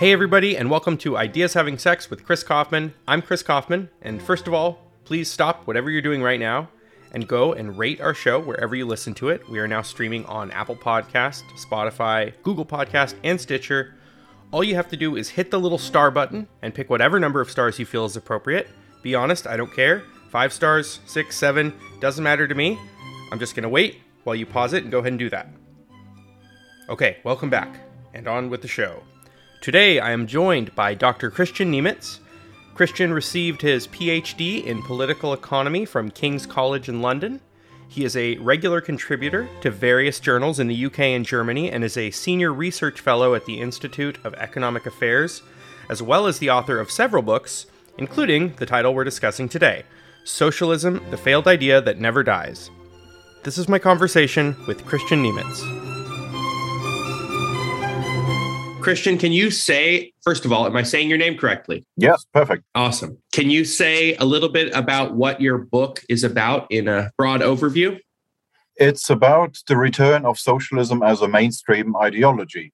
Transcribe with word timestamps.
Hey, 0.00 0.14
everybody, 0.14 0.56
and 0.56 0.70
welcome 0.70 0.96
to 0.96 1.18
Ideas 1.18 1.52
Having 1.52 1.76
Sex 1.76 2.08
with 2.08 2.24
Chris 2.24 2.42
Kaufman. 2.42 2.94
I'm 3.06 3.20
Chris 3.20 3.42
Kaufman, 3.42 3.90
and 4.00 4.22
first 4.22 4.46
of 4.46 4.54
all, 4.54 4.90
please 5.04 5.30
stop 5.30 5.66
whatever 5.66 5.90
you're 5.90 6.00
doing 6.00 6.22
right 6.22 6.40
now 6.40 6.70
and 7.12 7.28
go 7.28 7.52
and 7.52 7.76
rate 7.76 8.00
our 8.00 8.14
show 8.14 8.40
wherever 8.40 8.74
you 8.74 8.86
listen 8.86 9.12
to 9.16 9.28
it. 9.28 9.46
We 9.50 9.58
are 9.58 9.68
now 9.68 9.82
streaming 9.82 10.24
on 10.24 10.52
Apple 10.52 10.76
Podcast, 10.76 11.42
Spotify, 11.58 12.32
Google 12.42 12.64
Podcast, 12.64 13.14
and 13.24 13.38
Stitcher. 13.38 13.94
All 14.52 14.64
you 14.64 14.74
have 14.74 14.88
to 14.88 14.96
do 14.96 15.16
is 15.16 15.28
hit 15.28 15.50
the 15.50 15.60
little 15.60 15.76
star 15.76 16.10
button 16.10 16.48
and 16.62 16.74
pick 16.74 16.88
whatever 16.88 17.20
number 17.20 17.42
of 17.42 17.50
stars 17.50 17.78
you 17.78 17.84
feel 17.84 18.06
is 18.06 18.16
appropriate. 18.16 18.70
Be 19.02 19.14
honest, 19.14 19.46
I 19.46 19.58
don't 19.58 19.70
care. 19.70 20.04
Five 20.30 20.54
stars, 20.54 21.00
six, 21.04 21.36
seven, 21.36 21.74
doesn't 22.00 22.24
matter 22.24 22.48
to 22.48 22.54
me. 22.54 22.78
I'm 23.30 23.38
just 23.38 23.54
gonna 23.54 23.68
wait 23.68 24.00
while 24.24 24.34
you 24.34 24.46
pause 24.46 24.72
it 24.72 24.82
and 24.82 24.90
go 24.90 25.00
ahead 25.00 25.12
and 25.12 25.18
do 25.18 25.28
that. 25.28 25.50
Okay, 26.88 27.18
welcome 27.22 27.50
back, 27.50 27.80
and 28.14 28.26
on 28.26 28.48
with 28.48 28.62
the 28.62 28.66
show. 28.68 29.02
Today 29.60 30.00
I 30.00 30.12
am 30.12 30.26
joined 30.26 30.74
by 30.74 30.94
Dr. 30.94 31.30
Kristian 31.30 31.68
Niemietz. 31.68 32.20
Kristian 32.74 33.12
received 33.12 33.60
his 33.60 33.86
PhD 33.88 34.64
in 34.64 34.82
political 34.82 35.34
economy 35.34 35.84
from 35.84 36.10
King's 36.10 36.46
College 36.46 36.88
in 36.88 37.02
London. 37.02 37.42
He 37.86 38.02
is 38.06 38.16
a 38.16 38.38
regular 38.38 38.80
contributor 38.80 39.50
to 39.60 39.70
various 39.70 40.18
journals 40.18 40.58
in 40.60 40.68
the 40.68 40.86
UK 40.86 41.00
and 41.00 41.26
Germany 41.26 41.70
and 41.70 41.84
is 41.84 41.98
a 41.98 42.10
senior 42.10 42.54
research 42.54 43.02
fellow 43.02 43.34
at 43.34 43.44
the 43.44 43.60
Institute 43.60 44.18
of 44.24 44.32
Economic 44.34 44.86
Affairs, 44.86 45.42
as 45.90 46.02
well 46.02 46.26
as 46.26 46.38
the 46.38 46.48
author 46.48 46.80
of 46.80 46.90
several 46.90 47.22
books, 47.22 47.66
including 47.98 48.54
the 48.54 48.64
title 48.64 48.94
we're 48.94 49.04
discussing 49.04 49.46
today 49.46 49.82
Socialism, 50.24 51.04
the 51.10 51.18
Failed 51.18 51.46
Idea 51.46 51.82
That 51.82 52.00
Never 52.00 52.22
Dies. 52.22 52.70
This 53.42 53.58
is 53.58 53.68
my 53.68 53.78
conversation 53.78 54.56
with 54.66 54.86
Kristian 54.86 55.22
Niemietz. 55.22 55.89
Kristian, 58.80 59.18
can 59.18 59.32
you 59.32 59.50
say, 59.50 60.12
first 60.22 60.44
of 60.44 60.52
all, 60.52 60.66
am 60.66 60.76
I 60.76 60.82
saying 60.82 61.08
your 61.08 61.18
name 61.18 61.36
correctly? 61.36 61.84
Yes, 61.96 62.26
perfect. 62.32 62.64
Awesome. 62.74 63.18
Can 63.32 63.50
you 63.50 63.64
say 63.64 64.14
a 64.16 64.24
little 64.24 64.48
bit 64.48 64.74
about 64.74 65.14
what 65.14 65.40
your 65.40 65.58
book 65.58 66.02
is 66.08 66.24
about 66.24 66.66
in 66.70 66.88
a 66.88 67.10
broad 67.16 67.40
overview? 67.40 67.98
It's 68.76 69.10
about 69.10 69.58
the 69.68 69.76
return 69.76 70.24
of 70.24 70.38
socialism 70.38 71.02
as 71.02 71.20
a 71.20 71.28
mainstream 71.28 71.96
ideology. 71.96 72.72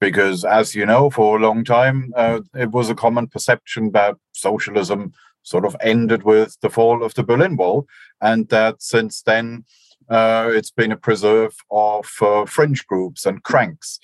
Because, 0.00 0.44
as 0.46 0.74
you 0.74 0.86
know, 0.86 1.10
for 1.10 1.36
a 1.36 1.42
long 1.42 1.62
time, 1.62 2.12
uh, 2.16 2.40
it 2.54 2.70
was 2.70 2.88
a 2.88 2.94
common 2.94 3.26
perception 3.26 3.92
that 3.92 4.16
socialism 4.32 5.12
sort 5.42 5.66
of 5.66 5.76
ended 5.82 6.22
with 6.22 6.56
the 6.62 6.70
fall 6.70 7.02
of 7.02 7.12
the 7.14 7.22
Berlin 7.22 7.56
Wall, 7.56 7.86
and 8.20 8.48
that 8.48 8.80
since 8.82 9.20
then, 9.22 9.64
uh, 10.08 10.50
it's 10.52 10.70
been 10.70 10.92
a 10.92 10.96
preserve 10.96 11.54
of 11.70 12.08
uh, 12.20 12.44
fringe 12.44 12.86
groups 12.86 13.26
and 13.26 13.42
cranks. 13.42 14.00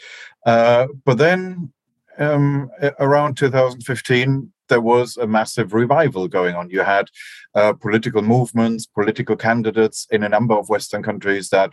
Uh, 0.47 0.87
but 1.05 1.19
then 1.19 1.73
um, 2.19 2.71
around 3.01 3.37
2015, 3.37 4.53
there 4.69 4.81
was 4.81 5.17
a 5.17 5.27
massive 5.27 5.75
revival 5.75 6.29
going 6.29 6.55
on. 6.55 6.71
You 6.71 6.81
had 6.81 7.09
uh, 7.55 7.73
political 7.75 8.23
movements, 8.23 8.87
political 8.87 9.37
candidates 9.37 10.07
in 10.11 10.23
a 10.23 10.29
number 10.29 10.55
of 10.55 10.69
Western 10.69 11.03
countries 11.03 11.51
that 11.51 11.71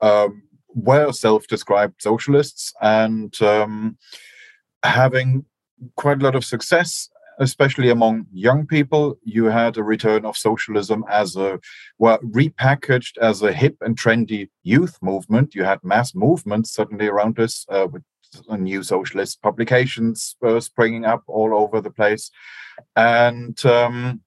um, 0.00 0.42
were 0.74 1.12
self 1.12 1.46
described 1.46 2.02
socialists 2.02 2.72
and 2.82 3.40
um, 3.42 3.96
having 4.84 5.44
quite 5.96 6.20
a 6.20 6.24
lot 6.24 6.34
of 6.34 6.44
success 6.44 7.08
especially 7.40 7.88
among 7.88 8.26
young 8.32 8.66
people, 8.66 9.18
you 9.24 9.46
had 9.46 9.76
a 9.76 9.82
return 9.82 10.24
of 10.24 10.36
socialism 10.36 11.04
as 11.10 11.36
a 11.36 11.58
well 11.98 12.18
repackaged 12.18 13.16
as 13.18 13.42
a 13.42 13.52
hip 13.52 13.76
and 13.80 13.98
trendy 13.98 14.48
youth 14.62 14.98
movement. 15.02 15.54
You 15.54 15.64
had 15.64 15.82
mass 15.82 16.14
movements 16.14 16.72
suddenly 16.72 17.08
around 17.08 17.36
this 17.36 17.66
uh, 17.70 17.88
with 17.90 18.02
new 18.50 18.82
socialist 18.82 19.42
publications 19.42 20.36
uh, 20.46 20.60
springing 20.60 21.04
up 21.04 21.24
all 21.26 21.54
over 21.54 21.80
the 21.80 21.90
place, 21.90 22.30
and 22.94 23.64
um, 23.64 24.20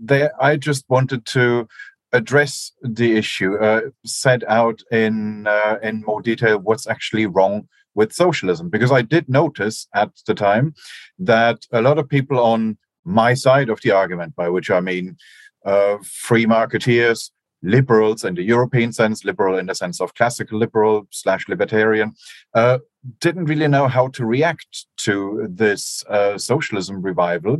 there 0.00 0.30
I 0.40 0.56
just 0.56 0.84
wanted 0.88 1.26
to 1.26 1.68
address 2.12 2.70
the 2.82 3.16
issue, 3.16 3.56
uh, 3.56 3.80
set 4.06 4.44
out 4.48 4.80
in 4.92 5.48
uh, 5.48 5.78
in 5.82 6.04
more 6.06 6.22
detail 6.22 6.58
what's 6.58 6.86
actually 6.86 7.26
wrong 7.26 7.68
with 7.94 8.12
socialism 8.12 8.68
because 8.68 8.92
I 8.92 9.02
did 9.02 9.28
notice 9.28 9.86
at 9.94 10.10
the 10.26 10.34
time 10.34 10.74
that 11.18 11.66
a 11.72 11.82
lot 11.82 11.98
of 11.98 12.08
people 12.08 12.38
on 12.38 12.76
my 13.04 13.34
side 13.34 13.68
of 13.68 13.80
the 13.82 13.90
argument, 13.90 14.34
by 14.34 14.48
which 14.48 14.70
I 14.70 14.80
mean 14.80 15.16
uh, 15.64 15.98
free 16.02 16.46
marketeers, 16.46 17.30
liberals 17.62 18.24
in 18.24 18.34
the 18.34 18.42
European 18.42 18.92
sense, 18.92 19.24
liberal 19.24 19.58
in 19.58 19.66
the 19.66 19.74
sense 19.74 20.00
of 20.00 20.14
classical 20.14 20.58
liberal 20.58 21.06
slash 21.10 21.48
libertarian, 21.48 22.12
uh, 22.54 22.78
didn't 23.20 23.46
really 23.46 23.68
know 23.68 23.88
how 23.88 24.08
to 24.08 24.24
react 24.24 24.86
to 24.98 25.46
this 25.50 26.04
uh, 26.08 26.36
socialism 26.38 27.02
revival 27.02 27.58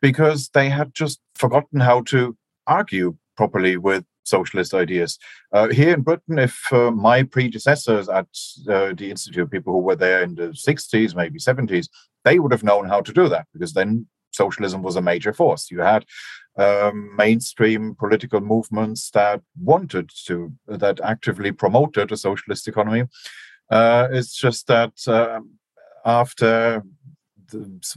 because 0.00 0.50
they 0.50 0.68
had 0.68 0.94
just 0.94 1.20
forgotten 1.34 1.80
how 1.80 2.02
to 2.02 2.36
argue 2.66 3.16
properly 3.36 3.76
with 3.76 4.04
socialist 4.24 4.74
ideas. 4.74 5.18
Uh, 5.52 5.68
here 5.68 5.94
in 5.94 6.02
Britain, 6.02 6.38
if 6.38 6.72
uh, 6.72 6.90
my 6.90 7.22
predecessors 7.22 8.08
at 8.08 8.26
uh, 8.68 8.92
the 8.94 9.08
Institute, 9.10 9.42
of 9.42 9.50
people 9.50 9.72
who 9.72 9.80
were 9.80 9.96
there 9.96 10.22
in 10.22 10.34
the 10.34 10.48
60s, 10.48 11.14
maybe 11.14 11.38
70s, 11.38 11.88
they 12.24 12.38
would 12.38 12.52
have 12.52 12.64
known 12.64 12.88
how 12.88 13.00
to 13.00 13.12
do 13.12 13.28
that 13.28 13.46
because 13.52 13.72
then 13.72 14.06
socialism 14.32 14.82
was 14.82 14.96
a 14.96 15.02
major 15.02 15.32
force. 15.32 15.70
You 15.70 15.80
had 15.80 16.04
um, 16.56 17.14
mainstream 17.16 17.94
political 17.94 18.40
movements 18.40 19.10
that 19.10 19.42
wanted 19.60 20.10
to, 20.26 20.52
that 20.66 21.00
actively 21.02 21.52
promoted 21.52 22.12
a 22.12 22.16
socialist 22.16 22.68
economy. 22.68 23.04
Uh, 23.70 24.08
it's 24.10 24.36
just 24.36 24.66
that 24.66 24.92
um, 25.08 25.52
after 26.04 26.82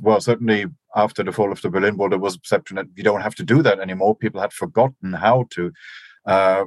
well, 0.02 0.20
certainly 0.20 0.66
after 0.96 1.24
the 1.24 1.32
fall 1.32 1.52
of 1.52 1.62
the 1.62 1.70
Berlin 1.70 1.98
Wall, 1.98 2.10
there 2.10 2.20
was 2.20 2.36
a 2.36 2.40
perception 2.40 2.76
that 2.76 2.88
you 2.96 3.04
don't 3.04 3.22
have 3.22 3.36
to 3.36 3.44
do 3.44 3.62
that 3.62 3.80
anymore. 3.80 4.16
People 4.16 4.42
had 4.42 4.54
forgotten 4.54 5.14
how 5.14 5.46
to 5.52 5.72
uh, 6.26 6.66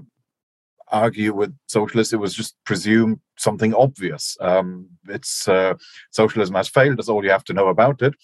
argue 0.90 1.34
with 1.34 1.54
socialists. 1.66 2.12
It 2.12 2.18
was 2.20 2.34
just 2.34 2.56
presumed 2.64 3.20
something 3.36 3.74
obvious. 3.74 4.36
Um, 4.40 4.88
it's 5.08 5.48
uh, 5.48 5.74
socialism 6.10 6.54
has 6.54 6.68
failed. 6.68 6.98
That's 6.98 7.08
all 7.08 7.24
you 7.24 7.30
have 7.30 7.44
to 7.44 7.54
know 7.54 7.68
about 7.68 8.02
it. 8.02 8.14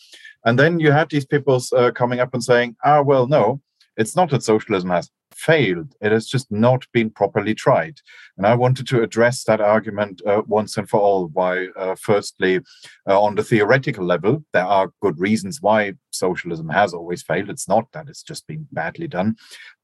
And 0.44 0.58
then 0.58 0.78
you 0.78 0.92
had 0.92 1.10
these 1.10 1.26
people 1.26 1.60
uh, 1.76 1.90
coming 1.90 2.20
up 2.20 2.34
and 2.34 2.44
saying, 2.44 2.76
"Ah, 2.84 3.00
well, 3.02 3.26
no, 3.26 3.60
it's 3.96 4.16
not 4.16 4.30
that 4.30 4.42
socialism 4.42 4.90
has 4.90 5.10
failed. 5.32 5.94
It 6.00 6.12
has 6.12 6.26
just 6.26 6.50
not 6.50 6.86
been 6.92 7.10
properly 7.10 7.54
tried. 7.54 8.00
And 8.36 8.46
I 8.46 8.54
wanted 8.54 8.86
to 8.88 9.02
address 9.02 9.44
that 9.44 9.60
argument 9.60 10.22
uh, 10.26 10.42
once 10.46 10.76
and 10.76 10.88
for 10.88 11.00
all. 11.00 11.28
Why, 11.28 11.68
uh, 11.76 11.94
firstly, 11.96 12.60
uh, 13.08 13.20
on 13.20 13.34
the 13.34 13.42
theoretical 13.44 14.04
level, 14.04 14.44
there 14.52 14.64
are 14.64 14.92
good 15.00 15.18
reasons 15.18 15.60
why 15.60 15.94
socialism 16.10 16.68
has 16.68 16.94
always 16.94 17.22
failed. 17.22 17.50
It's 17.50 17.68
not 17.68 17.90
that 17.92 18.08
it's 18.08 18.22
just 18.22 18.46
been 18.46 18.66
badly 18.72 19.08
done. 19.08 19.36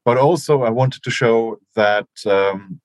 But 0.05 0.17
also, 0.17 0.63
I 0.63 0.69
wanted 0.69 1.03
to 1.03 1.11
show 1.11 1.57
that. 1.75 2.07
Um, 2.25 2.81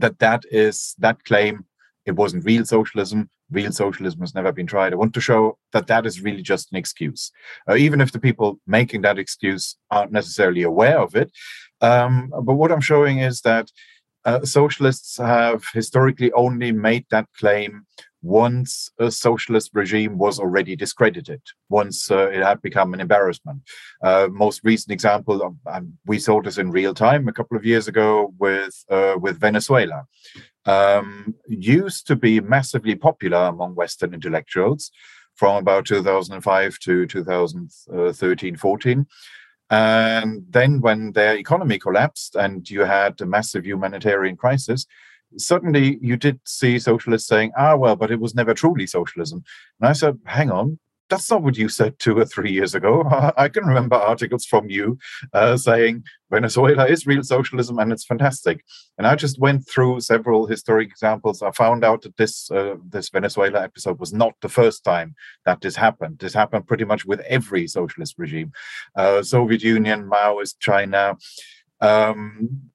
that 0.00 0.18
that 0.18 0.42
is 0.50 0.94
that 0.98 1.24
claim 1.24 1.64
it 2.04 2.12
wasn't 2.16 2.44
real 2.44 2.64
socialism 2.64 3.30
real 3.50 3.72
socialism 3.72 4.20
has 4.20 4.34
never 4.34 4.52
been 4.52 4.66
tried. 4.66 4.92
I 4.92 4.96
want 4.96 5.14
to 5.14 5.20
show 5.20 5.58
that 5.72 5.86
that 5.86 6.06
is 6.06 6.20
really 6.20 6.42
just 6.42 6.72
an 6.72 6.78
excuse. 6.78 7.30
Uh, 7.68 7.76
even 7.76 8.00
if 8.00 8.12
the 8.12 8.18
people 8.18 8.58
making 8.66 9.02
that 9.02 9.18
excuse 9.18 9.76
aren't 9.90 10.12
necessarily 10.12 10.62
aware 10.62 10.98
of 10.98 11.14
it, 11.14 11.30
um, 11.80 12.32
but 12.42 12.54
what 12.54 12.72
I'm 12.72 12.80
showing 12.80 13.18
is 13.18 13.42
that 13.42 13.70
uh, 14.24 14.44
socialists 14.44 15.18
have 15.18 15.64
historically 15.72 16.32
only 16.32 16.72
made 16.72 17.06
that 17.10 17.26
claim 17.38 17.86
once 18.26 18.90
a 18.98 19.10
socialist 19.10 19.70
regime 19.72 20.18
was 20.18 20.40
already 20.40 20.74
discredited, 20.74 21.40
once 21.68 22.10
uh, 22.10 22.28
it 22.28 22.42
had 22.42 22.60
become 22.60 22.92
an 22.92 23.00
embarrassment. 23.00 23.62
Uh, 24.02 24.28
most 24.30 24.60
recent 24.64 24.92
example, 24.92 25.56
um, 25.66 25.92
we 26.06 26.18
saw 26.18 26.42
this 26.42 26.58
in 26.58 26.70
real 26.70 26.92
time 26.92 27.28
a 27.28 27.32
couple 27.32 27.56
of 27.56 27.64
years 27.64 27.86
ago 27.88 28.34
with 28.38 28.84
uh, 28.90 29.16
with 29.20 29.38
Venezuela. 29.38 30.04
Um, 30.64 31.34
used 31.46 32.08
to 32.08 32.16
be 32.16 32.40
massively 32.40 32.96
popular 32.96 33.44
among 33.46 33.76
Western 33.76 34.12
intellectuals 34.12 34.90
from 35.36 35.56
about 35.56 35.86
2005 35.86 36.78
to 36.80 37.06
2013 37.06 38.56
14 38.56 39.06
and 39.68 40.44
then, 40.48 40.80
when 40.80 41.12
their 41.12 41.36
economy 41.36 41.78
collapsed 41.78 42.36
and 42.36 42.68
you 42.70 42.82
had 42.82 43.20
a 43.20 43.26
massive 43.26 43.66
humanitarian 43.66 44.36
crisis, 44.36 44.86
suddenly 45.36 45.98
you 46.00 46.16
did 46.16 46.40
see 46.44 46.78
socialists 46.78 47.28
saying, 47.28 47.52
ah, 47.56 47.76
well, 47.76 47.96
but 47.96 48.10
it 48.10 48.20
was 48.20 48.34
never 48.34 48.54
truly 48.54 48.86
socialism. 48.86 49.44
And 49.80 49.88
I 49.88 49.92
said, 49.92 50.18
hang 50.24 50.50
on, 50.50 50.78
that's 51.08 51.30
not 51.30 51.42
what 51.42 51.56
you 51.56 51.68
said 51.68 51.98
two 51.98 52.18
or 52.18 52.24
three 52.24 52.50
years 52.50 52.74
ago. 52.74 53.04
I 53.36 53.48
can 53.48 53.64
remember 53.64 53.96
articles 53.96 54.44
from 54.44 54.68
you 54.68 54.98
uh, 55.32 55.56
saying 55.56 56.04
Venezuela 56.30 56.86
is 56.86 57.06
real 57.06 57.22
socialism 57.22 57.78
and 57.78 57.92
it's 57.92 58.04
fantastic. 58.04 58.64
And 58.98 59.06
I 59.06 59.14
just 59.14 59.38
went 59.38 59.68
through 59.68 60.00
several 60.00 60.46
historic 60.46 60.88
examples. 60.88 61.42
I 61.42 61.50
found 61.52 61.84
out 61.84 62.02
that 62.02 62.16
this 62.16 62.50
uh, 62.50 62.76
this 62.88 63.10
Venezuela 63.10 63.62
episode 63.62 64.00
was 64.00 64.12
not 64.12 64.34
the 64.40 64.48
first 64.48 64.84
time 64.84 65.14
that 65.44 65.60
this 65.60 65.76
happened. 65.76 66.18
This 66.18 66.34
happened 66.34 66.66
pretty 66.66 66.84
much 66.84 67.04
with 67.04 67.20
every 67.20 67.68
socialist 67.68 68.14
regime, 68.18 68.52
uh, 68.96 69.22
Soviet 69.22 69.62
Union, 69.62 70.10
Maoist 70.10 70.56
China, 70.58 71.16
um, 71.80 72.70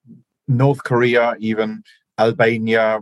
North 0.48 0.82
Korea, 0.84 1.34
even 1.38 1.82
Albania, 2.18 3.00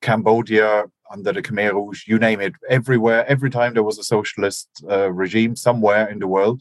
Cambodia, 0.00 0.84
under 1.10 1.32
the 1.32 1.42
Khmer 1.42 1.72
Rouge, 1.72 2.06
you 2.06 2.18
name 2.18 2.40
it, 2.40 2.54
everywhere, 2.68 3.24
every 3.26 3.50
time 3.50 3.74
there 3.74 3.82
was 3.82 3.98
a 3.98 4.04
socialist 4.04 4.68
uh, 4.88 5.10
regime 5.10 5.56
somewhere 5.56 6.08
in 6.08 6.18
the 6.18 6.26
world, 6.26 6.60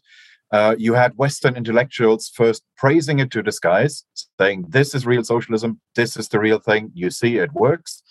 uh, 0.51 0.75
you 0.78 0.94
had 0.94 1.18
Western 1.18 1.57
intellectuals 1.57 2.30
first 2.34 2.63
praising 2.78 3.19
it 3.19 3.30
to 3.31 3.44
the 3.44 3.51
skies, 3.51 4.06
saying, 4.39 4.66
This 4.69 4.95
is 4.95 5.06
real 5.06 5.24
socialism, 5.24 5.81
this 5.95 6.16
is 6.16 6.30
the 6.30 6.39
real 6.39 6.60
thing, 6.60 6.92
you 6.94 7.10
see, 7.10 7.38
it 7.38 7.51
works. 7.54 8.01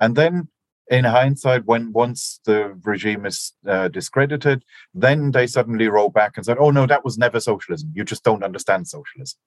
And 0.00 0.16
then 0.16 0.48
in 0.90 1.04
hindsight, 1.04 1.64
when 1.64 1.92
once 1.92 2.40
the 2.44 2.78
regime 2.82 3.24
is 3.24 3.52
uh, 3.66 3.88
discredited, 3.88 4.64
then 4.94 5.30
they 5.30 5.46
suddenly 5.46 5.88
roll 5.88 6.08
back 6.08 6.36
and 6.36 6.44
said, 6.44 6.58
"Oh 6.58 6.70
no, 6.70 6.86
that 6.86 7.04
was 7.04 7.16
never 7.16 7.40
socialism. 7.40 7.92
You 7.94 8.04
just 8.04 8.24
don't 8.24 8.42
understand 8.42 8.88
socialism." 8.88 9.38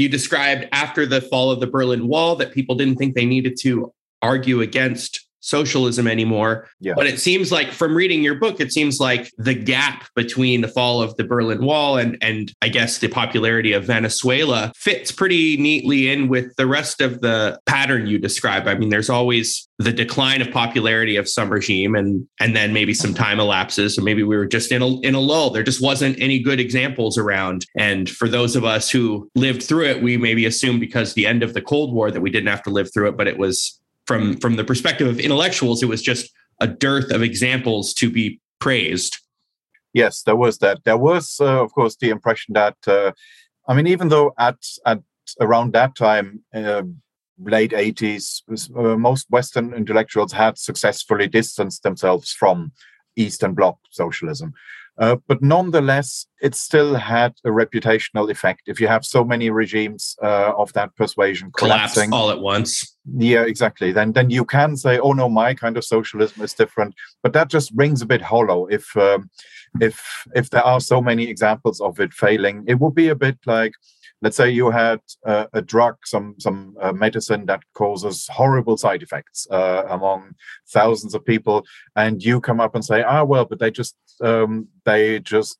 You 0.00 0.08
described 0.08 0.66
after 0.72 1.04
the 1.04 1.20
fall 1.20 1.50
of 1.50 1.60
the 1.60 1.66
Berlin 1.66 2.08
Wall 2.08 2.34
that 2.36 2.54
people 2.54 2.74
didn't 2.74 2.96
think 2.96 3.14
they 3.14 3.26
needed 3.26 3.58
to 3.60 3.92
argue 4.22 4.62
against 4.62 5.26
socialism 5.40 6.06
anymore. 6.06 6.68
Yeah. 6.80 6.94
But 6.94 7.06
it 7.06 7.18
seems 7.18 7.50
like 7.50 7.72
from 7.72 7.94
reading 7.94 8.22
your 8.22 8.36
book, 8.36 8.60
it 8.60 8.72
seems 8.72 9.00
like 9.00 9.30
the 9.38 9.54
gap 9.54 10.06
between 10.14 10.60
the 10.60 10.68
fall 10.68 11.02
of 11.02 11.16
the 11.16 11.24
Berlin 11.24 11.64
Wall 11.64 11.96
and 11.98 12.16
and 12.20 12.52
I 12.62 12.68
guess 12.68 12.98
the 12.98 13.08
popularity 13.08 13.72
of 13.72 13.84
Venezuela 13.84 14.72
fits 14.76 15.10
pretty 15.10 15.56
neatly 15.56 16.10
in 16.10 16.28
with 16.28 16.54
the 16.56 16.66
rest 16.66 17.00
of 17.00 17.20
the 17.20 17.58
pattern 17.66 18.06
you 18.06 18.18
describe. 18.18 18.68
I 18.68 18.74
mean, 18.74 18.90
there's 18.90 19.10
always 19.10 19.68
the 19.80 19.92
decline 19.92 20.42
of 20.42 20.50
popularity 20.50 21.16
of 21.16 21.26
some 21.26 21.50
regime 21.50 21.94
and 21.94 22.28
and 22.38 22.54
then 22.54 22.74
maybe 22.74 22.92
some 22.92 23.14
time 23.14 23.40
elapses 23.40 23.98
or 23.98 24.02
maybe 24.02 24.22
we 24.22 24.36
were 24.36 24.46
just 24.46 24.70
in 24.70 24.82
a 24.82 25.00
in 25.00 25.14
a 25.14 25.20
lull 25.20 25.48
there 25.48 25.62
just 25.62 25.82
wasn't 25.82 26.20
any 26.20 26.38
good 26.38 26.60
examples 26.60 27.16
around 27.16 27.64
and 27.78 28.10
for 28.10 28.28
those 28.28 28.56
of 28.56 28.62
us 28.62 28.90
who 28.90 29.26
lived 29.34 29.62
through 29.62 29.86
it 29.86 30.02
we 30.02 30.18
maybe 30.18 30.44
assume 30.44 30.78
because 30.78 31.14
the 31.14 31.26
end 31.26 31.42
of 31.42 31.54
the 31.54 31.62
cold 31.62 31.94
war 31.94 32.10
that 32.10 32.20
we 32.20 32.28
didn't 32.28 32.48
have 32.48 32.62
to 32.62 32.68
live 32.68 32.92
through 32.92 33.08
it 33.08 33.16
but 33.16 33.26
it 33.26 33.38
was 33.38 33.79
from 34.10 34.36
from 34.38 34.56
the 34.56 34.64
perspective 34.64 35.06
of 35.06 35.20
intellectuals, 35.20 35.84
it 35.84 35.88
was 35.94 36.02
just 36.02 36.32
a 36.60 36.66
dearth 36.66 37.12
of 37.12 37.22
examples 37.22 37.94
to 37.94 38.10
be 38.10 38.40
praised. 38.58 39.18
Yes, 39.92 40.22
there 40.22 40.34
was 40.34 40.58
that. 40.58 40.78
There 40.84 40.96
was, 40.96 41.36
uh, 41.40 41.62
of 41.62 41.70
course, 41.72 41.94
the 41.94 42.10
impression 42.10 42.54
that 42.54 42.76
uh, 42.88 43.12
I 43.68 43.74
mean, 43.74 43.86
even 43.86 44.08
though 44.08 44.32
at 44.36 44.58
at 44.84 45.00
around 45.40 45.72
that 45.74 45.94
time. 45.94 46.28
Uh, 46.52 46.82
late 47.42 47.70
80s 47.70 48.42
uh, 48.76 48.98
most 48.98 49.24
western 49.30 49.72
intellectuals 49.72 50.30
had 50.30 50.58
successfully 50.58 51.26
distanced 51.26 51.82
themselves 51.82 52.34
from 52.40 52.70
eastern 53.16 53.54
bloc 53.54 53.78
socialism 53.90 54.52
uh, 55.00 55.16
but 55.26 55.42
nonetheless, 55.42 56.26
it 56.42 56.54
still 56.54 56.94
had 56.94 57.32
a 57.46 57.48
reputational 57.48 58.30
effect. 58.30 58.62
If 58.66 58.80
you 58.80 58.86
have 58.86 59.02
so 59.02 59.24
many 59.24 59.48
regimes 59.48 60.14
uh, 60.22 60.52
of 60.58 60.74
that 60.74 60.94
persuasion 60.94 61.50
collapsing 61.56 62.12
all 62.12 62.30
at 62.30 62.40
once, 62.40 62.96
yeah, 63.16 63.44
exactly. 63.44 63.92
Then 63.92 64.12
then 64.12 64.28
you 64.28 64.44
can 64.44 64.76
say, 64.76 64.98
"Oh 64.98 65.12
no, 65.12 65.30
my 65.30 65.54
kind 65.54 65.78
of 65.78 65.84
socialism 65.84 66.42
is 66.42 66.52
different." 66.52 66.94
But 67.22 67.32
that 67.32 67.48
just 67.48 67.72
rings 67.74 68.02
a 68.02 68.06
bit 68.06 68.20
hollow. 68.20 68.66
If 68.66 68.94
um, 68.94 69.30
if 69.80 70.26
if 70.34 70.50
there 70.50 70.66
are 70.66 70.80
so 70.80 71.00
many 71.00 71.24
examples 71.24 71.80
of 71.80 71.98
it 71.98 72.12
failing, 72.12 72.64
it 72.68 72.78
would 72.78 72.94
be 72.94 73.08
a 73.08 73.16
bit 73.16 73.38
like 73.46 73.72
let's 74.22 74.36
say 74.36 74.50
you 74.50 74.70
had 74.70 75.00
uh, 75.26 75.46
a 75.52 75.62
drug, 75.62 75.96
some 76.04 76.34
some 76.38 76.76
uh, 76.80 76.92
medicine 76.92 77.46
that 77.46 77.62
causes 77.74 78.28
horrible 78.30 78.76
side 78.76 79.02
effects 79.02 79.46
uh, 79.50 79.84
among 79.88 80.34
thousands 80.68 81.14
of 81.14 81.24
people, 81.24 81.64
and 81.96 82.22
you 82.22 82.40
come 82.40 82.60
up 82.60 82.74
and 82.74 82.84
say, 82.84 83.02
ah, 83.02 83.24
well, 83.24 83.44
but 83.44 83.58
they 83.58 83.70
just 83.70 83.96
um, 84.22 84.68
they 84.84 85.20
just 85.20 85.58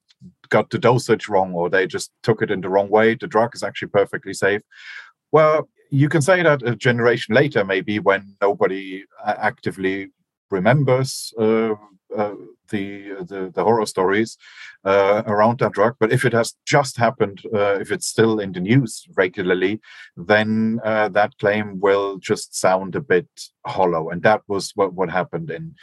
got 0.49 0.71
the 0.71 0.79
dosage 0.79 1.29
wrong, 1.29 1.55
or 1.55 1.71
they 1.71 1.87
just 1.87 2.13
took 2.23 2.43
it 2.43 2.51
in 2.51 2.61
the 2.61 2.69
wrong 2.69 2.89
way. 2.89 3.15
The 3.15 3.27
drug 3.27 3.55
is 3.55 3.63
actually 3.63 3.89
perfectly 3.89 4.35
safe. 4.35 4.63
Well, 5.33 5.69
you 5.91 6.09
can 6.09 6.23
say 6.23 6.43
that 6.43 6.67
a 6.67 6.77
generation 6.77 7.35
later, 7.35 7.65
maybe 7.65 7.99
when 7.99 8.37
nobody 8.41 9.05
uh, 9.25 9.35
actively 9.39 10.11
remembers 10.51 11.33
uh, 12.17 12.35
the, 12.71 13.17
the, 13.29 13.51
the 13.55 13.65
horror 13.65 13.87
stories 13.87 14.37
uh, 14.85 15.23
around 15.27 15.59
that 15.59 15.73
drug. 15.73 15.97
But 15.99 16.13
if 16.13 16.25
it 16.25 16.33
has 16.33 16.55
just 16.67 16.97
happened, 16.97 17.43
uh, 17.55 17.79
if 17.81 17.91
it's 17.91 18.07
still 18.07 18.41
in 18.41 18.53
the 18.53 18.61
news 18.61 19.07
regularly, 19.17 19.81
then 20.17 20.81
uh, 20.85 21.09
that 21.11 21.37
claim 21.39 21.81
will 21.81 22.19
just 22.19 22.59
sound 22.59 22.95
a 22.95 23.01
bit 23.01 23.29
hollow. 23.67 24.11
And 24.11 24.23
that 24.23 24.43
was 24.49 24.73
what 24.75 24.95
what 24.95 25.11
happened 25.11 25.51
in 25.51 25.75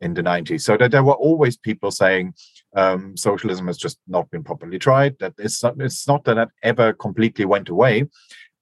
in 0.00 0.14
the 0.14 0.22
90s. 0.22 0.62
So 0.62 0.76
that 0.78 0.90
there 0.90 1.04
were 1.04 1.12
always 1.12 1.56
people 1.56 1.90
saying 1.90 2.34
um, 2.74 3.16
socialism 3.16 3.66
has 3.66 3.76
just 3.76 3.98
not 4.08 4.30
been 4.30 4.42
properly 4.42 4.78
tried. 4.78 5.18
That 5.18 5.34
it's 5.38 5.62
not, 5.62 5.74
it's 5.78 6.08
not 6.08 6.24
that 6.24 6.34
that 6.34 6.48
ever 6.62 6.92
completely 6.94 7.44
went 7.44 7.68
away 7.68 8.06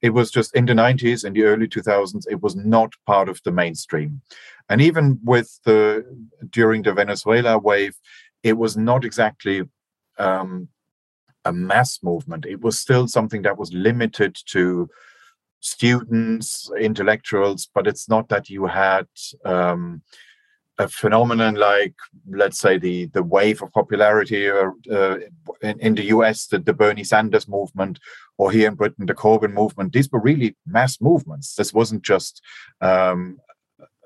it 0.00 0.10
was 0.10 0.30
just 0.30 0.54
in 0.54 0.66
the 0.66 0.72
90s 0.72 1.24
in 1.24 1.32
the 1.32 1.42
early 1.42 1.66
2000s 1.66 2.24
it 2.30 2.40
was 2.42 2.54
not 2.56 2.92
part 3.06 3.28
of 3.28 3.40
the 3.44 3.52
mainstream. 3.52 4.20
And 4.68 4.80
even 4.80 5.18
with 5.24 5.58
the 5.64 6.04
during 6.50 6.82
the 6.82 6.92
venezuela 6.92 7.58
wave 7.58 7.96
it 8.42 8.56
was 8.56 8.76
not 8.76 9.04
exactly 9.04 9.62
um, 10.18 10.68
a 11.44 11.52
mass 11.52 12.02
movement. 12.02 12.46
It 12.46 12.60
was 12.60 12.78
still 12.78 13.08
something 13.08 13.42
that 13.42 13.58
was 13.58 13.72
limited 13.72 14.36
to 14.46 14.88
students 15.60 16.70
intellectuals 16.78 17.68
but 17.74 17.88
it's 17.88 18.08
not 18.08 18.28
that 18.28 18.48
you 18.48 18.66
had 18.66 19.08
um, 19.44 20.02
a 20.78 20.88
phenomenon 20.88 21.56
like, 21.56 21.94
let's 22.30 22.58
say, 22.58 22.78
the 22.78 23.06
the 23.06 23.22
wave 23.22 23.62
of 23.62 23.72
popularity 23.72 24.48
uh, 24.48 24.70
uh, 24.90 25.16
in, 25.62 25.80
in, 25.80 25.94
the 25.94 26.04
US, 26.04 26.46
the, 26.46 26.58
the 26.58 26.72
Bernie 26.72 27.04
Sanders 27.04 27.48
movement, 27.48 27.98
or 28.38 28.50
here 28.50 28.68
in 28.68 28.74
Britain, 28.74 29.06
the 29.06 29.14
Corbyn 29.14 29.52
movement. 29.52 29.92
These 29.92 30.10
were 30.10 30.20
really 30.20 30.56
mass 30.66 31.00
movements. 31.00 31.54
This 31.54 31.74
wasn't 31.74 32.02
just 32.02 32.40
um, 32.80 33.38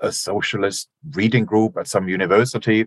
a 0.00 0.10
socialist 0.10 0.88
reading 1.12 1.44
group 1.44 1.76
at 1.76 1.86
some 1.86 2.08
university. 2.08 2.86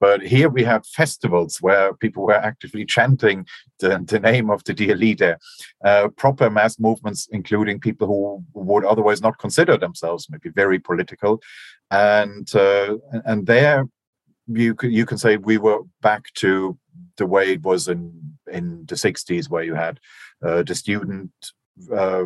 But 0.00 0.22
here 0.22 0.48
we 0.48 0.64
have 0.64 0.86
festivals 0.86 1.58
where 1.60 1.92
people 1.94 2.24
were 2.24 2.32
actively 2.32 2.86
chanting 2.86 3.46
the, 3.80 4.02
the 4.06 4.18
name 4.18 4.48
of 4.48 4.64
the 4.64 4.72
dear 4.72 4.96
leader, 4.96 5.38
uh, 5.84 6.08
proper 6.16 6.48
mass 6.48 6.78
movements, 6.78 7.28
including 7.30 7.80
people 7.80 8.06
who 8.06 8.44
would 8.54 8.84
otherwise 8.84 9.20
not 9.20 9.38
consider 9.38 9.76
themselves 9.76 10.28
maybe 10.30 10.48
very 10.48 10.78
political. 10.78 11.40
And 11.90 12.52
uh, 12.54 12.96
and 13.26 13.46
there 13.46 13.84
you 14.52 14.74
could 14.74 14.92
you 14.92 15.06
can 15.06 15.18
say 15.18 15.36
we 15.36 15.58
were 15.58 15.80
back 16.00 16.32
to 16.34 16.78
the 17.16 17.26
way 17.26 17.52
it 17.52 17.62
was 17.62 17.88
in 17.88 18.36
in 18.50 18.84
the 18.86 18.94
60s 18.94 19.48
where 19.48 19.62
you 19.62 19.74
had 19.74 20.00
uh, 20.44 20.62
the 20.62 20.74
student 20.74 21.30
uh, 21.94 22.24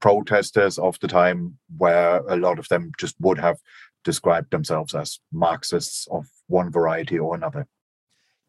protesters 0.00 0.78
of 0.78 0.98
the 1.00 1.08
time 1.08 1.58
where 1.76 2.18
a 2.28 2.36
lot 2.36 2.58
of 2.58 2.68
them 2.68 2.90
just 2.98 3.14
would 3.20 3.38
have 3.38 3.58
described 4.04 4.50
themselves 4.50 4.94
as 4.94 5.20
Marxists 5.32 6.08
of 6.10 6.26
one 6.48 6.70
variety 6.70 7.18
or 7.18 7.34
another. 7.34 7.66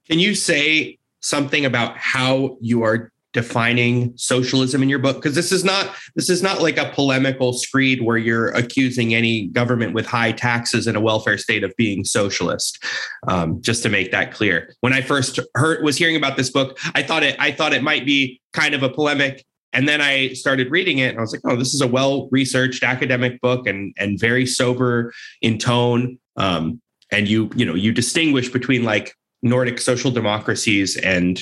Can 0.10 0.20
you 0.20 0.34
say 0.34 0.98
something 1.20 1.66
about 1.66 1.98
how 1.98 2.58
you 2.62 2.84
are 2.84 3.12
defining 3.34 4.14
socialism 4.18 4.84
in 4.84 4.90
your 4.90 5.00
book? 5.00 5.18
Because 5.18 5.36
this 5.36 5.52
is 5.52 5.64
not 5.64 5.96
this 6.16 6.30
is 6.30 6.44
not 6.44 6.62
like 6.62 6.78
a 6.78 6.92
polemical 6.92 7.54
screed 7.54 8.02
where 8.02 8.18
you're 8.18 8.50
accusing 8.50 9.14
any 9.14 9.48
government 9.48 9.94
with 9.94 10.06
high 10.06 10.32
taxes 10.32 10.88
and 10.88 10.98
a 10.98 11.02
welfare 11.02 11.38
state 11.38 11.64
of 11.64 11.74
being 11.78 12.04
socialist 12.04 12.84
um, 13.28 13.62
just 13.62 13.84
to 13.84 13.90
make 13.90 14.12
that 14.12 14.34
clear. 14.34 14.76
When 14.82 14.94
i 14.94 15.02
first 15.02 15.40
heard 15.56 15.84
was 15.84 15.98
hearing 15.98 16.16
about 16.16 16.38
this 16.38 16.50
book 16.50 16.78
i 16.96 17.04
thought 17.04 17.24
it 17.24 17.36
i 17.40 17.52
thought 17.52 17.74
it 17.74 17.84
might 17.84 18.06
be 18.06 18.42
kind 18.54 18.74
of 18.74 18.84
a 18.84 18.90
polemic. 18.90 19.46
And 19.74 19.88
then 19.88 20.02
I 20.02 20.34
started 20.34 20.70
reading 20.70 20.98
it 20.98 21.10
and 21.10 21.18
I 21.18 21.22
was 21.22 21.32
like, 21.32 21.42
oh, 21.46 21.56
this 21.56 21.74
is 21.74 21.82
a 21.82 21.88
well 21.88 22.28
researched 22.32 22.84
academic 22.84 23.40
book 23.42 23.68
and, 23.68 23.94
and 23.98 24.20
very 24.20 24.46
sober 24.46 25.14
in 25.42 25.58
tone. 25.58 26.20
Um, 26.38 26.82
and 27.12 27.28
you, 27.28 27.50
you 27.56 27.66
know, 27.66 27.76
you 27.76 27.92
distinguish 27.92 28.50
between 28.50 28.84
like 28.84 29.16
Nordic 29.42 29.80
social 29.80 30.12
democracies 30.12 30.98
and 30.98 31.42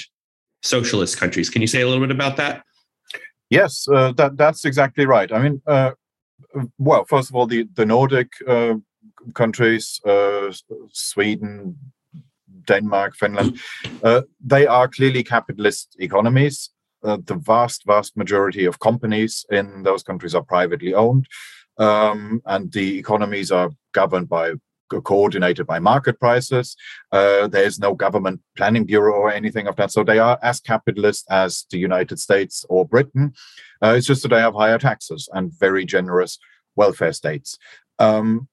socialist 0.64 1.18
countries. 1.18 1.50
Can 1.50 1.62
you 1.62 1.68
say 1.68 1.82
a 1.82 1.88
little 1.88 2.06
bit 2.06 2.16
about 2.16 2.38
that? 2.38 2.64
Yes, 3.50 3.88
uh, 3.88 4.12
that, 4.14 4.38
that's 4.38 4.66
exactly 4.66 5.06
right. 5.06 5.32
I 5.32 5.40
mean, 5.40 5.62
uh, 5.66 5.92
well, 6.78 7.06
first 7.06 7.30
of 7.30 7.36
all, 7.36 7.48
the, 7.48 7.68
the 7.74 7.86
Nordic 7.86 8.32
uh, 8.48 8.76
countries, 9.34 10.00
uh, 10.06 10.52
Sweden, 10.92 11.78
Denmark, 12.68 13.16
Finland, 13.16 13.60
uh, 14.04 14.22
they 14.40 14.68
are 14.68 14.88
clearly 14.88 15.24
capitalist 15.24 15.96
economies 16.00 16.70
uh, 17.04 17.18
the 17.26 17.36
vast, 17.36 17.86
vast 17.86 18.18
majority 18.18 18.66
of 18.66 18.80
companies 18.80 19.46
in 19.52 19.84
those 19.84 20.04
countries 20.04 20.36
are 20.36 20.44
privately 20.44 20.94
owned, 20.94 21.28
um, 21.78 22.42
and 22.46 22.72
the 22.72 22.98
economies 22.98 23.52
are 23.52 23.72
governed 23.94 24.28
by 24.28 24.54
coordinated 24.90 25.66
by 25.68 25.80
market 25.80 26.20
prices. 26.20 26.76
Uh, 27.12 27.48
there 27.48 27.64
is 27.64 27.80
no 27.80 27.94
government 27.94 28.42
planning 28.56 28.86
bureau 28.86 29.14
or 29.14 29.32
anything 29.32 29.68
of 29.68 29.76
that. 29.76 29.92
So 29.92 30.04
they 30.04 30.20
are 30.20 30.38
as 30.42 30.60
capitalist 30.60 31.26
as 31.30 31.66
the 31.72 31.78
United 31.78 32.20
States 32.20 32.66
or 32.70 32.86
Britain. 32.86 33.34
Uh, 33.82 33.94
it's 33.98 34.08
just 34.08 34.24
that 34.24 34.30
they 34.30 34.40
have 34.40 34.56
higher 34.56 34.78
taxes 34.78 35.30
and 35.34 35.54
very 35.54 35.86
generous 35.86 36.40
welfare 36.76 37.14
states. 37.14 37.58
Um, 38.00 38.48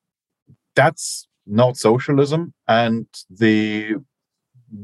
that's 0.75 1.29
not 1.47 1.77
socialism. 1.77 2.53
And 2.69 3.07
the, 3.31 3.97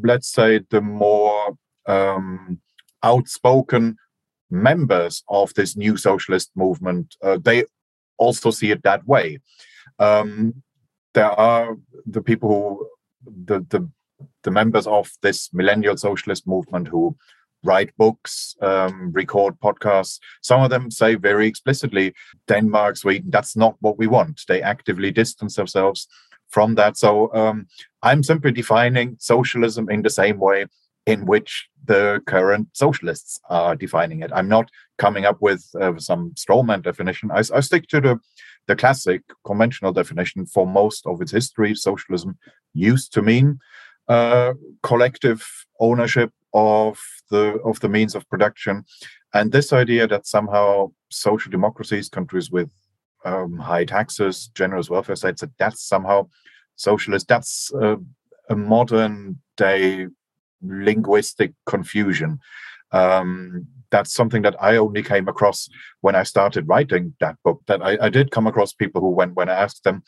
let's 0.02 0.28
say, 0.28 0.60
the 0.70 0.80
more 0.80 1.56
um, 1.86 2.60
outspoken 3.02 3.96
members 4.50 5.24
of 5.28 5.52
this 5.54 5.76
new 5.76 5.96
socialist 5.96 6.50
movement, 6.54 7.16
uh, 7.22 7.38
they 7.42 7.64
also 8.18 8.50
see 8.50 8.70
it 8.70 8.82
that 8.82 9.06
way. 9.06 9.38
Um, 9.98 10.62
there 11.14 11.30
are 11.30 11.76
the 12.06 12.22
people 12.22 12.48
who 12.48 12.88
the 13.44 13.60
the 13.68 13.88
the 14.42 14.50
members 14.50 14.86
of 14.86 15.10
this 15.22 15.52
millennial 15.52 15.96
socialist 15.96 16.46
movement 16.46 16.88
who 16.88 17.16
write 17.64 17.96
books, 17.96 18.56
um, 18.60 19.12
record 19.12 19.58
podcasts. 19.60 20.18
Some 20.42 20.62
of 20.62 20.70
them 20.70 20.90
say 20.90 21.14
very 21.14 21.46
explicitly, 21.46 22.12
Denmark, 22.48 22.96
Sweden, 22.96 23.30
that's 23.30 23.56
not 23.56 23.76
what 23.80 23.98
we 23.98 24.06
want. 24.06 24.42
They 24.48 24.62
actively 24.62 25.10
distance 25.12 25.56
themselves 25.56 26.08
from 26.48 26.74
that. 26.74 26.96
So 26.96 27.32
um, 27.34 27.66
I'm 28.02 28.22
simply 28.22 28.52
defining 28.52 29.16
socialism 29.18 29.88
in 29.88 30.02
the 30.02 30.10
same 30.10 30.38
way 30.38 30.66
in 31.06 31.26
which 31.26 31.68
the 31.84 32.20
current 32.26 32.68
socialists 32.72 33.40
are 33.48 33.74
defining 33.74 34.22
it. 34.22 34.30
I'm 34.34 34.48
not 34.48 34.70
coming 34.98 35.24
up 35.24 35.38
with 35.40 35.64
uh, 35.80 35.98
some 35.98 36.32
strawman 36.34 36.82
definition. 36.82 37.30
I, 37.32 37.42
I 37.54 37.60
stick 37.60 37.88
to 37.88 38.00
the 38.00 38.20
the 38.68 38.76
classic 38.76 39.22
conventional 39.44 39.92
definition 39.92 40.46
for 40.46 40.66
most 40.66 41.06
of 41.06 41.20
its 41.20 41.32
history. 41.32 41.74
Socialism 41.74 42.38
used 42.74 43.12
to 43.14 43.22
mean 43.22 43.58
uh, 44.08 44.54
collective 44.82 45.46
ownership 45.80 46.30
of 46.54 46.98
the 47.30 47.58
of 47.64 47.80
the 47.80 47.88
means 47.88 48.14
of 48.14 48.28
production, 48.28 48.84
and 49.34 49.52
this 49.52 49.72
idea 49.72 50.06
that 50.06 50.26
somehow 50.26 50.92
social 51.10 51.50
democracies, 51.50 52.08
countries 52.08 52.50
with 52.50 52.70
um, 53.24 53.58
high 53.58 53.84
taxes, 53.84 54.50
generous 54.54 54.90
welfare 54.90 55.16
states, 55.16 55.40
that 55.40 55.56
that's 55.58 55.82
somehow 55.82 56.28
socialist. 56.76 57.28
That's 57.28 57.72
uh, 57.74 57.96
a 58.50 58.56
modern 58.56 59.40
day 59.56 60.08
linguistic 60.62 61.52
confusion. 61.66 62.38
Um, 62.92 63.66
that's 63.90 64.14
something 64.14 64.42
that 64.42 64.56
I 64.60 64.76
only 64.76 65.02
came 65.02 65.28
across 65.28 65.68
when 66.00 66.14
I 66.14 66.22
started 66.22 66.68
writing 66.68 67.14
that 67.20 67.36
book. 67.44 67.62
That 67.66 67.82
I, 67.82 67.98
I 68.06 68.08
did 68.08 68.30
come 68.30 68.46
across 68.46 68.72
people 68.72 69.00
who, 69.00 69.10
when 69.10 69.34
when 69.34 69.48
I 69.48 69.54
asked 69.54 69.84
them, 69.84 70.02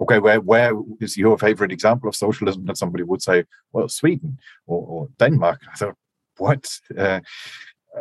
okay, 0.00 0.18
where 0.18 0.40
where 0.40 0.72
is 1.00 1.16
your 1.16 1.38
favorite 1.38 1.72
example 1.72 2.08
of 2.08 2.16
socialism? 2.16 2.64
That 2.66 2.76
somebody 2.76 3.04
would 3.04 3.22
say, 3.22 3.44
well, 3.72 3.88
Sweden 3.88 4.38
or, 4.66 4.86
or 4.86 5.08
Denmark. 5.18 5.60
I 5.72 5.76
thought, 5.76 5.96
what? 6.38 6.66
Uh, 6.98 7.20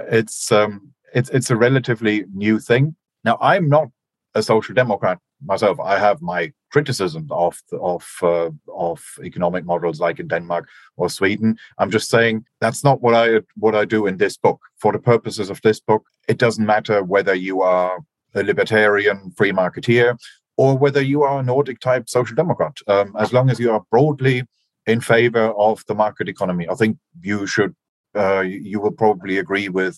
it's 0.10 0.52
um, 0.52 0.94
it's 1.14 1.30
it's 1.30 1.52
a 1.52 1.56
relatively 1.56 2.26
new 2.34 2.60
thing. 2.60 2.96
Now, 3.24 3.38
I'm 3.42 3.70
not 3.70 3.90
a 4.34 4.42
social 4.42 4.74
democrat 4.74 5.20
myself. 5.46 5.80
I 5.80 5.98
have 6.00 6.22
my 6.22 6.52
criticism 6.72 7.28
of 7.32 7.62
of 7.80 8.08
uh, 8.22 8.50
of 8.76 9.04
economic 9.24 9.66
models 9.66 10.00
like 10.00 10.20
in 10.20 10.28
Denmark 10.28 10.68
or 10.98 11.10
Sweden. 11.10 11.58
I'm 11.78 11.92
just 11.92 12.10
saying 12.10 12.46
that's 12.60 12.84
not 12.84 13.02
what 13.02 13.16
I 13.16 13.42
what 13.56 13.76
I 13.76 13.86
do 13.86 14.08
in 14.08 14.18
this 14.18 14.38
book. 14.38 14.60
For 14.78 14.92
the 14.92 15.00
purposes 15.00 15.50
of 15.50 15.62
this 15.62 15.80
book, 15.80 16.04
it 16.28 16.38
doesn't 16.38 16.66
matter 16.66 17.04
whether 17.04 17.34
you 17.34 17.62
are 17.62 18.00
a 18.34 18.44
libertarian 18.44 19.32
free 19.38 19.52
marketeer 19.52 20.18
or 20.58 20.78
whether 20.78 21.02
you 21.02 21.24
are 21.24 21.40
a 21.40 21.44
Nordic 21.44 21.80
type 21.80 22.10
social 22.10 22.36
democrat. 22.36 22.78
Um, 22.88 23.16
as 23.18 23.34
long 23.34 23.50
as 23.50 23.60
you 23.60 23.72
are 23.72 23.84
broadly 23.92 24.44
in 24.86 25.02
favor 25.02 25.52
of 25.58 25.84
the 25.88 25.96
market 25.96 26.30
economy, 26.30 26.68
I 26.70 26.76
think 26.76 26.98
you 27.22 27.48
should. 27.48 27.76
Uh, 28.14 28.42
you 28.42 28.82
will 28.82 28.92
probably 28.92 29.38
agree 29.38 29.70
with 29.70 29.98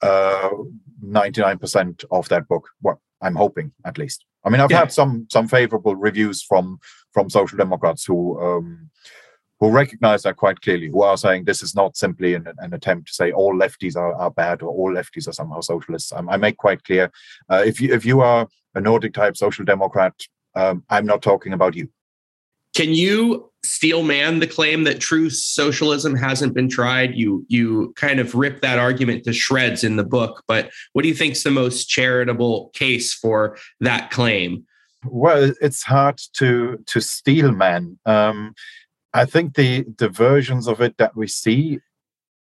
uh, 0.00 0.50
99% 1.04 2.04
of 2.12 2.28
that 2.28 2.46
book. 2.46 2.68
Well, 2.82 3.00
I'm 3.20 3.34
hoping 3.34 3.72
at 3.84 3.98
least. 3.98 4.24
I 4.44 4.50
mean, 4.50 4.60
I've 4.60 4.70
yeah. 4.70 4.80
had 4.80 4.92
some 4.92 5.26
some 5.30 5.48
favorable 5.48 5.96
reviews 5.96 6.42
from 6.42 6.78
from 7.12 7.30
social 7.30 7.58
democrats 7.58 8.04
who 8.04 8.40
um, 8.40 8.90
who 9.60 9.70
recognize 9.70 10.24
that 10.24 10.36
quite 10.36 10.60
clearly, 10.60 10.88
who 10.88 11.02
are 11.02 11.16
saying 11.16 11.44
this 11.44 11.62
is 11.62 11.74
not 11.74 11.96
simply 11.96 12.34
an, 12.34 12.48
an 12.58 12.74
attempt 12.74 13.06
to 13.06 13.14
say 13.14 13.30
all 13.30 13.54
lefties 13.54 13.94
are, 13.94 14.12
are 14.14 14.30
bad 14.30 14.60
or 14.60 14.68
all 14.68 14.92
lefties 14.92 15.28
are 15.28 15.32
somehow 15.32 15.60
socialists. 15.60 16.12
I 16.12 16.36
make 16.36 16.56
quite 16.56 16.82
clear 16.82 17.12
uh, 17.48 17.62
if 17.64 17.80
you 17.80 17.94
if 17.94 18.04
you 18.04 18.20
are 18.20 18.48
a 18.74 18.80
Nordic 18.80 19.14
type 19.14 19.36
social 19.36 19.64
democrat, 19.64 20.14
um, 20.56 20.82
I'm 20.90 21.06
not 21.06 21.22
talking 21.22 21.52
about 21.52 21.76
you. 21.76 21.88
Can 22.74 22.92
you 22.94 23.51
steel 23.64 24.02
man 24.02 24.40
the 24.40 24.46
claim 24.46 24.84
that 24.84 25.00
true 25.00 25.30
socialism 25.30 26.14
hasn't 26.14 26.54
been 26.54 26.68
tried? 26.68 27.14
You 27.14 27.44
you 27.48 27.92
kind 27.96 28.20
of 28.20 28.34
rip 28.34 28.60
that 28.62 28.78
argument 28.78 29.24
to 29.24 29.32
shreds 29.32 29.84
in 29.84 29.96
the 29.96 30.04
book, 30.04 30.42
but 30.46 30.70
what 30.92 31.02
do 31.02 31.08
you 31.08 31.14
think's 31.14 31.42
the 31.42 31.50
most 31.50 31.86
charitable 31.86 32.70
case 32.74 33.14
for 33.14 33.56
that 33.80 34.10
claim? 34.10 34.64
Well, 35.04 35.52
it's 35.60 35.82
hard 35.82 36.20
to 36.34 36.78
to 36.86 37.00
steel 37.00 37.52
man. 37.52 37.98
Um, 38.06 38.54
I 39.14 39.24
think 39.24 39.54
the 39.54 39.84
the 39.98 40.08
versions 40.08 40.66
of 40.66 40.80
it 40.80 40.96
that 40.98 41.16
we 41.16 41.26
see 41.26 41.80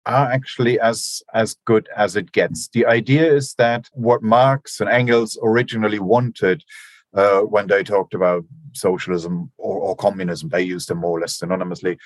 are 0.05 0.31
actually 0.31 0.79
as 0.79 1.21
as 1.33 1.55
good 1.65 1.87
as 1.95 2.15
it 2.15 2.31
gets. 2.31 2.67
The 2.69 2.85
idea 2.85 3.31
is 3.33 3.53
that 3.55 3.89
what 3.93 4.23
Marx 4.23 4.79
and 4.81 4.89
Engels 4.89 5.37
originally 5.43 5.99
wanted 5.99 6.63
uh, 7.13 7.41
when 7.41 7.67
they 7.67 7.83
talked 7.83 8.13
about 8.13 8.45
socialism 8.73 9.51
or, 9.57 9.79
or, 9.79 9.95
communism, 9.95 10.49
they 10.49 10.61
used 10.61 10.89
them 10.89 10.99
more 10.99 11.17
or 11.17 11.21
less 11.21 11.39
synonymously, 11.39 11.97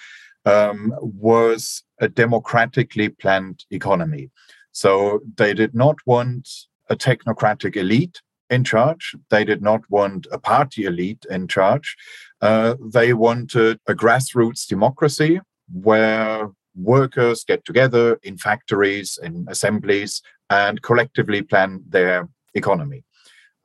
um, 0.45 0.93
was 1.01 1.83
a 1.99 2.07
democratically 2.07 3.09
planned 3.09 3.65
economy. 3.71 4.29
So 4.71 5.21
they 5.35 5.53
did 5.53 5.73
not 5.75 5.97
want 6.05 6.49
a 6.89 6.95
technocratic 6.95 7.75
elite 7.75 8.21
in 8.49 8.63
charge. 8.63 9.15
They 9.29 9.43
did 9.43 9.61
not 9.61 9.81
want 9.89 10.27
a 10.31 10.37
party 10.37 10.85
elite 10.85 11.25
in 11.29 11.47
charge. 11.47 11.95
Uh, 12.41 12.75
they 12.93 13.13
wanted 13.13 13.79
a 13.87 13.93
grassroots 13.93 14.67
democracy 14.67 15.39
where 15.71 16.49
workers 16.75 17.43
get 17.43 17.63
together 17.65 18.19
in 18.23 18.37
factories, 18.37 19.19
in 19.21 19.45
assemblies, 19.49 20.21
and 20.49 20.81
collectively 20.81 21.41
plan 21.41 21.83
their 21.87 22.29
economy. 22.53 23.03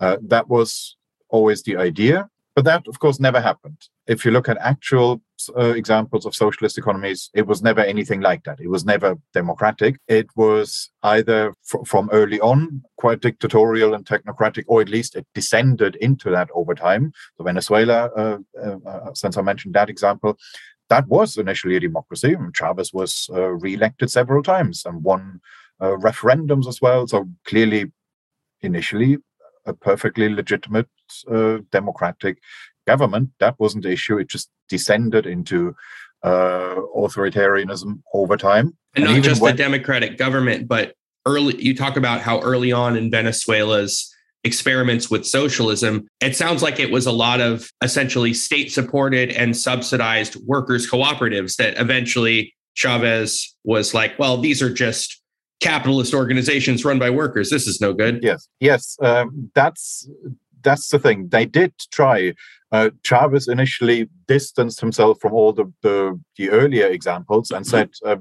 Uh, 0.01 0.17
that 0.23 0.49
was 0.49 0.97
always 1.29 1.63
the 1.63 1.77
idea. 1.77 2.29
But 2.55 2.65
that, 2.65 2.89
of 2.89 2.99
course, 2.99 3.21
never 3.21 3.41
happened. 3.41 3.81
If 4.09 4.25
you 4.25 4.33
look 4.33 4.49
at 4.49 4.59
actual 4.59 5.23
uh, 5.57 5.75
examples 5.75 6.27
of 6.27 6.35
socialist 6.35 6.77
economies, 6.77 7.31
it 7.33 7.47
was 7.47 7.63
never 7.63 7.83
anything 7.83 8.21
like 8.21 8.43
that. 8.45 8.59
It 8.59 8.69
was 8.69 8.85
never 8.85 9.15
democratic. 9.33 10.01
It 10.09 10.27
was 10.35 10.91
either 11.05 11.55
fr- 11.63 11.85
from 11.87 12.09
early 12.11 12.41
on 12.41 12.83
quite 12.97 13.21
dictatorial 13.21 13.95
and 13.95 14.05
technocratic, 14.05 14.65
or 14.67 14.81
at 14.81 14.89
least 14.89 15.15
it 15.15 15.25
descended 15.35 15.95
into 16.01 16.31
that 16.31 16.49
over 16.53 16.75
time. 16.75 17.13
So, 17.37 17.45
Venezuela, 17.45 18.07
uh, 18.17 18.39
uh, 18.61 18.79
uh 18.85 19.15
since 19.15 19.37
I 19.37 19.43
mentioned 19.43 19.75
that 19.75 19.89
example, 19.89 20.37
that 20.89 21.07
was 21.07 21.37
initially 21.37 21.77
a 21.77 21.81
democracy. 21.81 22.35
Chavez 22.55 22.93
was 22.93 23.31
uh, 23.33 23.51
re-elected 23.51 24.11
several 24.11 24.43
times 24.43 24.83
and 24.85 25.05
won 25.05 25.41
uh, 25.81 25.97
referendums 25.97 26.67
as 26.67 26.81
well. 26.81 27.07
So 27.07 27.29
clearly, 27.45 27.93
initially, 28.63 29.19
a 29.67 29.73
perfectly 29.73 30.29
legitimate 30.29 30.89
uh, 31.31 31.59
democratic 31.71 32.39
government. 32.87 33.31
That 33.41 33.59
wasn't 33.59 33.85
the 33.85 33.91
issue. 33.91 34.19
It 34.19 34.29
just 34.29 34.51
descended 34.69 35.27
into 35.27 35.75
uh, 36.23 36.77
authoritarianism 36.97 38.03
over 38.15 38.37
time. 38.37 38.77
And, 38.95 39.05
and 39.05 39.15
not 39.15 39.23
just 39.23 39.41
when- 39.41 39.57
the 39.57 39.63
democratic 39.63 40.19
government, 40.19 40.69
but 40.69 40.95
early. 41.27 41.63
You 41.63 41.77
talk 41.77 41.97
about 41.97 42.21
how 42.21 42.41
early 42.41 42.73
on 42.73 42.97
in 42.97 43.11
Venezuela's 43.11 44.13
experiments 44.45 45.11
with 45.11 45.27
socialism, 45.27 46.09
it 46.21 46.37
sounds 46.37 46.63
like 46.63 46.81
it 46.81 46.91
was 46.91 47.07
a 47.07 47.13
lot 47.13 47.41
of 47.41 47.69
essentially 47.83 48.33
state 48.33 48.73
supported 48.73 49.31
and 49.31 49.57
subsidized 49.57 50.37
workers' 50.47 50.91
cooperatives 50.91 51.57
that 51.57 51.79
eventually 51.79 52.55
Chavez 52.75 53.55
was 53.65 53.93
like, 53.93 54.19
well, 54.19 54.39
these 54.39 54.63
are 54.63 54.73
just 54.73 55.21
capitalist 55.61 56.15
organizations 56.15 56.85
run 56.85 56.99
by 56.99 57.11
workers. 57.11 57.51
This 57.51 57.67
is 57.67 57.81
no 57.81 57.93
good. 57.93 58.21
Yes, 58.23 58.49
yes, 58.61 58.97
um, 59.03 59.51
that's 59.55 60.09
that's 60.63 60.89
the 60.89 60.99
thing. 60.99 61.29
They 61.29 61.47
did 61.47 61.73
try. 61.91 62.35
Uh, 62.71 62.91
Chavez 63.03 63.49
initially 63.49 64.09
distanced 64.27 64.81
himself 64.81 65.19
from 65.21 65.33
all 65.33 65.53
the 65.53 65.73
the, 65.83 66.21
the 66.37 66.51
earlier 66.51 66.87
examples 66.87 67.51
and 67.51 67.67
said. 67.67 67.91
Uh, 68.05 68.17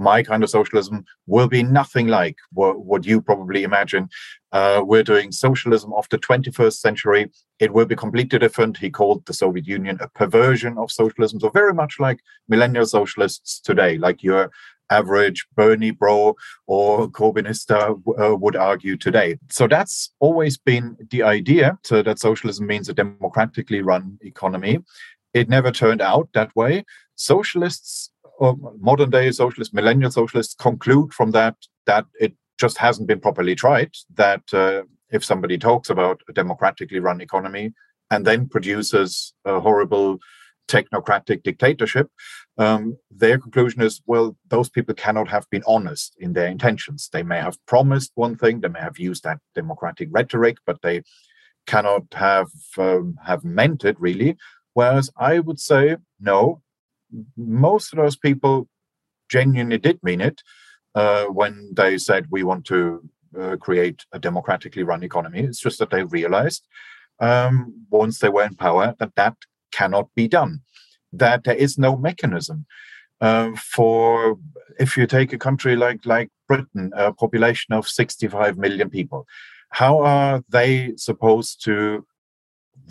my 0.00 0.22
kind 0.22 0.42
of 0.42 0.50
socialism 0.50 1.04
will 1.26 1.46
be 1.46 1.62
nothing 1.62 2.08
like 2.08 2.36
what, 2.52 2.80
what 2.84 3.06
you 3.06 3.20
probably 3.20 3.62
imagine. 3.62 4.08
Uh, 4.50 4.82
we're 4.82 5.02
doing 5.02 5.30
socialism 5.30 5.92
of 5.92 6.08
the 6.10 6.18
21st 6.18 6.72
century. 6.72 7.30
It 7.60 7.72
will 7.72 7.84
be 7.84 7.94
completely 7.94 8.38
different. 8.38 8.78
He 8.78 8.90
called 8.90 9.26
the 9.26 9.34
Soviet 9.34 9.66
Union 9.66 9.98
a 10.00 10.08
perversion 10.08 10.78
of 10.78 10.90
socialism. 10.90 11.38
So, 11.38 11.50
very 11.50 11.74
much 11.74 12.00
like 12.00 12.20
millennial 12.48 12.86
socialists 12.86 13.60
today, 13.60 13.98
like 13.98 14.22
your 14.22 14.50
average 14.90 15.46
Bernie 15.56 15.92
bro 15.92 16.34
or 16.66 17.08
Corbynista 17.08 18.00
uh, 18.20 18.36
would 18.36 18.56
argue 18.56 18.96
today. 18.96 19.38
So 19.50 19.66
that's 19.66 20.12
always 20.20 20.58
been 20.58 20.96
the 21.10 21.22
idea 21.22 21.78
so 21.84 22.02
that 22.02 22.18
socialism 22.18 22.66
means 22.66 22.88
a 22.88 22.94
democratically 22.94 23.82
run 23.82 24.18
economy. 24.22 24.80
It 25.32 25.48
never 25.48 25.70
turned 25.70 26.02
out 26.02 26.28
that 26.34 26.54
way. 26.56 26.84
Socialists, 27.14 28.10
or 28.38 28.56
modern 28.78 29.10
day 29.10 29.30
socialists, 29.30 29.74
millennial 29.74 30.10
socialists 30.10 30.54
conclude 30.54 31.12
from 31.12 31.30
that 31.32 31.56
that 31.86 32.06
it 32.18 32.34
just 32.58 32.78
hasn't 32.78 33.08
been 33.08 33.20
properly 33.20 33.54
tried. 33.54 33.94
That 34.14 34.42
uh, 34.52 34.82
if 35.10 35.24
somebody 35.24 35.58
talks 35.58 35.90
about 35.90 36.20
a 36.28 36.32
democratically 36.32 37.00
run 37.00 37.20
economy 37.20 37.72
and 38.10 38.26
then 38.26 38.48
produces 38.48 39.32
a 39.44 39.60
horrible 39.60 40.18
technocratic 40.74 41.42
dictatorship, 41.42 42.08
um, 42.58 42.96
their 43.10 43.38
conclusion 43.38 43.82
is 43.82 44.00
well, 44.06 44.36
those 44.48 44.68
people 44.68 44.94
cannot 44.94 45.28
have 45.28 45.46
been 45.50 45.62
honest 45.66 46.14
in 46.18 46.32
their 46.32 46.48
intentions. 46.48 47.08
They 47.12 47.22
may 47.22 47.40
have 47.40 47.64
promised 47.66 48.12
one 48.14 48.36
thing, 48.36 48.60
they 48.60 48.68
may 48.68 48.80
have 48.80 48.98
used 48.98 49.24
that 49.24 49.38
democratic 49.54 50.08
rhetoric, 50.12 50.58
but 50.66 50.78
they 50.82 51.02
cannot 51.66 52.04
have 52.14 52.50
um, 52.78 53.18
have 53.24 53.44
meant 53.44 53.84
it 53.84 53.96
really. 54.00 54.36
Whereas 54.74 55.10
I 55.16 55.40
would 55.40 55.60
say, 55.60 55.96
no, 56.20 56.62
most 57.36 57.92
of 57.92 57.98
those 57.98 58.16
people 58.16 58.68
genuinely 59.28 59.78
did 59.78 59.98
mean 60.02 60.20
it 60.20 60.42
uh, 60.94 61.24
when 61.26 61.72
they 61.74 61.98
said 61.98 62.26
we 62.30 62.42
want 62.42 62.64
to 62.66 63.02
uh, 63.38 63.56
create 63.56 64.04
a 64.12 64.18
democratically 64.18 64.82
run 64.82 65.02
economy. 65.02 65.40
It's 65.40 65.60
just 65.60 65.78
that 65.78 65.90
they 65.90 66.04
realized 66.04 66.66
um, 67.20 67.86
once 67.90 68.18
they 68.18 68.28
were 68.28 68.44
in 68.44 68.54
power 68.54 68.94
that 68.98 69.14
that 69.16 69.36
cannot 69.72 70.08
be 70.14 70.28
done, 70.28 70.60
that 71.12 71.44
there 71.44 71.54
is 71.54 71.78
no 71.78 71.96
mechanism. 71.96 72.66
Uh, 73.20 73.50
for 73.56 74.38
if 74.78 74.96
you 74.96 75.06
take 75.06 75.32
a 75.32 75.38
country 75.38 75.76
like 75.76 76.06
like 76.06 76.30
Britain, 76.48 76.90
a 76.96 77.12
population 77.12 77.74
of 77.74 77.86
65 77.86 78.56
million 78.56 78.88
people, 78.88 79.26
how 79.70 80.00
are 80.00 80.42
they 80.48 80.94
supposed 80.96 81.62
to 81.64 82.06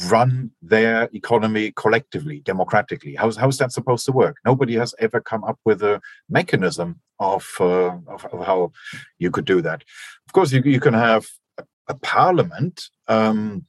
run 0.09 0.51
their 0.61 1.09
economy 1.13 1.71
collectively, 1.75 2.39
democratically? 2.41 3.15
How's 3.15 3.37
how's 3.37 3.57
that 3.57 3.71
supposed 3.71 4.05
to 4.05 4.11
work? 4.11 4.37
Nobody 4.45 4.75
has 4.75 4.95
ever 4.99 5.19
come 5.19 5.43
up 5.43 5.59
with 5.65 5.81
a 5.81 6.01
mechanism 6.29 7.01
of 7.19 7.47
uh, 7.59 7.97
of, 8.07 8.25
of, 8.31 8.45
how 8.45 8.71
you 9.17 9.31
could 9.31 9.45
do 9.45 9.61
that. 9.61 9.83
Of 10.27 10.33
course, 10.33 10.51
you 10.51 10.61
you 10.63 10.79
can 10.79 10.93
have 10.93 11.27
a, 11.57 11.65
a 11.87 11.95
parliament 11.95 12.89
um, 13.07 13.65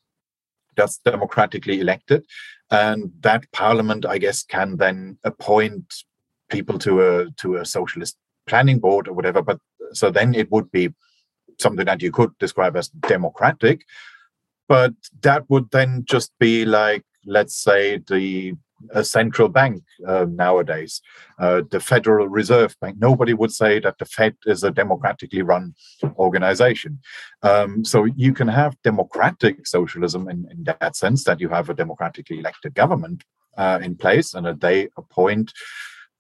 that's 0.81 0.99
democratically 0.99 1.81
elected, 1.81 2.25
and 2.71 3.13
that 3.21 3.51
parliament, 3.53 4.07
I 4.07 4.19
guess, 4.19 4.43
can 4.43 4.77
then 4.77 5.19
appoint 5.25 6.05
people 6.49 6.79
to 6.81 6.93
a 7.03 7.31
to 7.43 7.57
a 7.57 7.65
socialist 7.65 8.17
planning 8.47 8.79
board 8.79 9.09
or 9.09 9.15
whatever. 9.15 9.43
But 9.43 9.59
so 9.93 10.11
then 10.11 10.35
it 10.35 10.51
would 10.51 10.71
be 10.71 10.93
something 11.59 11.87
that 11.87 12.03
you 12.03 12.11
could 12.11 12.37
describe 12.39 12.77
as 12.77 12.89
democratic 12.89 13.83
but 14.71 14.95
that 15.23 15.51
would 15.51 15.69
then 15.73 16.05
just 16.05 16.31
be 16.39 16.65
like 16.65 17.05
let's 17.27 17.57
say 17.61 17.99
the 18.07 18.55
a 18.93 19.05
central 19.05 19.49
bank 19.49 19.83
uh, 20.07 20.27
nowadays, 20.29 21.01
uh, 21.39 21.63
the 21.71 21.81
Federal 21.81 22.29
Reserve 22.29 22.75
Bank. 22.81 22.97
Nobody 22.99 23.35
would 23.35 23.53
say 23.53 23.81
that 23.81 23.99
the 23.99 24.05
Fed 24.05 24.37
is 24.47 24.65
a 24.65 24.71
democratically 24.71 25.43
run 25.43 25.75
organization. 26.17 27.01
Um, 27.43 27.85
so 27.85 28.05
you 28.05 28.33
can 28.33 28.49
have 28.49 28.81
democratic 28.83 29.67
socialism 29.67 30.29
in, 30.29 30.47
in, 30.51 30.65
that 30.65 30.97
sense 30.97 31.25
that 31.25 31.41
you 31.41 31.49
have 31.49 31.69
a 31.69 31.75
democratically 31.75 32.39
elected 32.39 32.75
government 32.75 33.25
uh, 33.57 33.79
in 33.83 33.97
place 33.97 34.35
and 34.35 34.47
that 34.47 34.61
they 34.61 34.89
appoint 34.97 35.53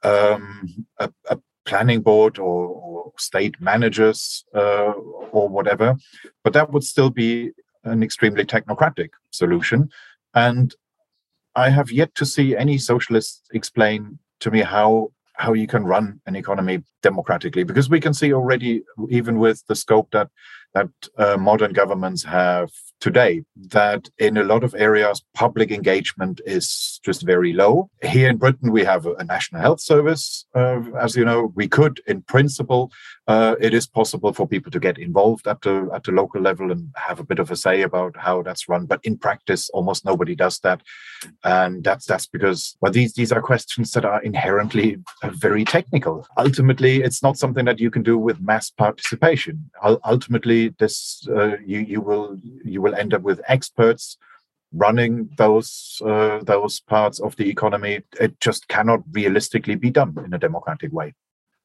um, 0.02 0.84
a, 0.98 1.10
a, 1.28 1.38
planning 1.66 2.00
board 2.00 2.38
or, 2.38 2.68
or 2.68 3.12
state 3.18 3.54
managers 3.60 4.44
uh, 4.54 4.92
or 5.30 5.48
whatever. 5.48 5.94
But 6.42 6.54
that 6.54 6.72
would 6.72 6.82
still 6.82 7.10
be 7.10 7.52
an 7.84 8.02
extremely 8.02 8.44
technocratic 8.44 9.10
solution. 9.30 9.90
And 10.34 10.74
I 11.54 11.70
have 11.70 11.90
yet 11.90 12.14
to 12.16 12.26
see 12.26 12.56
any 12.56 12.78
socialists 12.78 13.42
explain 13.52 14.18
to 14.40 14.50
me 14.50 14.60
how 14.60 15.12
how 15.34 15.54
you 15.54 15.66
can 15.66 15.84
run 15.84 16.20
an 16.26 16.36
economy 16.36 16.82
democratically 17.02 17.64
because 17.64 17.88
we 17.88 18.00
can 18.00 18.12
see 18.12 18.32
already 18.32 18.82
even 19.08 19.38
with 19.38 19.66
the 19.68 19.74
scope 19.74 20.10
that 20.12 20.28
that 20.74 20.88
uh, 21.16 21.36
modern 21.36 21.72
governments 21.72 22.24
have 22.24 22.70
today 23.00 23.42
that 23.56 24.08
in 24.18 24.36
a 24.36 24.44
lot 24.44 24.62
of 24.62 24.74
areas 24.74 25.22
public 25.34 25.70
engagement 25.70 26.40
is 26.46 27.00
just 27.02 27.22
very 27.22 27.52
low. 27.52 27.90
Here 28.02 28.28
in 28.28 28.36
britain 28.36 28.70
we 28.70 28.84
have 28.84 29.06
a, 29.06 29.24
national 29.24 29.62
health 29.62 29.80
service 29.80 30.44
uh, 30.54 30.80
as 30.98 31.16
you 31.16 31.24
know. 31.24 31.52
We 31.54 31.68
could 31.68 32.00
in 32.06 32.22
principle 32.22 32.90
uh, 33.26 33.54
it 33.60 33.72
is 33.72 33.86
possible 33.86 34.32
for 34.32 34.46
people 34.46 34.72
to 34.72 34.80
get 34.80 34.98
involved 34.98 35.46
at 35.46 35.60
the 35.62 35.88
at 35.94 36.04
the 36.04 36.12
local 36.12 36.40
level 36.40 36.70
and 36.72 36.88
have 36.96 37.20
a 37.20 37.24
bit 37.24 37.38
of 37.38 37.50
a 37.50 37.56
say 37.56 37.82
about 37.82 38.16
how 38.16 38.42
that's 38.42 38.68
run 38.68 38.86
but 38.86 39.00
in 39.04 39.16
practice 39.16 39.70
almost 39.70 40.04
nobody 40.04 40.34
does 40.34 40.58
that. 40.60 40.82
And 41.44 41.84
that's 41.84 42.06
that's 42.06 42.26
because 42.26 42.76
well 42.80 42.92
these 42.92 43.14
these 43.14 43.32
are 43.32 43.42
questions 43.42 43.92
that 43.92 44.04
are 44.04 44.22
inherently 44.22 44.98
uh, 45.22 45.30
very 45.30 45.64
technical. 45.64 46.26
Ultimately 46.36 47.02
it's 47.02 47.22
not 47.22 47.38
something 47.38 47.64
that 47.66 47.80
you 47.80 47.90
can 47.90 48.02
do 48.02 48.18
with 48.18 48.40
mass 48.40 48.70
participation. 48.70 49.70
Ultimately 49.82 50.74
this 50.78 51.26
uh, 51.28 51.56
you 51.64 51.80
you 51.80 52.00
will 52.00 52.36
you 52.64 52.80
will 52.82 52.89
end 52.94 53.14
up 53.14 53.22
with 53.22 53.40
experts 53.48 54.16
running 54.72 55.28
those 55.36 56.00
uh, 56.04 56.38
those 56.42 56.80
parts 56.80 57.20
of 57.20 57.36
the 57.36 57.48
economy. 57.48 58.02
It 58.20 58.40
just 58.40 58.68
cannot 58.68 59.00
realistically 59.12 59.74
be 59.74 59.90
done 59.90 60.16
in 60.24 60.32
a 60.32 60.38
democratic 60.38 60.92
way. 60.92 61.14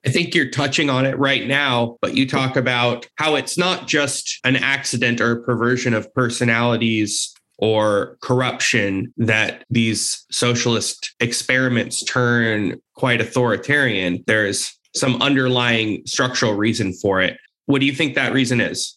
I 0.05 0.09
think 0.09 0.35
you're 0.35 0.49
touching 0.49 0.89
on 0.89 1.05
it 1.05 1.17
right 1.17 1.47
now, 1.47 1.97
but 1.99 2.15
you 2.15 2.27
talk 2.27 2.55
about 2.55 3.07
how 3.15 3.35
it's 3.35 3.57
not 3.57 3.87
just 3.87 4.39
an 4.43 4.55
accident 4.55 5.19
or 5.19 5.37
perversion 5.37 5.95
of 5.95 6.13
personalities 6.13 7.33
or 7.57 8.17
corruption 8.21 9.11
that 9.17 9.63
these 9.69 10.25
socialist 10.29 11.15
experiments 11.19 12.03
turn 12.03 12.79
quite 12.95 13.19
authoritarian. 13.19 14.23
There's 14.27 14.77
some 14.93 15.21
underlying 15.21 16.03
structural 16.05 16.53
reason 16.53 16.93
for 16.93 17.21
it. 17.21 17.37
What 17.65 17.79
do 17.79 17.87
you 17.87 17.93
think 17.93 18.13
that 18.13 18.33
reason 18.33 18.61
is? 18.61 18.95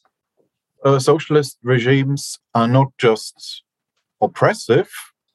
Uh, 0.85 0.99
socialist 0.99 1.59
regimes 1.63 2.39
are 2.55 2.69
not 2.69 2.89
just 2.99 3.63
oppressive. 4.21 4.91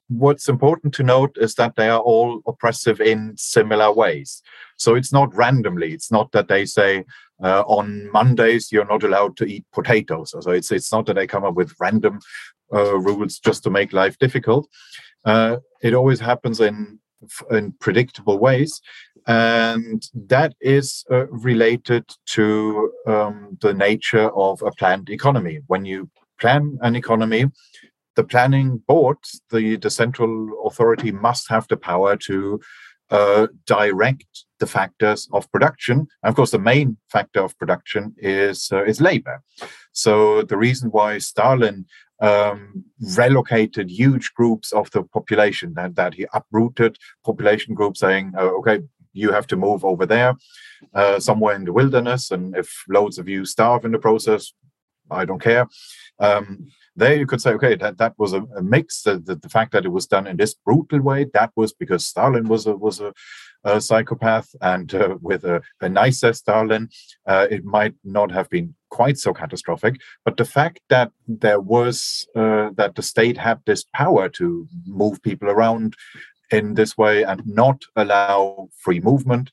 What's 0.09 0.47
important 0.47 0.93
to 0.95 1.03
note 1.03 1.37
is 1.39 1.55
that 1.55 1.75
they 1.75 1.89
are 1.89 1.99
all 1.99 2.41
oppressive 2.45 3.01
in 3.01 3.35
similar 3.37 3.91
ways. 3.91 4.41
So 4.77 4.95
it's 4.95 5.11
not 5.11 5.35
randomly. 5.35 5.93
It's 5.93 6.11
not 6.11 6.31
that 6.31 6.47
they 6.47 6.65
say 6.65 7.05
uh, 7.43 7.61
on 7.61 8.11
Mondays 8.11 8.71
you're 8.71 8.85
not 8.85 9.03
allowed 9.03 9.37
to 9.37 9.45
eat 9.45 9.65
potatoes. 9.73 10.35
So 10.39 10.51
it's 10.51 10.71
it's 10.71 10.91
not 10.91 11.05
that 11.07 11.15
they 11.15 11.27
come 11.27 11.43
up 11.43 11.55
with 11.55 11.75
random 11.79 12.19
uh, 12.73 12.97
rules 12.97 13.39
just 13.39 13.63
to 13.63 13.69
make 13.69 13.93
life 13.93 14.17
difficult. 14.19 14.67
Uh, 15.25 15.57
it 15.81 15.93
always 15.93 16.19
happens 16.19 16.59
in 16.59 16.99
in 17.51 17.73
predictable 17.79 18.39
ways. 18.39 18.81
And 19.27 20.05
that 20.13 20.53
is 20.59 21.05
uh, 21.09 21.27
related 21.27 22.05
to 22.31 22.91
um, 23.07 23.57
the 23.61 23.73
nature 23.73 24.29
of 24.35 24.61
a 24.61 24.71
planned 24.71 25.09
economy. 25.09 25.59
When 25.67 25.85
you 25.85 26.09
plan 26.39 26.77
an 26.81 26.95
economy, 26.95 27.45
the 28.15 28.23
planning 28.23 28.81
board, 28.87 29.17
the, 29.49 29.77
the 29.77 29.89
central 29.89 30.49
authority, 30.65 31.11
must 31.11 31.49
have 31.49 31.67
the 31.67 31.77
power 31.77 32.15
to 32.17 32.59
uh, 33.09 33.47
direct 33.65 34.45
the 34.59 34.65
factors 34.65 35.29
of 35.33 35.51
production. 35.51 36.07
And 36.23 36.29
of 36.29 36.35
course, 36.35 36.51
the 36.51 36.59
main 36.59 36.97
factor 37.11 37.41
of 37.41 37.57
production 37.57 38.15
is 38.17 38.69
uh, 38.71 38.83
is 38.83 39.01
labor. 39.01 39.41
So 39.91 40.41
the 40.41 40.57
reason 40.57 40.89
why 40.89 41.19
Stalin 41.19 41.85
um, 42.21 42.85
relocated 43.17 43.89
huge 43.89 44.33
groups 44.33 44.71
of 44.71 44.89
the 44.91 45.03
population 45.03 45.73
that, 45.73 45.95
that 45.95 46.13
he 46.13 46.25
uprooted 46.33 46.97
population 47.25 47.73
groups 47.73 47.99
saying, 47.99 48.33
oh, 48.37 48.59
okay, 48.59 48.81
you 49.13 49.31
have 49.31 49.47
to 49.47 49.55
move 49.55 49.85
over 49.85 50.05
there 50.05 50.35
uh, 50.93 51.19
somewhere 51.19 51.55
in 51.55 51.65
the 51.65 51.73
wilderness. 51.73 52.31
And 52.31 52.55
if 52.55 52.83
loads 52.87 53.17
of 53.17 53.27
you 53.29 53.45
starve 53.45 53.85
in 53.85 53.91
the 53.91 53.99
process, 53.99 54.53
I 55.11 55.25
don't 55.25 55.41
care. 55.41 55.67
Um, 56.19 56.67
there 56.95 57.15
you 57.15 57.25
could 57.25 57.41
say, 57.41 57.51
okay, 57.51 57.75
that, 57.75 57.97
that 57.97 58.13
was 58.17 58.33
a, 58.33 58.41
a 58.55 58.61
mix. 58.61 59.03
The, 59.03 59.19
the, 59.19 59.35
the, 59.35 59.49
fact 59.49 59.71
that 59.71 59.85
it 59.85 59.89
was 59.89 60.07
done 60.07 60.27
in 60.27 60.37
this 60.37 60.53
brutal 60.53 61.01
way, 61.01 61.25
that 61.33 61.51
was 61.55 61.73
because 61.73 62.05
Stalin 62.05 62.47
was 62.47 62.67
a 62.67 62.75
was 62.75 62.99
a, 62.99 63.13
a 63.63 63.81
psychopath, 63.81 64.53
and 64.61 64.93
uh, 64.93 65.17
with 65.21 65.43
a, 65.43 65.61
a 65.81 65.89
nicer 65.89 66.33
Stalin, 66.33 66.89
uh, 67.27 67.47
it 67.49 67.63
might 67.63 67.95
not 68.03 68.31
have 68.31 68.49
been 68.49 68.75
quite 68.89 69.17
so 69.17 69.33
catastrophic. 69.33 69.99
But 70.23 70.37
the 70.37 70.45
fact 70.45 70.81
that 70.89 71.11
there 71.27 71.59
was 71.59 72.27
uh, 72.35 72.69
that 72.75 72.95
the 72.95 73.01
state 73.01 73.37
had 73.37 73.59
this 73.65 73.85
power 73.93 74.29
to 74.29 74.67
move 74.85 75.21
people 75.23 75.49
around 75.49 75.95
in 76.51 76.75
this 76.75 76.97
way 76.97 77.23
and 77.23 77.41
not 77.47 77.81
allow 77.95 78.69
free 78.77 78.99
movement 78.99 79.49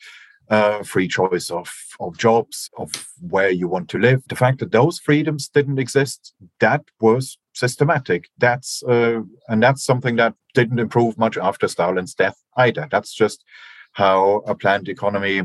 uh, 0.50 0.82
free 0.82 1.06
choice 1.06 1.48
of, 1.50 1.72
of 2.00 2.18
jobs, 2.18 2.70
of 2.76 2.90
where 3.20 3.50
you 3.50 3.68
want 3.68 3.88
to 3.88 3.98
live. 3.98 4.22
The 4.28 4.36
fact 4.36 4.58
that 4.58 4.72
those 4.72 4.98
freedoms 4.98 5.48
didn't 5.48 5.78
exist, 5.78 6.34
that 6.58 6.82
was 7.00 7.38
systematic. 7.54 8.28
That's 8.38 8.82
uh, 8.82 9.20
and 9.48 9.62
that's 9.62 9.84
something 9.84 10.16
that 10.16 10.34
didn't 10.54 10.80
improve 10.80 11.16
much 11.16 11.38
after 11.38 11.68
Stalin's 11.68 12.14
death 12.14 12.36
either. 12.56 12.88
That's 12.90 13.14
just 13.14 13.44
how 13.92 14.42
a 14.46 14.54
planned 14.54 14.88
economy 14.88 15.42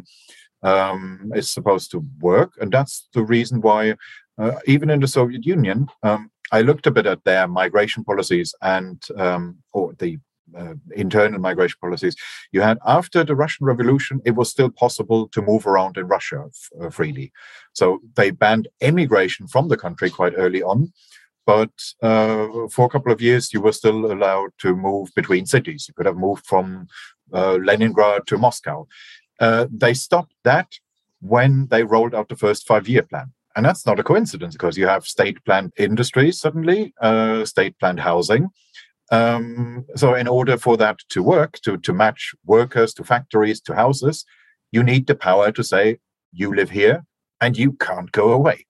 um, 0.63 1.31
is 1.35 1.49
supposed 1.49 1.91
to 1.91 2.03
work, 2.19 2.53
and 2.59 2.71
that's 2.71 3.07
the 3.13 3.23
reason 3.23 3.61
why, 3.61 3.95
uh, 4.39 4.53
even 4.65 4.89
in 4.89 4.99
the 4.99 5.07
Soviet 5.07 5.45
Union, 5.45 5.87
um, 6.01 6.31
I 6.51 6.61
looked 6.61 6.87
a 6.87 6.91
bit 6.91 7.05
at 7.05 7.23
their 7.23 7.47
migration 7.47 8.03
policies 8.03 8.55
and 8.61 9.03
um, 9.17 9.57
or 9.71 9.93
the 9.99 10.17
uh, 10.57 10.73
internal 10.95 11.39
migration 11.39 11.77
policies 11.81 12.15
you 12.51 12.61
had 12.61 12.77
after 12.85 13.23
the 13.23 13.35
Russian 13.35 13.65
Revolution, 13.65 14.21
it 14.25 14.31
was 14.31 14.49
still 14.49 14.69
possible 14.69 15.27
to 15.29 15.41
move 15.41 15.65
around 15.67 15.97
in 15.97 16.07
Russia 16.07 16.45
f- 16.47 16.69
uh, 16.81 16.89
freely. 16.89 17.31
So 17.73 17.99
they 18.15 18.31
banned 18.31 18.67
emigration 18.81 19.47
from 19.47 19.67
the 19.69 19.77
country 19.77 20.09
quite 20.09 20.33
early 20.37 20.63
on. 20.63 20.91
But 21.45 21.71
uh, 22.01 22.67
for 22.71 22.85
a 22.85 22.89
couple 22.89 23.11
of 23.11 23.21
years, 23.21 23.53
you 23.53 23.61
were 23.61 23.71
still 23.71 24.11
allowed 24.11 24.49
to 24.59 24.75
move 24.75 25.09
between 25.15 25.45
cities. 25.45 25.85
You 25.87 25.93
could 25.93 26.07
have 26.07 26.17
moved 26.17 26.45
from 26.45 26.87
uh, 27.33 27.55
Leningrad 27.55 28.25
to 28.27 28.37
Moscow. 28.37 28.87
Uh, 29.39 29.67
they 29.71 29.93
stopped 29.93 30.33
that 30.43 30.67
when 31.21 31.67
they 31.67 31.83
rolled 31.83 32.15
out 32.15 32.29
the 32.29 32.35
first 32.35 32.67
five 32.67 32.87
year 32.87 33.03
plan. 33.03 33.31
And 33.55 33.65
that's 33.65 33.85
not 33.85 33.99
a 33.99 34.03
coincidence 34.03 34.53
because 34.53 34.77
you 34.77 34.87
have 34.87 35.05
state 35.05 35.43
planned 35.45 35.71
industries 35.77 36.39
suddenly, 36.39 36.93
uh, 36.99 37.45
state 37.45 37.79
planned 37.79 38.01
housing, 38.01 38.49
Um, 39.11 39.85
so, 39.95 40.15
in 40.15 40.27
order 40.27 40.57
for 40.57 40.77
that 40.77 40.99
to 41.09 41.21
work, 41.21 41.59
to, 41.63 41.77
to 41.77 41.93
match 41.93 42.33
workers 42.45 42.93
to 42.95 43.03
factories 43.03 43.61
to 43.61 43.75
houses, 43.75 44.25
you 44.71 44.83
need 44.83 45.07
the 45.07 45.15
power 45.15 45.51
to 45.51 45.63
say, 45.63 45.99
you 46.31 46.53
live 46.53 46.69
here 46.69 47.05
and 47.39 47.57
you 47.57 47.73
can't 47.73 48.11
go 48.11 48.31
away. 48.31 48.65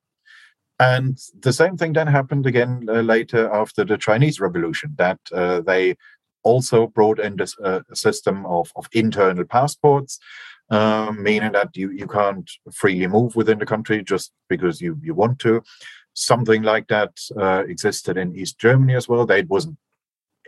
And 0.79 1.17
the 1.39 1.53
same 1.53 1.77
thing 1.77 1.93
then 1.93 2.07
happened 2.07 2.45
again 2.45 2.87
uh, 2.89 3.01
later 3.01 3.51
after 3.51 3.85
the 3.85 3.97
Chinese 3.97 4.39
Revolution, 4.39 4.93
that 4.97 5.19
uh, 5.33 5.61
they 5.61 5.95
also 6.43 6.87
brought 6.87 7.19
in 7.19 7.37
this 7.37 7.57
uh, 7.59 7.81
system 7.93 8.45
of, 8.45 8.71
of 8.75 8.87
internal 8.91 9.45
passports, 9.45 10.19
um, 10.69 11.23
meaning 11.23 11.53
that 11.53 11.75
you, 11.75 11.91
you 11.91 12.07
can't 12.07 12.49
freely 12.73 13.07
move 13.07 13.35
within 13.35 13.59
the 13.59 13.65
country 13.65 14.03
just 14.03 14.31
because 14.49 14.81
you, 14.81 14.99
you 15.01 15.13
want 15.13 15.39
to. 15.39 15.63
Something 16.13 16.61
like 16.61 16.87
that 16.87 17.17
uh, 17.37 17.63
existed 17.67 18.17
in 18.17 18.35
East 18.35 18.59
Germany 18.59 18.95
as 18.95 19.07
well. 19.07 19.29
It 19.31 19.49
wasn't 19.49 19.77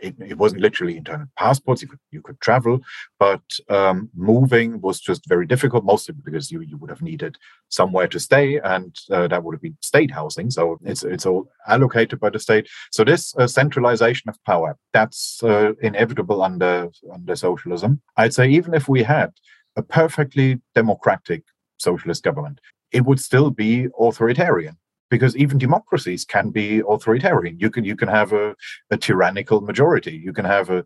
it, 0.02 0.14
it, 0.20 0.38
wasn't 0.38 0.62
literally 0.62 0.96
internal 0.96 1.26
passports. 1.36 1.82
You 1.82 1.88
could 1.88 1.98
you 2.10 2.22
could 2.22 2.40
travel, 2.40 2.80
but 3.18 3.42
um, 3.68 4.08
moving 4.14 4.80
was 4.80 5.00
just 5.00 5.28
very 5.28 5.46
difficult, 5.46 5.84
mostly 5.84 6.14
because 6.14 6.50
you 6.50 6.60
you 6.60 6.76
would 6.78 6.90
have 6.90 7.02
needed 7.02 7.36
somewhere 7.68 8.08
to 8.08 8.20
stay, 8.20 8.58
and 8.58 8.96
uh, 9.10 9.28
that 9.28 9.42
would 9.42 9.54
have 9.54 9.62
been 9.62 9.76
state 9.80 10.10
housing. 10.10 10.50
So 10.50 10.78
it's 10.84 11.02
it's 11.04 11.26
all 11.26 11.48
allocated 11.66 12.20
by 12.20 12.30
the 12.30 12.38
state. 12.38 12.68
So 12.90 13.04
this 13.04 13.34
uh, 13.36 13.46
centralization 13.46 14.28
of 14.28 14.42
power 14.44 14.76
that's 14.92 15.42
uh, 15.42 15.72
inevitable 15.82 16.42
under 16.42 16.88
under 17.12 17.36
socialism. 17.36 18.00
I'd 18.16 18.34
say 18.34 18.48
even 18.48 18.74
if 18.74 18.88
we 18.88 19.02
had 19.02 19.32
a 19.76 19.82
perfectly 19.82 20.60
democratic 20.74 21.44
socialist 21.78 22.24
government, 22.24 22.60
it 22.92 23.04
would 23.04 23.20
still 23.20 23.50
be 23.50 23.88
authoritarian 23.98 24.76
because 25.10 25.36
even 25.36 25.58
democracies 25.58 26.24
can 26.24 26.50
be 26.50 26.82
authoritarian. 26.88 27.58
You 27.58 27.70
can 27.70 27.84
you 27.84 27.96
can 27.96 28.08
have 28.08 28.32
a, 28.32 28.54
a 28.90 28.96
tyrannical 28.96 29.60
majority. 29.60 30.12
You 30.12 30.32
can 30.32 30.44
have 30.44 30.70
a, 30.70 30.84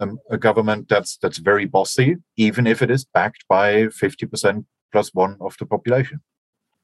um, 0.00 0.18
a 0.30 0.38
government 0.38 0.88
that's 0.88 1.16
that's 1.18 1.38
very 1.38 1.66
bossy, 1.66 2.16
even 2.36 2.66
if 2.66 2.82
it 2.82 2.90
is 2.90 3.04
backed 3.04 3.44
by 3.48 3.88
fifty 3.88 4.26
percent 4.26 4.66
plus 4.92 5.12
one 5.14 5.36
of 5.40 5.56
the 5.58 5.66
population. 5.66 6.20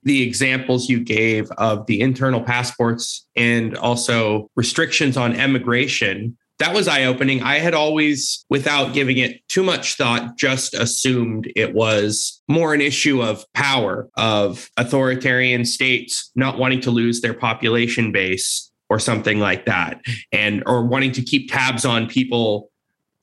The 0.02 0.22
examples 0.22 0.88
you 0.88 1.00
gave 1.04 1.50
of 1.58 1.86
the 1.86 2.00
internal 2.00 2.40
passports 2.40 3.26
and 3.36 3.76
also 3.76 4.50
restrictions 4.56 5.16
on 5.16 5.36
emigration 5.36 6.38
that 6.60 6.74
was 6.74 6.86
eye 6.86 7.04
opening. 7.04 7.42
I 7.42 7.58
had 7.58 7.74
always, 7.74 8.44
without 8.50 8.92
giving 8.92 9.16
it 9.16 9.40
too 9.48 9.62
much 9.62 9.94
thought, 9.94 10.36
just 10.36 10.74
assumed 10.74 11.50
it 11.56 11.74
was 11.74 12.42
more 12.48 12.74
an 12.74 12.82
issue 12.82 13.22
of 13.22 13.44
power, 13.54 14.08
of 14.16 14.70
authoritarian 14.76 15.64
states 15.64 16.30
not 16.36 16.58
wanting 16.58 16.82
to 16.82 16.90
lose 16.90 17.22
their 17.22 17.34
population 17.34 18.12
base 18.12 18.70
or 18.90 18.98
something 18.98 19.40
like 19.40 19.64
that, 19.64 20.02
and 20.32 20.62
or 20.66 20.84
wanting 20.84 21.12
to 21.12 21.22
keep 21.22 21.50
tabs 21.50 21.84
on 21.84 22.06
people 22.06 22.70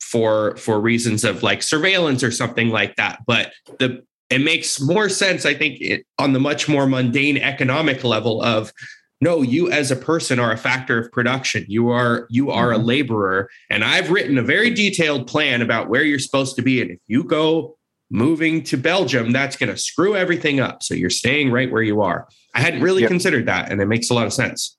for 0.00 0.56
for 0.56 0.80
reasons 0.80 1.22
of 1.22 1.42
like 1.42 1.62
surveillance 1.62 2.24
or 2.24 2.32
something 2.32 2.70
like 2.70 2.96
that. 2.96 3.20
But 3.26 3.52
the 3.78 4.02
it 4.30 4.40
makes 4.40 4.80
more 4.80 5.08
sense, 5.08 5.46
I 5.46 5.54
think, 5.54 5.80
it, 5.80 6.04
on 6.18 6.32
the 6.32 6.40
much 6.40 6.68
more 6.68 6.86
mundane 6.86 7.38
economic 7.38 8.04
level 8.04 8.42
of 8.42 8.72
no 9.20 9.42
you 9.42 9.70
as 9.70 9.90
a 9.90 9.96
person 9.96 10.38
are 10.38 10.52
a 10.52 10.56
factor 10.56 10.98
of 10.98 11.10
production. 11.12 11.64
You 11.68 11.90
are 11.90 12.26
you 12.30 12.50
are 12.50 12.72
a 12.72 12.76
mm-hmm. 12.76 12.86
laborer. 12.86 13.50
And 13.70 13.84
i've 13.84 14.10
written 14.10 14.38
a 14.38 14.42
very 14.42 14.70
detailed 14.70 15.26
plan 15.26 15.62
about 15.62 15.88
where 15.88 16.02
you're 16.02 16.18
supposed 16.18 16.56
to 16.56 16.62
be. 16.62 16.80
And 16.80 16.90
if 16.92 17.00
you 17.06 17.24
go 17.24 17.76
moving 18.10 18.62
to 18.62 18.76
belgium 18.78 19.32
that's 19.32 19.54
going 19.56 19.70
to 19.70 19.76
screw 19.76 20.16
everything 20.16 20.60
up. 20.60 20.82
So 20.82 20.94
you're 20.94 21.10
staying 21.10 21.52
right 21.52 21.70
where 21.70 21.82
you 21.82 22.00
are. 22.00 22.26
I 22.54 22.60
hadn't 22.60 22.80
really 22.80 23.02
yep. 23.02 23.10
considered 23.10 23.46
that 23.46 23.70
and 23.70 23.80
it 23.80 23.86
makes 23.86 24.10
a 24.10 24.14
lot 24.14 24.26
of 24.26 24.32
sense. 24.32 24.76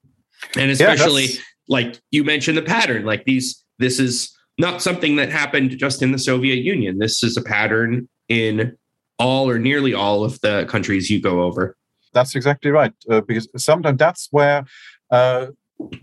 And 0.56 0.72
especially 0.72 1.26
yeah, 1.26 1.42
like 1.68 2.00
you 2.12 2.24
mentioned 2.24 2.58
the 2.58 2.64
pattern 2.64 3.06
like 3.06 3.26
these 3.26 3.64
this 3.78 4.00
is 4.00 4.36
not 4.58 4.82
something 4.82 5.16
that 5.16 5.30
happened 5.30 5.78
just 5.78 6.02
in 6.02 6.12
the 6.12 6.20
soviet 6.20 6.58
union. 6.64 6.98
This 6.98 7.24
is 7.24 7.38
a 7.38 7.42
pattern 7.42 8.10
in 8.28 8.78
all 9.18 9.50
or 9.50 9.60
nearly 9.60 9.94
all 9.94 10.24
of 10.24 10.40
the 10.42 10.66
countries 10.70 11.10
you 11.10 11.22
go 11.22 11.44
over 11.44 11.76
that's 12.14 12.36
exactly 12.36 12.72
right. 12.72 12.94
Uh, 13.10 13.22
because 13.22 13.48
sometimes 13.58 13.98
that's 13.98 14.28
where 14.32 14.66
uh, 15.12 15.48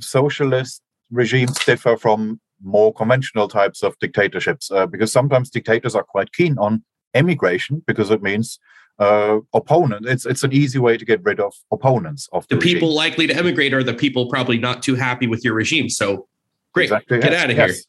socialist 0.00 0.82
regimes 1.10 1.58
differ 1.64 1.96
from 1.96 2.40
more 2.62 2.92
conventional 2.92 3.48
types 3.48 3.82
of 3.82 3.98
dictatorships. 3.98 4.70
Uh, 4.70 4.86
because 4.86 5.12
sometimes 5.12 5.50
dictators 5.50 5.94
are 5.94 6.04
quite 6.04 6.32
keen 6.32 6.58
on 6.58 6.82
emigration 7.14 7.82
because 7.86 8.10
it 8.10 8.22
means 8.22 8.58
uh, 8.98 9.38
opponent. 9.52 10.06
It's 10.06 10.24
it's 10.24 10.42
an 10.42 10.52
easy 10.52 10.78
way 10.78 10.96
to 10.96 11.04
get 11.04 11.22
rid 11.22 11.40
of 11.40 11.52
opponents 11.70 12.28
of 12.32 12.46
the, 12.48 12.56
the 12.56 12.60
people 12.60 12.94
likely 12.94 13.26
to 13.26 13.34
emigrate 13.34 13.74
are 13.74 13.82
the 13.82 13.94
people 13.94 14.28
probably 14.28 14.58
not 14.58 14.82
too 14.82 14.94
happy 14.94 15.26
with 15.26 15.44
your 15.44 15.54
regime. 15.54 15.88
So 15.88 16.28
great, 16.72 16.84
exactly, 16.84 17.18
get 17.18 17.32
yes, 17.32 17.42
out 17.42 17.50
of 17.50 17.56
yes. 17.56 17.70
here. 17.70 17.82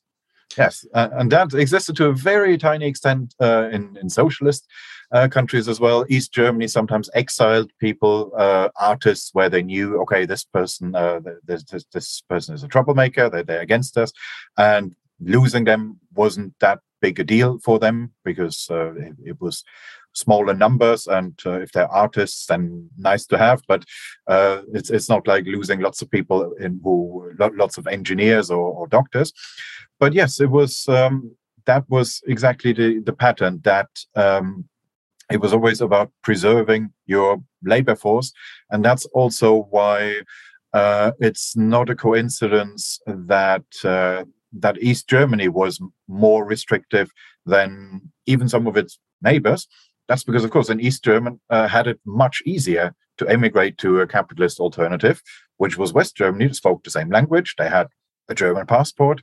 Yes, 0.58 0.86
uh, 0.94 1.10
and 1.14 1.32
that 1.32 1.54
existed 1.54 1.96
to 1.98 2.08
a 2.08 2.14
very 2.14 2.58
tiny 2.58 2.88
extent 2.88 3.36
uh, 3.42 3.70
in 3.72 3.98
in 4.02 4.10
socialist 4.10 4.68
uh, 5.12 5.28
countries 5.28 5.68
as 5.68 5.80
well. 5.80 6.06
East 6.10 6.34
Germany 6.34 6.68
sometimes 6.68 7.10
exiled 7.14 7.72
people, 7.80 8.32
uh, 8.38 8.70
artists, 8.80 9.30
where 9.34 9.50
they 9.50 9.64
knew, 9.64 10.00
okay, 10.02 10.26
this 10.26 10.44
person, 10.44 10.96
uh, 10.96 11.20
this, 11.46 11.64
this, 11.64 11.86
this 11.94 12.22
person 12.30 12.56
is 12.56 12.64
a 12.64 12.68
troublemaker. 12.68 13.30
They're, 13.30 13.44
they're 13.44 13.62
against 13.62 13.98
us, 13.98 14.12
and 14.58 14.96
losing 15.20 15.64
them 15.64 16.00
wasn't 16.14 16.54
that 16.60 16.80
big 17.02 17.20
a 17.20 17.24
deal 17.24 17.60
for 17.60 17.80
them 17.80 18.12
because 18.24 18.68
uh, 18.72 18.94
it, 18.96 19.14
it, 19.24 19.42
was 19.42 19.64
smaller 20.14 20.54
numbers 20.54 21.06
and 21.06 21.40
uh, 21.46 21.60
if 21.60 21.72
they're 21.72 21.92
artists 21.92 22.48
then 22.48 22.90
nice 22.98 23.26
to 23.28 23.38
have 23.38 23.62
but 23.68 23.86
uh, 24.28 24.62
it's 24.74 24.90
it's 24.90 25.10
not 25.10 25.28
like 25.28 25.46
losing 25.46 25.80
lots 25.80 26.02
of 26.02 26.10
people 26.10 26.54
in 26.54 26.80
who 26.84 27.32
lots 27.38 27.78
of 27.78 27.86
engineers 27.86 28.50
or, 28.50 28.74
or 28.74 28.88
doctors 28.88 29.32
but 30.00 30.14
yes 30.14 30.40
it 30.40 30.50
was 30.50 30.88
um, 30.90 31.36
that 31.66 31.88
was 31.88 32.22
exactly 32.26 32.74
the 32.74 33.00
the 33.00 33.14
pattern 33.14 33.62
that 33.64 33.90
um, 34.16 34.66
it 35.32 35.42
was 35.42 35.54
always 35.54 35.82
about 35.82 36.12
preserving 36.24 36.92
your 37.06 37.42
labor 37.64 37.96
force 37.96 38.32
and 38.72 38.84
that's 38.84 39.06
also 39.08 39.68
why 39.70 40.22
uh, 40.74 41.12
it's 41.20 41.56
not 41.56 41.90
a 41.90 41.96
coincidence 41.96 43.00
that 43.06 43.64
uh, 43.84 44.24
that 44.54 44.82
East 44.82 45.08
Germany 45.08 45.48
was 45.48 45.80
more 46.08 46.46
restrictive 46.46 47.12
than 47.46 48.02
even 48.26 48.50
some 48.50 48.68
of 48.68 48.78
its 48.78 49.00
neighbors. 49.22 49.68
That's 50.08 50.24
because, 50.24 50.44
of 50.44 50.52
course, 50.52 50.70
in 50.70 50.80
East 50.80 51.04
Germany 51.04 51.38
uh, 51.50 51.68
had 51.68 51.88
it 51.88 52.00
much 52.06 52.42
easier 52.46 52.94
to 53.18 53.28
emigrate 53.28 53.78
to 53.80 54.00
a 54.00 54.08
capitalist 54.08 54.60
alternative, 54.60 55.22
which 55.58 55.78
was 55.78 55.94
West 55.94 56.16
Germany. 56.16 56.48
They 56.48 56.54
spoke 56.54 56.84
the 56.84 56.92
same 56.92 57.10
language. 57.10 57.56
They 57.58 57.70
had 57.70 57.88
a 58.30 58.36
German 58.36 58.68
passport 58.68 59.22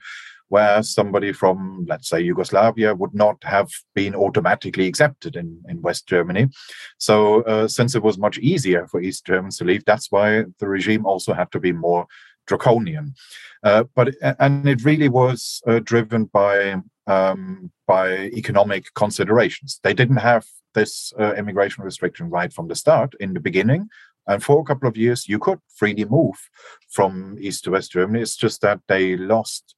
where 0.48 0.83
somebody 0.83 1.33
from, 1.33 1.87
let's 1.88 2.09
say, 2.09 2.20
Yugoslavia 2.20 2.94
would 2.94 3.14
not 3.14 3.42
have 3.44 3.70
been 3.94 4.14
automatically 4.14 4.87
accepted 4.87 5.37
in, 5.37 5.61
in 5.68 5.83
West 5.83 6.07
Germany. 6.07 6.48
So, 6.98 7.42
uh, 7.42 7.68
since 7.68 7.94
it 7.94 8.02
was 8.02 8.18
much 8.18 8.38
easier 8.38 8.87
for 8.87 9.00
East 9.00 9.24
Germans 9.26 9.59
to 9.59 9.64
leave, 9.64 9.85
that's 9.85 10.12
why 10.12 10.44
the 10.59 10.68
regime 10.68 11.07
also 11.07 11.33
had 11.33 11.50
to 11.52 11.61
be 11.61 11.72
more 11.72 12.07
draconian. 12.46 13.14
Uh, 13.62 13.85
but 13.94 14.14
and 14.38 14.68
it 14.68 14.85
really 14.85 15.09
was 15.09 15.62
uh, 15.66 15.80
driven 15.80 16.24
by 16.26 16.76
um, 17.07 17.70
by 17.87 18.30
economic 18.37 18.87
considerations. 18.94 19.80
They 19.83 19.94
didn't 19.94 20.16
have 20.18 20.46
this 20.74 21.12
uh, 21.18 21.35
immigration 21.35 21.85
restriction 21.85 22.28
right 22.28 22.52
from 22.52 22.68
the 22.68 22.74
start 22.74 23.14
in 23.20 23.35
the 23.35 23.40
beginning. 23.40 23.88
And 24.26 24.42
for 24.42 24.61
a 24.61 24.64
couple 24.64 24.88
of 24.88 24.96
years, 24.96 25.28
you 25.28 25.38
could 25.38 25.59
freely 25.74 26.04
move 26.07 26.37
from 26.90 27.37
East 27.40 27.64
to 27.64 27.72
West 27.72 27.92
Germany. 27.92 28.22
It's 28.22 28.37
just 28.37 28.62
that 28.62 28.80
they 28.88 29.16
lost 29.16 29.74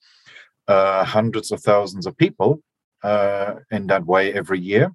uh, 0.68 1.04
hundreds 1.04 1.52
of 1.52 1.60
thousands 1.60 2.06
of 2.06 2.16
people 2.16 2.60
uh, 3.02 3.54
in 3.70 3.86
that 3.86 4.06
way 4.06 4.32
every 4.32 4.60
year. 4.60 4.92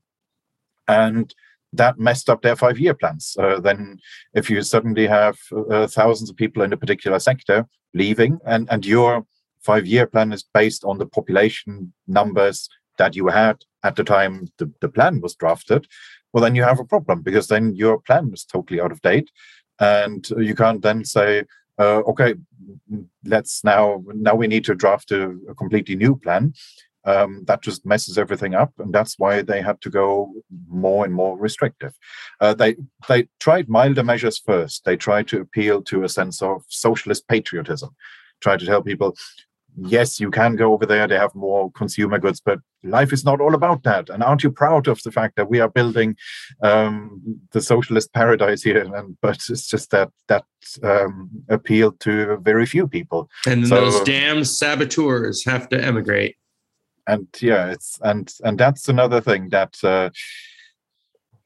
And 0.88 1.34
that 1.74 2.00
messed 2.00 2.30
up 2.30 2.42
their 2.42 2.56
five 2.56 2.80
year 2.80 2.94
plans. 2.94 3.38
Uh, 3.40 3.60
then, 3.60 4.00
if 4.34 4.50
you 4.50 4.62
suddenly 4.62 5.08
have 5.08 5.38
uh, 5.70 5.88
thousands 5.88 6.30
of 6.30 6.36
people 6.36 6.64
in 6.64 6.74
a 6.74 6.78
particular 6.78 7.20
sector 7.20 7.66
leaving, 7.94 8.40
and, 8.46 8.68
and 8.70 8.86
your 8.86 9.26
five 9.62 9.86
year 9.86 10.06
plan 10.06 10.34
is 10.34 10.44
based 10.54 10.84
on 10.84 10.98
the 10.98 11.06
population 11.06 11.94
numbers 12.08 12.68
that 12.98 13.16
you 13.16 13.28
had 13.28 13.64
at 13.84 13.96
the 13.96 14.04
time 14.04 14.48
the, 14.58 14.72
the 14.82 14.90
plan 14.90 15.22
was 15.22 15.36
drafted, 15.36 15.88
well, 16.34 16.44
then 16.44 16.56
you 16.56 16.64
have 16.64 16.80
a 16.80 16.86
problem 16.86 17.22
because 17.22 17.48
then 17.48 17.76
your 17.76 18.00
plan 18.00 18.32
is 18.34 18.46
totally 18.46 18.80
out 18.80 18.92
of 18.92 19.02
date. 19.02 19.30
And 19.80 20.28
you 20.38 20.56
can't 20.56 20.82
then 20.82 21.04
say, 21.04 21.46
uh, 21.82 22.02
okay, 22.12 22.36
let's 23.26 23.64
now 23.64 24.04
now 24.14 24.36
we 24.36 24.48
need 24.48 24.66
to 24.66 24.76
draft 24.76 25.12
a, 25.12 25.36
a 25.50 25.56
completely 25.56 25.96
new 25.96 26.16
plan. 26.16 26.54
Um, 27.04 27.44
that 27.48 27.64
just 27.64 27.84
messes 27.84 28.20
everything 28.20 28.54
up, 28.54 28.72
and 28.78 28.94
that's 28.94 29.18
why 29.18 29.42
they 29.42 29.60
had 29.60 29.82
to 29.82 29.90
go 29.90 30.32
more 30.70 31.04
and 31.04 31.14
more 31.14 31.36
restrictive. 31.36 31.94
Uh, 32.40 32.54
they 32.54 32.76
they 33.08 33.28
tried 33.40 33.68
milder 33.70 34.04
measures 34.04 34.38
first. 34.38 34.86
They 34.86 34.98
tried 34.98 35.28
to 35.30 35.42
appeal 35.42 35.82
to 35.84 36.04
a 36.04 36.10
sense 36.10 36.44
of 36.44 36.64
socialist 36.68 37.28
patriotism, 37.28 37.90
try 38.40 38.56
to 38.58 38.66
tell 38.66 38.84
people 38.84 39.16
yes, 39.78 40.20
you 40.20 40.32
can 40.32 40.56
go 40.56 40.74
over 40.74 40.86
there. 40.86 41.08
They 41.08 41.18
have 41.18 41.34
more 41.36 41.72
consumer 41.72 42.20
goods, 42.20 42.42
but 42.44 42.60
life 42.84 43.14
is 43.14 43.24
not 43.24 43.42
all 43.42 43.54
about 43.54 43.84
that. 43.84 44.10
And 44.10 44.24
aren't 44.24 44.44
you 44.44 44.52
proud 44.52 44.88
of 44.88 45.02
the 45.04 45.12
fact 45.12 45.36
that 45.36 45.50
we 45.50 45.60
are 45.60 45.70
building 45.70 46.16
um, 46.64 47.22
the 47.52 47.62
socialist 47.62 48.14
paradise 48.14 48.64
here? 48.64 48.94
And 48.94 49.18
but 49.22 49.38
it's 49.50 49.68
just 49.68 49.92
that 49.92 50.10
that 50.28 50.46
um, 50.84 51.30
appealed 51.50 52.00
to 52.02 52.38
very 52.38 52.66
few 52.66 52.88
people. 52.88 53.30
And 53.48 53.68
so, 53.68 53.76
those 53.76 54.02
damn 54.02 54.44
saboteurs 54.44 55.46
have 55.46 55.70
to 55.70 55.84
emigrate. 55.84 56.36
And 57.08 57.28
yeah, 57.40 57.72
it's 57.72 58.00
and 58.02 58.32
and 58.44 58.58
that's 58.58 58.88
another 58.90 59.22
thing 59.22 59.50
that. 59.50 59.76
Uh, 59.84 60.10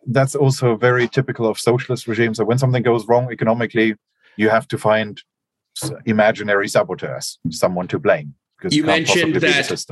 that's 0.08 0.36
also 0.36 0.76
very 0.76 1.08
typical 1.08 1.48
of 1.48 1.60
socialist 1.60 2.08
regimes. 2.08 2.38
So 2.38 2.46
when 2.46 2.60
something 2.60 2.84
goes 2.84 3.08
wrong 3.08 3.32
economically, 3.32 3.96
you 4.38 4.50
have 4.50 4.68
to 4.68 4.78
find 4.78 5.20
imaginary 6.06 6.68
saboteurs, 6.68 7.40
someone 7.50 7.88
to 7.88 8.00
blame. 8.00 8.36
Because 8.58 8.76
you 8.76 8.84
mentioned 8.84 9.36
that 9.36 9.86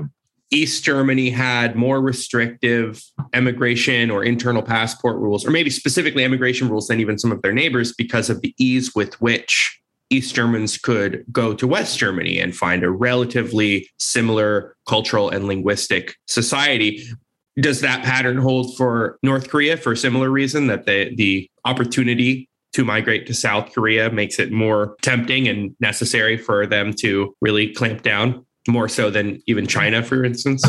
East 0.52 0.84
Germany 0.84 1.32
had 1.32 1.76
more 1.76 2.00
restrictive 2.00 3.04
immigration 3.34 4.12
or 4.12 4.24
internal 4.24 4.62
passport 4.62 5.18
rules, 5.18 5.46
or 5.46 5.52
maybe 5.52 5.70
specifically 5.70 6.24
immigration 6.24 6.70
rules 6.70 6.88
than 6.88 7.00
even 7.00 7.18
some 7.18 7.32
of 7.32 7.42
their 7.42 7.54
neighbors 7.54 7.94
because 7.94 8.30
of 8.30 8.42
the 8.42 8.54
ease 8.58 8.94
with 8.94 9.20
which 9.20 9.82
East 10.10 10.36
Germans 10.36 10.78
could 10.78 11.26
go 11.32 11.56
to 11.56 11.66
West 11.66 11.98
Germany 11.98 12.40
and 12.40 12.56
find 12.56 12.84
a 12.84 12.92
relatively 12.92 13.90
similar 13.98 14.76
cultural 14.88 15.30
and 15.30 15.46
linguistic 15.46 16.16
society. 16.28 17.04
Does 17.60 17.82
that 17.82 18.04
pattern 18.04 18.38
hold 18.38 18.78
for 18.78 19.18
North 19.24 19.50
Korea 19.50 19.76
for 19.76 19.94
a 19.94 19.98
similar 19.98 20.30
reason 20.30 20.68
that 20.68 20.86
the, 20.86 21.16
the 21.16 21.50
opportunity 21.66 22.48
to 22.74 22.84
migrate 22.84 23.28
to 23.28 23.34
South 23.34 23.72
Korea 23.74 24.12
makes 24.12 24.40
it 24.40 24.52
more 24.52 24.96
tempting 25.02 25.48
and 25.48 25.76
necessary 25.80 26.38
for 26.38 26.66
them 26.66 26.94
to 27.02 27.36
really 27.42 27.74
clamp 27.74 28.02
down 28.02 28.46
more 28.68 28.90
so 28.90 29.10
than 29.10 29.42
even 29.48 29.68
China, 29.68 30.02
for 30.04 30.24
instance? 30.24 30.64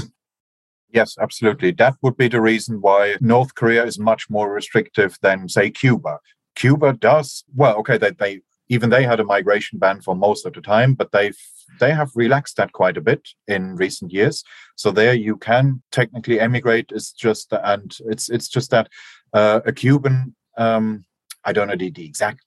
Yes, 0.92 1.16
absolutely. 1.20 1.72
That 1.72 1.96
would 2.02 2.16
be 2.16 2.28
the 2.28 2.40
reason 2.40 2.80
why 2.80 3.16
North 3.20 3.54
Korea 3.54 3.84
is 3.84 3.98
much 3.98 4.30
more 4.30 4.52
restrictive 4.52 5.18
than, 5.22 5.48
say, 5.48 5.70
Cuba. 5.70 6.18
Cuba 6.54 6.92
does 6.92 7.44
well. 7.54 7.76
Okay, 7.78 7.98
they, 7.98 8.12
they 8.12 8.40
even 8.68 8.90
they 8.90 9.02
had 9.02 9.20
a 9.20 9.24
migration 9.24 9.78
ban 9.78 10.00
for 10.00 10.14
most 10.14 10.46
of 10.46 10.52
the 10.52 10.60
time, 10.60 10.94
but 10.94 11.10
they've 11.12 11.36
they 11.80 11.92
have 11.92 12.10
relaxed 12.14 12.56
that 12.56 12.72
quite 12.72 12.96
a 12.96 13.00
bit 13.00 13.28
in 13.48 13.74
recent 13.76 14.12
years. 14.12 14.44
So 14.76 14.90
there 14.90 15.14
you 15.14 15.36
can 15.36 15.82
technically 15.90 16.38
emigrate. 16.38 16.90
It's 16.94 17.12
just 17.12 17.52
and 17.52 17.96
it's 18.06 18.30
it's 18.30 18.48
just 18.48 18.70
that 18.70 18.88
uh, 19.32 19.60
a 19.66 19.72
Cuban 19.72 20.36
um, 20.56 21.04
I 21.44 21.52
don't 21.52 21.68
know 21.68 21.76
the, 21.76 21.90
the 21.90 22.04
exact 22.04 22.40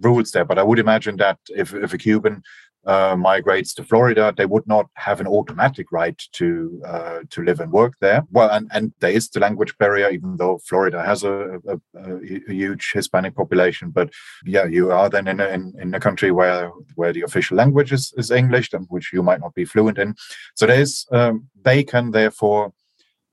rules 0.00 0.32
there, 0.32 0.44
but 0.44 0.58
I 0.58 0.62
would 0.62 0.78
imagine 0.78 1.16
that 1.18 1.38
if, 1.48 1.74
if 1.74 1.92
a 1.92 1.98
Cuban 1.98 2.42
uh, 2.84 3.14
migrates 3.16 3.74
to 3.74 3.84
Florida, 3.84 4.34
they 4.36 4.46
would 4.46 4.66
not 4.66 4.86
have 4.94 5.20
an 5.20 5.26
automatic 5.26 5.92
right 5.92 6.20
to 6.32 6.82
uh, 6.84 7.18
to 7.30 7.42
live 7.44 7.60
and 7.60 7.70
work 7.70 7.94
there. 8.00 8.24
Well, 8.30 8.50
and, 8.50 8.68
and 8.72 8.92
there 8.98 9.12
is 9.12 9.28
the 9.28 9.38
language 9.38 9.76
barrier, 9.78 10.10
even 10.10 10.36
though 10.36 10.58
Florida 10.58 11.00
has 11.02 11.22
a, 11.22 11.60
a, 11.68 11.78
a 11.94 12.52
huge 12.52 12.90
Hispanic 12.92 13.36
population. 13.36 13.90
But 13.90 14.10
yeah, 14.44 14.64
you 14.64 14.90
are 14.90 15.08
then 15.08 15.28
in 15.28 15.40
a, 15.40 15.48
in, 15.48 15.72
in 15.80 15.94
a 15.94 16.00
country 16.00 16.32
where 16.32 16.70
where 16.96 17.12
the 17.12 17.22
official 17.22 17.56
language 17.56 17.92
is, 17.92 18.12
is 18.16 18.30
English, 18.30 18.72
and 18.72 18.86
which 18.88 19.12
you 19.12 19.22
might 19.22 19.40
not 19.40 19.54
be 19.54 19.64
fluent 19.64 19.98
in. 19.98 20.16
So 20.56 20.66
there's 20.66 21.06
um, 21.12 21.48
they 21.62 21.84
can 21.84 22.10
therefore 22.10 22.72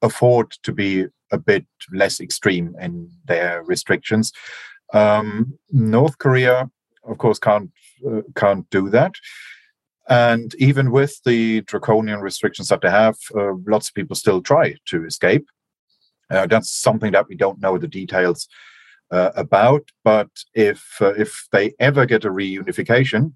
afford 0.01 0.51
to 0.63 0.71
be 0.71 1.07
a 1.31 1.37
bit 1.37 1.65
less 1.91 2.19
extreme 2.19 2.75
in 2.79 3.09
their 3.25 3.63
restrictions. 3.63 4.31
Um, 4.93 5.57
North 5.71 6.17
Korea, 6.17 6.69
of 7.03 7.17
course, 7.17 7.39
can't 7.39 7.71
uh, 8.07 8.21
can't 8.35 8.69
do 8.69 8.89
that. 8.89 9.15
And 10.09 10.55
even 10.55 10.89
with 10.91 11.21
the 11.23 11.61
draconian 11.61 12.19
restrictions 12.19 12.69
that 12.69 12.81
they 12.81 12.89
have, 12.89 13.15
uh, 13.35 13.53
lots 13.67 13.89
of 13.89 13.93
people 13.93 14.15
still 14.15 14.41
try 14.41 14.75
to 14.85 15.05
escape. 15.05 15.47
Uh, 16.31 16.47
that's 16.47 16.71
something 16.71 17.11
that 17.11 17.27
we 17.27 17.35
don't 17.35 17.61
know 17.61 17.77
the 17.77 17.87
details 17.87 18.47
uh, 19.11 19.31
about. 19.35 19.83
But 20.03 20.29
if 20.53 20.97
uh, 20.99 21.13
if 21.13 21.47
they 21.51 21.73
ever 21.79 22.05
get 22.05 22.25
a 22.25 22.31
reunification, 22.31 23.33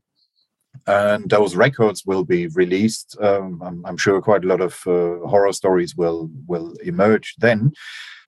and 0.88 1.30
those 1.30 1.56
records 1.56 2.04
will 2.06 2.24
be 2.24 2.48
released, 2.48 3.16
um, 3.22 3.62
I'm, 3.64 3.86
I'm, 3.86 3.98
sure 3.98 4.22
quite 4.22 4.44
a 4.44 4.48
lot 4.48 4.62
of 4.62 4.74
uh, 4.88 5.28
horror 5.28 5.54
stories 5.54 5.96
will 5.96 6.30
will 6.48 6.74
emerge 6.84 7.36
then. 7.38 7.74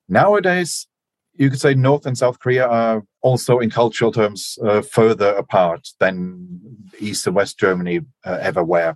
Nowadays, 0.07 0.87
you 1.37 1.49
could 1.49 1.59
say 1.59 1.73
North 1.73 2.05
and 2.05 2.17
South 2.17 2.39
Korea 2.39 2.65
are 2.67 3.03
also, 3.21 3.59
in 3.59 3.69
cultural 3.69 4.11
terms, 4.11 4.57
uh, 4.63 4.81
further 4.81 5.29
apart 5.35 5.89
than 5.99 6.59
East 6.99 7.27
and 7.27 7.35
West 7.35 7.59
Germany 7.59 8.01
uh, 8.25 8.37
ever 8.41 8.63
were. 8.63 8.95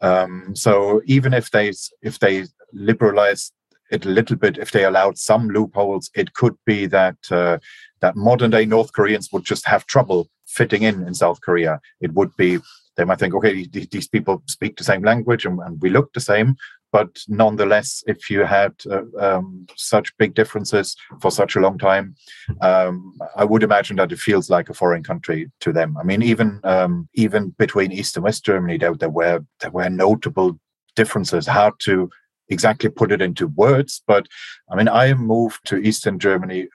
Um, 0.00 0.54
so 0.54 1.00
even 1.06 1.32
if 1.32 1.50
they 1.50 1.72
if 2.02 2.18
they 2.18 2.44
liberalize 2.72 3.52
it 3.90 4.04
a 4.04 4.10
little 4.10 4.36
bit, 4.36 4.58
if 4.58 4.70
they 4.70 4.84
allowed 4.84 5.18
some 5.18 5.48
loopholes, 5.48 6.10
it 6.14 6.34
could 6.34 6.56
be 6.66 6.86
that 6.86 7.16
uh, 7.30 7.58
that 8.00 8.16
modern 8.16 8.50
day 8.50 8.66
North 8.66 8.92
Koreans 8.92 9.30
would 9.32 9.44
just 9.44 9.66
have 9.66 9.86
trouble 9.86 10.28
fitting 10.46 10.82
in 10.82 11.06
in 11.06 11.14
South 11.14 11.40
Korea. 11.40 11.80
It 12.00 12.12
would 12.12 12.36
be 12.36 12.58
they 12.96 13.04
might 13.04 13.18
think, 13.18 13.34
okay, 13.34 13.66
these 13.66 14.08
people 14.08 14.42
speak 14.46 14.76
the 14.76 14.84
same 14.84 15.02
language 15.02 15.44
and, 15.44 15.58
and 15.60 15.80
we 15.82 15.90
look 15.90 16.12
the 16.12 16.20
same, 16.20 16.56
but 16.94 17.18
nonetheless, 17.26 18.04
if 18.06 18.30
you 18.30 18.44
had 18.44 18.72
uh, 18.88 19.02
um, 19.18 19.66
such 19.74 20.16
big 20.16 20.32
differences 20.32 20.94
for 21.20 21.32
such 21.32 21.56
a 21.56 21.60
long 21.60 21.76
time, 21.76 22.14
um, 22.60 23.18
I 23.34 23.42
would 23.42 23.64
imagine 23.64 23.96
that 23.96 24.12
it 24.12 24.20
feels 24.20 24.48
like 24.48 24.68
a 24.68 24.74
foreign 24.74 25.02
country 25.02 25.50
to 25.62 25.72
them. 25.72 25.96
I 25.96 26.04
mean, 26.04 26.22
even 26.22 26.60
um, 26.62 27.08
even 27.14 27.48
between 27.58 27.90
East 27.90 28.16
and 28.16 28.22
West 28.22 28.44
Germany, 28.44 28.78
there, 28.78 28.94
there 28.94 29.10
were 29.10 29.40
there 29.60 29.72
were 29.72 29.90
notable 29.90 30.56
differences. 30.94 31.48
Hard 31.48 31.74
to 31.80 32.10
exactly 32.48 32.90
put 32.90 33.10
it 33.10 33.20
into 33.20 33.48
words, 33.48 34.00
but 34.06 34.28
I 34.70 34.76
mean, 34.76 34.88
I 34.88 35.14
moved 35.14 35.66
to 35.70 35.78
Eastern 35.78 36.20
Germany 36.20 36.68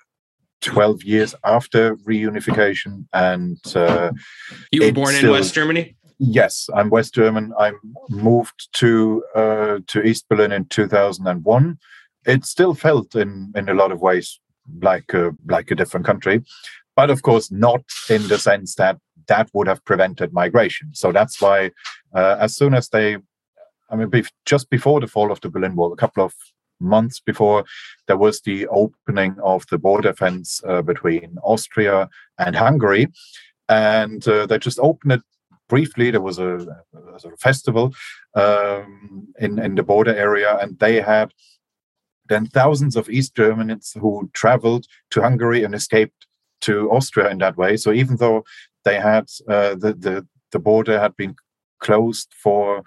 12 0.61 1.03
years 1.03 1.33
after 1.45 1.95
reunification 1.97 3.05
and 3.13 3.57
uh, 3.73 4.11
you 4.73 4.83
were 4.83 4.91
born 4.91 5.13
still, 5.13 5.33
in 5.33 5.39
west 5.39 5.53
germany 5.53 5.95
Yes, 6.19 6.69
I'm 6.75 6.89
West 6.89 7.13
German. 7.13 7.53
I 7.57 7.71
moved 8.09 8.67
to 8.73 9.23
uh, 9.33 9.79
to 9.87 10.03
East 10.03 10.27
Berlin 10.27 10.51
in 10.51 10.65
2001. 10.65 11.77
It 12.25 12.43
still 12.43 12.73
felt 12.73 13.15
in 13.15 13.53
in 13.55 13.69
a 13.69 13.73
lot 13.73 13.93
of 13.93 14.01
ways 14.01 14.41
like 14.81 15.13
a, 15.13 15.31
like 15.47 15.71
a 15.71 15.75
different 15.75 16.05
country, 16.05 16.43
but 16.95 17.09
of 17.09 17.21
course 17.21 17.49
not 17.51 17.81
in 18.09 18.27
the 18.27 18.37
sense 18.37 18.75
that 18.75 18.97
that 19.27 19.49
would 19.53 19.67
have 19.67 19.83
prevented 19.85 20.33
migration. 20.33 20.89
So 20.93 21.13
that's 21.13 21.41
why, 21.41 21.71
uh, 22.13 22.35
as 22.39 22.55
soon 22.55 22.73
as 22.73 22.89
they, 22.89 23.17
I 23.89 23.95
mean, 23.95 24.11
just 24.45 24.69
before 24.69 24.99
the 24.99 25.07
fall 25.07 25.31
of 25.31 25.39
the 25.39 25.49
Berlin 25.49 25.75
Wall, 25.75 25.93
a 25.93 25.97
couple 25.97 26.23
of 26.25 26.33
months 26.81 27.21
before, 27.21 27.63
there 28.07 28.17
was 28.17 28.41
the 28.41 28.67
opening 28.67 29.37
of 29.41 29.65
the 29.71 29.77
border 29.77 30.13
fence 30.13 30.61
uh, 30.67 30.81
between 30.81 31.37
Austria 31.43 32.09
and 32.37 32.55
Hungary, 32.55 33.07
and 33.69 34.27
uh, 34.27 34.45
they 34.47 34.57
just 34.59 34.79
opened 34.79 35.13
it 35.13 35.21
briefly. 35.69 36.11
There 36.11 36.21
was 36.21 36.39
a, 36.39 36.57
a 36.93 37.37
festival 37.37 37.93
um, 38.35 39.27
in 39.39 39.59
in 39.59 39.75
the 39.75 39.83
border 39.83 40.15
area, 40.15 40.57
and 40.61 40.77
they 40.79 41.01
had 41.01 41.31
then 42.27 42.45
thousands 42.45 42.95
of 42.95 43.09
East 43.09 43.35
Germans 43.35 43.93
who 43.99 44.29
traveled 44.33 44.85
to 45.11 45.21
Hungary 45.21 45.63
and 45.63 45.73
escaped 45.73 46.27
to 46.61 46.91
Austria 46.91 47.29
in 47.29 47.37
that 47.39 47.57
way. 47.57 47.77
So 47.77 47.91
even 47.91 48.17
though 48.17 48.43
they 48.85 48.99
had 48.99 49.25
uh, 49.47 49.75
the, 49.75 49.93
the 49.93 50.27
the 50.51 50.59
border 50.59 50.99
had 50.99 51.15
been 51.15 51.35
closed 51.79 52.33
for 52.43 52.83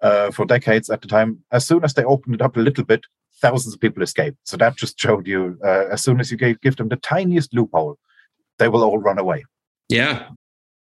uh, 0.00 0.30
for 0.30 0.44
decades 0.44 0.90
at 0.90 1.00
the 1.00 1.08
time, 1.08 1.38
as 1.50 1.66
soon 1.66 1.84
as 1.84 1.94
they 1.94 2.04
opened 2.04 2.34
it 2.36 2.42
up 2.42 2.56
a 2.56 2.60
little 2.60 2.84
bit, 2.84 3.04
thousands 3.40 3.74
of 3.74 3.80
people 3.80 4.02
escaped. 4.02 4.38
So 4.44 4.56
that 4.56 4.76
just 4.76 4.98
showed 4.98 5.26
you, 5.26 5.58
uh, 5.64 5.86
as 5.90 6.02
soon 6.02 6.20
as 6.20 6.30
you 6.30 6.36
gave, 6.36 6.60
give 6.60 6.76
them 6.76 6.88
the 6.88 6.96
tiniest 6.96 7.54
loophole, 7.54 7.98
they 8.58 8.68
will 8.68 8.84
all 8.84 8.98
run 8.98 9.18
away. 9.18 9.44
Yeah, 9.88 10.28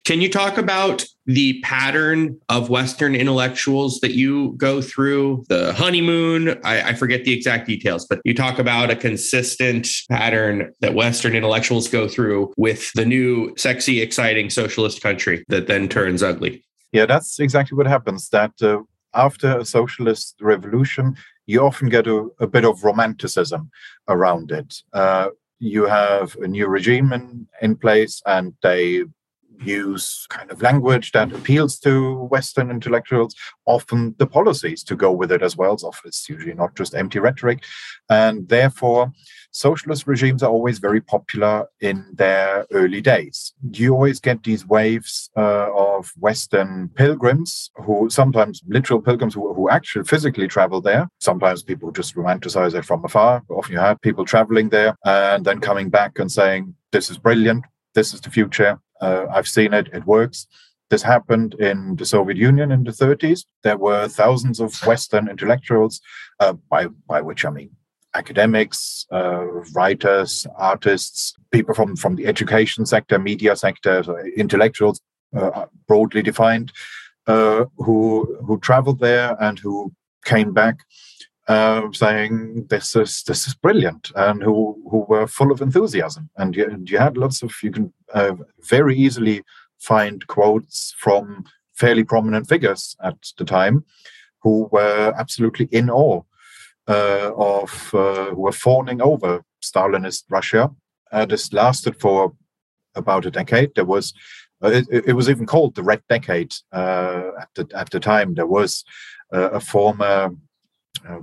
can 0.09 0.23
you 0.23 0.31
talk 0.31 0.57
about 0.57 1.05
the 1.27 1.61
pattern 1.61 2.41
of 2.49 2.71
Western 2.71 3.15
intellectuals 3.15 4.01
that 4.01 4.13
you 4.13 4.55
go 4.57 4.81
through? 4.81 5.45
The 5.51 5.75
honeymoon, 5.75 6.59
I, 6.65 6.81
I, 6.81 6.95
forget 6.95 7.27
the 7.27 7.35
exact 7.35 7.67
details, 7.67 8.07
but 8.07 8.19
you 8.25 8.33
talk 8.33 8.59
about 8.59 8.91
a 8.91 8.97
consistent 8.97 9.87
pattern 10.09 10.73
that 10.81 10.95
Western 10.95 11.37
intellectuals 11.37 11.89
go 11.89 12.09
through 12.09 12.55
with 12.57 12.91
the 12.95 13.05
new, 13.05 13.53
sexy, 13.59 14.01
exciting 14.01 14.49
socialist 14.49 15.03
country 15.03 15.45
that 15.49 15.67
then 15.67 15.91
turns 15.91 16.23
ugly. 16.23 16.65
Yeah, 16.91 17.05
that's 17.05 17.39
exactly 17.39 17.77
what 17.77 17.87
happens. 17.87 18.31
That 18.31 18.53
uh, 18.63 18.79
after 19.13 19.59
a 19.59 19.65
socialist 19.67 20.37
revolution, 20.41 21.19
you 21.45 21.61
often 21.61 21.91
get 21.91 22.07
a, 22.07 22.29
a 22.41 22.47
bit 22.47 22.65
of 22.65 22.83
romanticism 22.83 23.71
around 24.09 24.53
it. 24.53 24.75
Uh, 24.95 25.29
you 25.59 25.85
have 25.85 26.35
a 26.37 26.49
new 26.49 26.67
regime 26.67 27.13
in, 27.13 27.47
in 27.61 27.77
place 27.77 28.23
and 28.25 28.55
they 28.63 29.05
use 29.61 30.27
kind 30.29 30.51
of 30.51 30.63
language 30.63 31.13
that 31.13 31.33
appeals 31.33 31.79
to 31.81 32.15
Western 32.25 32.71
intellectuals, 32.71 33.35
often 33.67 34.15
the 34.19 34.27
policies 34.27 34.83
to 34.85 34.97
go 34.97 35.11
with 35.13 35.33
it 35.33 35.43
as 35.43 35.57
well. 35.57 35.77
So 35.79 35.93
it's 36.05 36.29
usually 36.29 36.55
not 36.55 36.75
just 36.75 36.95
empty 36.95 37.19
rhetoric. 37.19 37.65
And 38.09 38.49
therefore, 38.49 39.13
socialist 39.51 40.07
regimes 40.07 40.43
are 40.43 40.51
always 40.51 40.79
very 40.79 41.01
popular 41.01 41.67
in 41.81 42.05
their 42.15 42.67
early 42.73 43.01
days. 43.01 43.53
You 43.73 43.95
always 43.95 44.21
get 44.21 44.43
these 44.43 44.67
waves 44.67 45.31
uh, 45.37 45.69
of 45.75 46.13
Western 46.19 46.91
pilgrims 46.95 47.71
who 47.77 48.11
sometimes 48.11 48.63
literal 48.69 49.01
pilgrims 49.01 49.35
who, 49.35 49.53
who 49.55 49.69
actually 49.71 50.05
physically 50.05 50.49
travel 50.49 50.81
there. 50.81 51.09
Sometimes 51.21 51.63
people 51.63 51.91
just 51.91 52.15
romanticize 52.15 52.75
it 52.75 52.85
from 52.85 53.05
afar. 53.05 53.43
Often 53.49 53.73
you 53.73 53.81
have 53.81 54.01
people 54.01 54.25
traveling 54.25 54.69
there 54.69 54.97
and 55.05 55.45
then 55.45 55.61
coming 55.61 55.91
back 55.91 56.19
and 56.19 56.31
saying, 56.31 56.75
This 56.93 57.11
is 57.11 57.19
brilliant. 57.19 57.65
This 57.95 58.15
is 58.15 58.21
the 58.21 58.31
future. 58.31 58.79
Uh, 59.01 59.27
I've 59.33 59.49
seen 59.49 59.73
it. 59.75 59.89
It 59.93 60.07
works. 60.07 60.47
This 60.91 61.03
happened 61.03 61.55
in 61.55 61.97
the 61.97 62.07
Soviet 62.07 62.39
Union 62.39 62.73
in 62.73 62.85
the 62.85 62.93
30s. 62.93 63.45
There 63.63 63.77
were 63.77 64.09
thousands 64.09 64.59
of 64.59 64.75
Western 64.87 65.29
intellectuals, 65.29 66.01
uh, 66.41 66.55
by, 66.71 66.87
by 67.07 67.21
which 67.21 67.45
I 67.45 67.51
mean 67.51 67.71
academics, 68.15 69.07
uh, 69.13 69.45
writers, 69.75 70.47
artists, 70.57 71.35
people 71.53 71.75
from, 71.75 71.95
from 71.95 72.17
the 72.17 72.27
education 72.27 72.87
sector, 72.87 73.19
media 73.19 73.55
sector, 73.55 74.03
so 74.03 74.17
intellectuals, 74.37 75.01
uh, 75.37 75.67
broadly 75.87 76.23
defined, 76.23 76.73
uh, 77.27 77.67
who 77.77 78.39
who 78.47 78.59
traveled 78.61 78.99
there 79.01 79.37
and 79.41 79.59
who 79.59 79.93
came 80.25 80.53
back 80.53 80.79
uh, 81.49 81.91
saying 81.93 82.67
this 82.69 82.95
is 82.95 83.23
this 83.23 83.47
is 83.49 83.55
brilliant, 83.55 84.13
and 84.15 84.43
who 84.43 84.77
who 84.91 85.07
were 85.09 85.27
full 85.27 85.51
of 85.51 85.63
enthusiasm. 85.63 86.29
And 86.37 86.55
you, 86.55 86.85
you 86.85 86.99
had 86.99 87.17
lots 87.17 87.43
of 87.43 87.53
you 87.63 87.71
can 87.71 87.93
uh, 88.13 88.35
very 88.69 88.97
easily 88.97 89.43
find 89.79 90.27
quotes 90.27 90.95
from 90.99 91.45
fairly 91.75 92.05
prominent 92.05 92.49
figures 92.49 92.97
at 93.03 93.17
the 93.39 93.45
time 93.45 93.85
who 94.43 94.69
were 94.73 95.15
absolutely 95.17 95.69
in 95.73 95.89
awe 95.89 96.21
uh, 96.87 97.31
of 97.37 97.95
uh, 97.95 98.27
who 98.31 98.43
were 98.43 98.53
fawning 98.53 99.01
over 99.01 99.43
Stalinist 99.63 100.25
Russia. 100.29 100.71
Uh, 101.11 101.25
this 101.25 101.53
lasted 101.53 101.99
for 101.99 102.35
about 102.95 103.25
a 103.25 103.31
decade. 103.31 103.75
There 103.75 103.87
was 103.87 104.13
it, 104.63 104.87
it, 104.91 105.13
was 105.15 105.31
even 105.31 105.47
called 105.47 105.77
the 105.77 105.83
Red 105.83 106.03
Decade 106.09 106.53
at 106.73 107.49
the 107.55 107.67
at 107.75 107.91
the 107.91 108.01
time. 108.01 108.35
There 108.35 108.47
was 108.47 108.85
a 109.31 109.61
former 109.61 110.35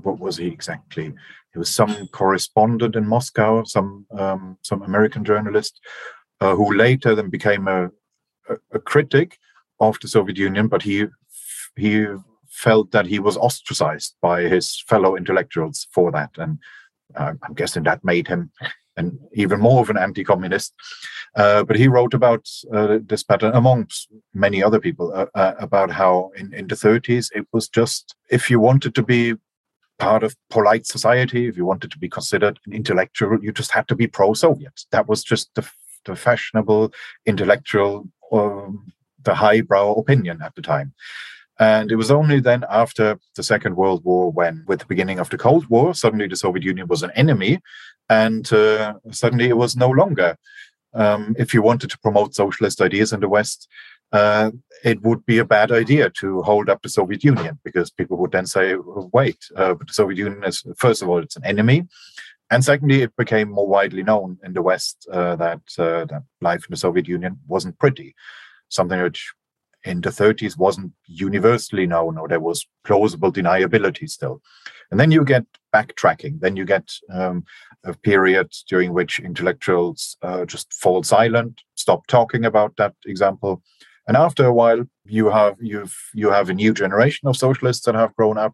what 0.02 0.20
was 0.20 0.38
he 0.38 0.48
exactly? 0.48 1.14
He 1.54 1.60
was 1.60 1.70
some 1.70 2.08
correspondent 2.08 2.96
in 2.96 3.08
Moscow, 3.08 3.64
some 3.64 4.06
um, 4.18 4.58
some 4.62 4.82
American 4.82 5.24
journalist 5.24 5.80
uh, 6.42 6.56
who 6.56 6.74
later 6.74 7.16
then 7.16 7.30
became 7.30 7.68
a, 7.68 7.86
a, 8.50 8.56
a, 8.74 8.80
critic 8.80 9.38
of 9.80 9.98
the 10.02 10.08
Soviet 10.08 10.38
Union, 10.38 10.68
but 10.68 10.82
he 10.82 11.06
he 11.78 12.08
felt 12.48 12.92
that 12.92 13.06
he 13.06 13.20
was 13.20 13.38
ostracized 13.38 14.16
by 14.22 14.44
his 14.44 14.84
fellow 14.88 15.16
intellectuals 15.16 15.88
for 15.92 16.12
that. 16.12 16.32
And 16.38 16.58
uh, 17.16 17.34
I'm 17.44 17.54
guessing 17.54 17.84
that 17.84 18.04
made 18.04 18.28
him 18.28 18.52
an 18.98 19.20
even 19.34 19.60
more 19.60 19.82
of 19.82 19.90
an 19.90 19.98
anti-communist. 19.98 20.74
Uh, 21.36 21.64
but 21.64 21.76
he 21.76 21.88
wrote 21.88 22.14
about 22.14 22.48
uh, 22.74 23.00
this 23.06 23.24
pattern 23.24 23.54
amongst 23.54 24.08
many 24.34 24.64
other 24.64 24.80
people 24.80 25.12
uh, 25.14 25.26
uh, 25.36 25.54
about 25.60 25.92
how 25.92 26.32
in, 26.38 26.54
in 26.54 26.68
the 26.68 26.76
30s 26.76 27.30
it 27.36 27.46
was 27.52 27.68
just 27.68 28.16
if 28.30 28.50
you 28.50 28.60
wanted 28.60 28.96
to 28.96 29.04
be 29.04 29.36
part 29.98 30.24
of 30.24 30.36
polite 30.50 30.86
society, 30.86 31.48
if 31.48 31.58
you 31.58 31.66
wanted 31.66 31.92
to 31.92 32.00
be 32.00 32.10
considered 32.10 32.60
an 32.66 32.74
intellectual, 32.74 33.38
you 33.42 33.52
just 33.52 33.72
had 33.72 33.88
to 33.88 33.96
be 33.96 34.08
pro-Soviet. 34.08 34.86
That 34.92 35.08
was 35.08 35.24
just 35.24 35.54
the, 35.56 35.68
the 36.06 36.16
fashionable 36.16 36.94
intellectual, 37.26 38.08
um, 38.32 38.92
the 39.24 39.36
highbrow 39.36 39.94
opinion 39.94 40.42
at 40.42 40.56
the 40.56 40.62
time. 40.62 40.94
And 41.58 41.92
it 41.92 41.96
was 41.96 42.12
only 42.12 42.42
then 42.42 42.66
after 42.70 43.18
the 43.36 43.44
Second 43.44 43.78
World 43.78 44.04
War, 44.04 44.32
when, 44.32 44.66
with 44.68 44.80
the 44.80 44.86
beginning 44.86 45.20
of 45.20 45.30
the 45.30 45.38
Cold 45.38 45.68
War, 45.70 45.94
suddenly 45.94 46.28
the 46.28 46.36
Soviet 46.36 46.64
Union 46.64 46.88
was 46.88 47.02
an 47.02 47.12
enemy, 47.16 47.62
and 48.10 48.52
uh, 48.52 48.96
suddenly 49.12 49.48
it 49.48 49.58
was 49.58 49.76
no 49.76 49.90
longer. 49.90 50.38
Um, 50.94 51.36
if 51.38 51.54
you 51.54 51.62
wanted 51.62 51.90
to 51.92 52.00
promote 52.00 52.36
socialist 52.36 52.82
ideas 52.82 53.14
in 53.14 53.22
the 53.22 53.30
West, 53.30 53.70
uh, 54.12 54.52
it 54.84 55.02
would 55.02 55.26
be 55.26 55.40
a 55.40 55.46
bad 55.46 55.72
idea 55.72 56.10
to 56.10 56.42
hold 56.44 56.70
up 56.70 56.82
the 56.82 56.90
Soviet 56.90 57.24
Union 57.24 57.60
because 57.64 57.90
people 57.90 58.18
would 58.18 58.32
then 58.32 58.46
say, 58.46 58.76
wait, 59.14 59.38
uh, 59.56 59.74
the 59.74 59.94
Soviet 59.94 60.18
Union 60.18 60.44
is, 60.44 60.64
first 60.78 61.02
of 61.02 61.10
all, 61.10 61.20
it's 61.20 61.36
an 61.36 61.46
enemy. 61.46 61.88
And 62.52 62.64
secondly, 62.64 63.02
it 63.02 63.16
became 63.18 63.50
more 63.50 63.68
widely 63.68 64.04
known 64.04 64.38
in 64.44 64.54
the 64.54 64.62
West 64.62 65.08
uh, 65.12 65.36
that, 65.38 65.62
uh, 65.80 66.06
that 66.06 66.24
life 66.42 66.66
in 66.68 66.72
the 66.72 66.78
Soviet 66.78 67.08
Union 67.08 67.40
wasn't 67.48 67.80
pretty, 67.80 68.16
something 68.70 69.02
which 69.02 69.34
in 69.84 70.02
the 70.02 70.10
30s 70.10 70.58
wasn't 70.58 70.92
universally 71.06 71.86
known 71.88 72.18
or 72.18 72.28
there 72.28 72.40
was 72.40 72.68
plausible 72.84 73.32
deniability 73.32 74.10
still. 74.10 74.42
And 74.92 75.00
then 75.00 75.12
you 75.12 75.24
get 75.24 75.46
backtracking. 75.74 76.40
Then 76.40 76.56
you 76.56 76.66
get 76.66 76.92
um, 77.12 77.46
a 77.84 77.94
period 77.94 78.52
during 78.70 78.94
which 78.94 79.20
intellectuals 79.20 80.18
uh, 80.22 80.46
just 80.46 80.74
fall 80.74 81.04
silent, 81.04 81.62
stop 81.76 82.08
talking 82.08 82.46
about 82.46 82.76
that 82.78 82.94
example. 83.06 83.62
And 84.08 84.18
after 84.18 84.46
a 84.46 84.54
while, 84.54 84.84
you 85.06 85.30
have 85.30 85.56
you've 85.60 85.96
you 86.14 86.30
have 86.32 86.50
a 86.50 86.54
new 86.54 86.74
generation 86.74 87.28
of 87.28 87.38
socialists 87.38 87.86
that 87.86 87.96
have 87.96 88.16
grown 88.16 88.38
up. 88.38 88.54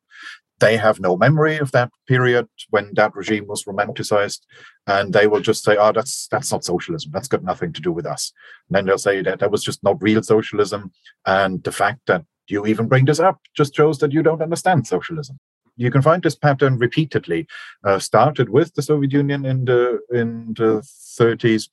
They 0.60 0.78
have 0.78 1.00
no 1.00 1.18
memory 1.18 1.58
of 1.58 1.72
that 1.72 1.90
period 2.08 2.48
when 2.70 2.94
that 2.94 3.16
regime 3.16 3.48
was 3.48 3.64
romanticized. 3.64 4.42
And 4.86 5.12
they 5.12 5.28
will 5.28 5.42
just 5.42 5.64
say 5.64 5.78
oh 5.78 5.92
that's 5.92 6.28
that's 6.28 6.52
not 6.52 6.64
socialism. 6.64 7.12
That's 7.14 7.28
got 7.28 7.44
nothing 7.44 7.74
to 7.74 7.82
do 7.82 7.92
with 7.92 8.06
us. 8.06 8.32
And 8.70 8.76
then 8.76 8.86
they'll 8.86 8.98
say 8.98 9.22
that 9.22 9.40
that 9.40 9.52
was 9.52 9.64
just 9.64 9.84
not 9.84 10.02
real 10.02 10.24
socialism. 10.24 10.92
And 11.26 11.64
the 11.64 11.72
fact 11.72 12.02
that 12.08 12.26
you 12.48 12.66
even 12.66 12.88
bring 12.88 13.06
this 13.06 13.20
up 13.20 13.40
just 13.56 13.76
shows 13.76 14.00
that 14.00 14.12
you 14.12 14.24
don't 14.24 14.42
understand 14.42 14.88
socialism 14.88 15.40
you 15.78 15.92
can 15.92 16.02
find 16.02 16.24
this 16.24 16.36
pattern 16.36 16.78
repeatedly 16.78 17.48
uh, 17.84 18.00
started 18.00 18.50
with 18.50 18.74
the 18.76 18.82
soviet 18.82 19.12
union 19.12 19.46
in 19.46 19.66
the 19.66 20.00
in 20.12 20.54
the 20.58 20.82
30s 21.20 21.70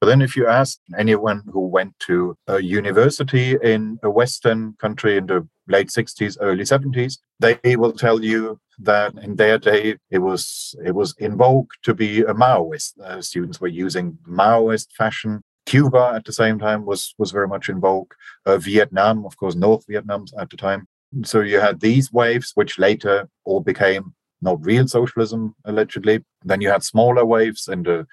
but 0.00 0.08
then, 0.08 0.20
if 0.20 0.36
you 0.36 0.46
ask 0.46 0.78
anyone 0.98 1.42
who 1.50 1.66
went 1.66 1.98
to 2.00 2.36
a 2.46 2.60
university 2.60 3.56
in 3.62 3.98
a 4.02 4.10
Western 4.10 4.74
country 4.74 5.16
in 5.16 5.26
the 5.26 5.48
late 5.68 5.88
60s, 5.88 6.36
early 6.40 6.64
70s, 6.64 7.18
they 7.40 7.76
will 7.76 7.92
tell 7.92 8.22
you 8.22 8.60
that 8.78 9.14
in 9.14 9.36
their 9.36 9.58
day 9.58 9.96
it 10.10 10.18
was 10.18 10.74
it 10.84 10.94
was 10.94 11.14
in 11.18 11.36
vogue 11.36 11.70
to 11.82 11.94
be 11.94 12.20
a 12.20 12.34
Maoist. 12.34 13.00
Uh, 13.00 13.22
students 13.22 13.58
were 13.58 13.68
using 13.68 14.18
Maoist 14.28 14.92
fashion. 14.92 15.42
Cuba 15.64 16.12
at 16.14 16.26
the 16.26 16.32
same 16.32 16.58
time 16.58 16.84
was 16.84 17.14
was 17.16 17.30
very 17.30 17.48
much 17.48 17.70
in 17.70 17.80
vogue. 17.80 18.12
Uh, 18.44 18.58
Vietnam, 18.58 19.24
of 19.24 19.36
course, 19.38 19.54
North 19.54 19.86
Vietnam 19.88 20.26
at 20.38 20.50
the 20.50 20.58
time. 20.58 20.86
So 21.22 21.40
you 21.40 21.60
had 21.60 21.80
these 21.80 22.12
waves, 22.12 22.52
which 22.54 22.78
later 22.78 23.28
all 23.44 23.60
became 23.60 24.14
not 24.42 24.64
real 24.64 24.86
socialism 24.86 25.54
allegedly. 25.64 26.24
Then 26.44 26.60
you 26.60 26.68
had 26.68 26.82
smaller 26.82 27.24
waves 27.24 27.68
in 27.68 27.82
the 27.82 28.06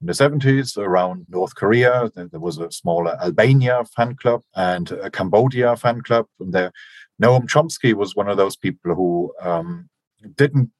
in 0.00 0.06
the 0.06 0.12
70s 0.12 0.78
around 0.78 1.26
North 1.28 1.54
Korea. 1.56 2.10
There 2.14 2.40
was 2.40 2.58
a 2.58 2.70
smaller 2.70 3.18
Albania 3.20 3.84
fan 3.96 4.14
club 4.14 4.42
and 4.54 4.90
a 4.92 5.10
Cambodia 5.10 5.76
fan 5.76 6.02
club. 6.02 6.26
And 6.38 6.52
there, 6.52 6.72
Noam 7.20 7.48
Chomsky 7.48 7.94
was 7.94 8.14
one 8.14 8.28
of 8.28 8.36
those 8.36 8.56
people 8.56 8.94
who 8.94 9.32
um, 9.40 9.88
didn't 10.36 10.70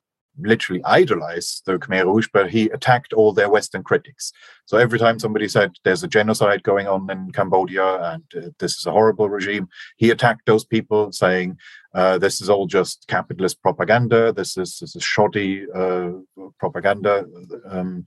literally 0.41 0.83
idolize 0.85 1.63
the 1.67 1.79
Khmer 1.79 2.05
Rouge, 2.05 2.29
but 2.33 2.51
he 2.51 2.67
attacked 2.71 3.13
all 3.13 3.33
their 3.33 3.51
Western 3.51 3.83
critics. 3.83 4.33
So 4.67 4.77
every 4.77 4.99
time 4.99 5.19
somebody 5.19 5.49
said 5.49 5.73
there's 5.85 6.03
a 6.03 6.09
genocide 6.09 6.63
going 6.63 6.87
on 6.87 7.11
in 7.11 7.33
Cambodia 7.33 8.13
and 8.13 8.25
uh, 8.37 8.51
this 8.59 8.77
is 8.77 8.87
a 8.87 8.93
horrible 8.93 9.29
regime, 9.29 9.69
he 9.97 10.11
attacked 10.11 10.47
those 10.47 10.65
people, 10.65 11.13
saying 11.13 11.59
uh, 11.95 12.19
this 12.19 12.41
is 12.41 12.51
all 12.51 12.67
just 12.67 13.07
capitalist 13.09 13.63
propaganda. 13.63 14.33
This 14.33 14.57
is, 14.57 14.79
this 14.79 14.95
is 14.95 15.03
shoddy 15.03 15.67
uh, 15.75 16.11
propaganda. 16.59 17.25
Um, 17.69 18.07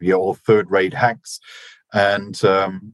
you're 0.00 0.18
all 0.18 0.34
third 0.34 0.70
rate 0.70 0.94
hacks. 0.94 1.40
And 1.92 2.42
um, 2.44 2.92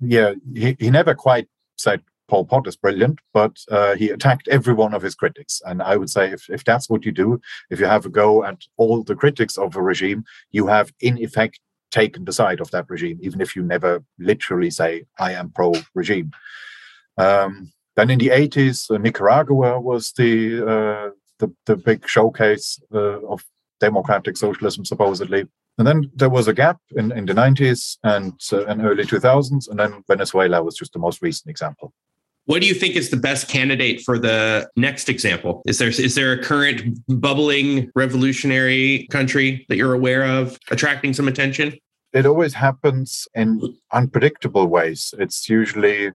yeah, 0.00 0.34
he, 0.54 0.76
he 0.78 0.90
never 0.90 1.14
quite 1.14 1.48
said 1.76 2.02
Pol 2.28 2.44
Pot 2.44 2.66
is 2.66 2.76
brilliant, 2.76 3.18
but 3.32 3.56
uh, 3.70 3.94
he 3.94 4.10
attacked 4.10 4.48
every 4.48 4.74
one 4.74 4.94
of 4.94 5.02
his 5.02 5.14
critics. 5.14 5.62
And 5.64 5.82
I 5.82 5.96
would 5.96 6.10
say 6.10 6.30
if, 6.30 6.48
if 6.50 6.64
that's 6.64 6.88
what 6.90 7.04
you 7.04 7.12
do, 7.12 7.40
if 7.70 7.80
you 7.80 7.86
have 7.86 8.06
a 8.06 8.10
go 8.10 8.44
at 8.44 8.62
all 8.76 9.02
the 9.02 9.14
critics 9.14 9.56
of 9.56 9.76
a 9.76 9.82
regime, 9.82 10.24
you 10.50 10.66
have 10.66 10.92
in 11.00 11.18
effect 11.18 11.60
taken 11.90 12.24
the 12.24 12.32
side 12.32 12.60
of 12.60 12.70
that 12.72 12.90
regime, 12.90 13.18
even 13.22 13.40
if 13.40 13.54
you 13.56 13.62
never 13.62 14.02
literally 14.18 14.70
say, 14.70 15.04
I 15.18 15.32
am 15.32 15.50
pro 15.50 15.72
regime. 15.94 16.32
Um, 17.16 17.72
then 17.96 18.10
in 18.10 18.18
the 18.18 18.28
80s, 18.28 18.90
uh, 18.90 18.98
Nicaragua 18.98 19.80
was 19.80 20.12
the, 20.12 20.62
uh, 20.62 21.10
the, 21.38 21.54
the 21.64 21.76
big 21.76 22.06
showcase 22.06 22.78
uh, 22.94 23.24
of 23.26 23.44
democratic 23.80 24.36
socialism, 24.36 24.84
supposedly. 24.84 25.46
And 25.78 25.86
then 25.86 26.10
there 26.14 26.30
was 26.30 26.48
a 26.48 26.54
gap 26.54 26.78
in, 26.96 27.12
in 27.12 27.26
the 27.26 27.34
90s 27.34 27.98
and, 28.02 28.32
uh, 28.52 28.64
and 28.66 28.84
early 28.84 29.04
2000s. 29.04 29.68
And 29.68 29.78
then 29.78 30.02
Venezuela 30.08 30.62
was 30.62 30.76
just 30.76 30.92
the 30.92 30.98
most 30.98 31.22
recent 31.22 31.50
example. 31.50 31.92
What 32.46 32.62
do 32.62 32.68
you 32.68 32.74
think 32.74 32.96
is 32.96 33.10
the 33.10 33.16
best 33.16 33.48
candidate 33.48 34.00
for 34.00 34.18
the 34.18 34.68
next 34.76 35.08
example? 35.08 35.62
Is 35.66 35.78
there 35.78 35.88
is 35.88 36.14
there 36.14 36.32
a 36.32 36.42
current 36.42 36.98
bubbling 37.08 37.90
revolutionary 37.94 39.06
country 39.10 39.66
that 39.68 39.76
you're 39.76 39.94
aware 39.94 40.24
of 40.24 40.58
attracting 40.70 41.12
some 41.12 41.28
attention? 41.28 41.74
it 42.16 42.24
always 42.24 42.54
happens 42.54 43.28
in 43.34 43.76
unpredictable 43.92 44.66
ways. 44.66 45.12
It's 45.18 45.50
usually 45.50 46.12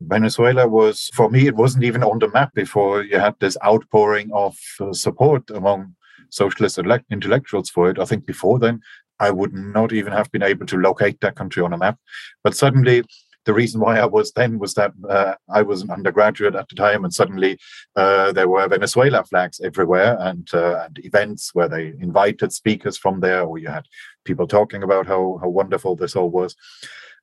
Venezuela 0.00 0.66
was, 0.66 1.10
for 1.14 1.30
me, 1.30 1.46
it 1.46 1.54
wasn't 1.54 1.84
even 1.84 2.02
on 2.02 2.18
the 2.18 2.28
map 2.28 2.54
before 2.54 3.04
you 3.04 3.18
had 3.20 3.36
this 3.38 3.56
outpouring 3.64 4.30
of 4.32 4.56
uh, 4.80 4.92
support 4.92 5.48
among 5.50 5.94
socialist 6.30 6.80
intellectuals 7.10 7.70
for 7.70 7.88
it. 7.88 8.00
I 8.00 8.04
think 8.04 8.26
before 8.26 8.58
then, 8.58 8.80
I 9.20 9.30
would 9.30 9.52
not 9.52 9.92
even 9.92 10.12
have 10.12 10.30
been 10.32 10.42
able 10.42 10.66
to 10.66 10.76
locate 10.76 11.20
that 11.20 11.36
country 11.36 11.62
on 11.62 11.72
a 11.72 11.78
map. 11.78 11.98
But 12.42 12.56
suddenly, 12.56 13.04
the 13.48 13.54
reason 13.54 13.80
why 13.80 13.98
I 13.98 14.04
was 14.04 14.30
then 14.32 14.58
was 14.58 14.74
that 14.74 14.92
uh, 15.08 15.34
I 15.48 15.62
was 15.62 15.80
an 15.80 15.90
undergraduate 15.90 16.54
at 16.54 16.68
the 16.68 16.74
time, 16.74 17.02
and 17.02 17.14
suddenly 17.14 17.58
uh, 17.96 18.30
there 18.30 18.46
were 18.46 18.68
Venezuela 18.68 19.24
flags 19.24 19.58
everywhere 19.58 20.18
and, 20.20 20.46
uh, 20.52 20.84
and 20.84 20.98
events 21.02 21.54
where 21.54 21.66
they 21.66 21.94
invited 21.98 22.52
speakers 22.52 22.98
from 22.98 23.20
there, 23.20 23.44
or 23.44 23.56
you 23.56 23.68
had 23.68 23.86
people 24.26 24.46
talking 24.46 24.82
about 24.82 25.06
how, 25.06 25.38
how 25.40 25.48
wonderful 25.48 25.96
this 25.96 26.14
all 26.14 26.28
was. 26.28 26.54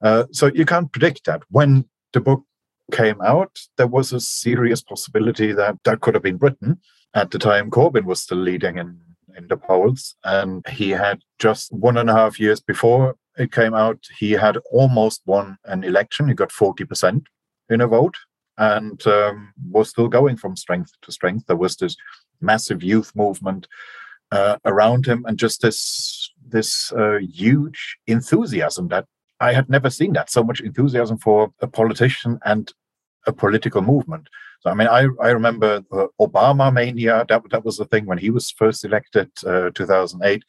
Uh, 0.02 0.24
so 0.32 0.48
you 0.48 0.66
can't 0.66 0.92
predict 0.92 1.26
that. 1.26 1.44
When 1.50 1.86
the 2.12 2.22
book 2.22 2.44
came 2.92 3.22
out, 3.22 3.60
there 3.78 3.86
was 3.86 4.12
a 4.12 4.20
serious 4.20 4.82
possibility 4.82 5.52
that 5.54 5.76
that 5.84 6.02
could 6.02 6.16
have 6.16 6.24
been 6.24 6.38
Britain. 6.38 6.80
At 7.14 7.30
the 7.30 7.38
time, 7.38 7.70
Corbyn 7.70 8.06
was 8.06 8.20
still 8.20 8.40
leading 8.40 8.80
in, 8.80 9.00
in 9.38 9.48
the 9.48 9.58
polls, 9.58 10.16
and 10.24 10.66
he 10.70 10.90
had 10.90 11.20
just 11.38 11.72
one 11.72 11.98
and 11.98 12.10
a 12.10 12.14
half 12.14 12.40
years 12.40 12.60
before 12.60 13.16
it 13.38 13.52
came 13.52 13.74
out, 13.74 14.00
he 14.18 14.32
had 14.32 14.58
almost 14.72 15.22
won 15.26 15.58
an 15.66 15.84
election. 15.84 16.28
He 16.28 16.34
got 16.34 16.50
40% 16.50 17.26
in 17.70 17.82
a 17.82 17.88
vote 17.88 18.16
and 18.58 19.06
um, 19.08 19.54
was 19.70 19.90
still 19.90 20.08
going 20.08 20.38
from 20.38 20.56
strength 20.56 20.92
to 21.02 21.12
strength. 21.12 21.46
There 21.48 21.56
was 21.56 21.76
this 21.76 21.96
massive 22.42 22.84
youth 22.84 23.12
movement 23.16 23.68
uh, 24.32 24.58
around 24.66 25.06
him 25.06 25.26
and 25.28 25.38
just 25.38 25.62
this 25.62 26.32
this 26.48 26.92
uh, 26.94 27.18
huge 27.18 27.98
enthusiasm 28.08 28.88
that 28.90 29.06
I 29.40 29.54
had 29.54 29.70
never 29.70 29.90
seen 29.90 30.14
that 30.14 30.30
so 30.30 30.44
much 30.44 30.62
enthusiasm 30.62 31.18
for 31.18 31.52
a 31.60 31.68
politician 31.68 32.40
and 32.46 32.72
a 33.28 33.34
political 33.34 33.82
movement. 33.82 34.30
So 34.62 34.70
I 34.70 34.74
mean, 34.74 34.88
I 34.88 35.08
I 35.22 35.30
remember 35.32 35.84
uh, 35.92 36.08
Obama 36.20 36.72
mania. 36.74 37.26
That 37.28 37.44
that 37.52 37.66
was 37.66 37.78
the 37.78 37.86
thing 37.86 38.06
when 38.06 38.18
he 38.18 38.30
was 38.30 38.52
first 38.52 38.86
elected, 38.86 39.30
uh, 39.46 39.72
2008. 39.76 40.44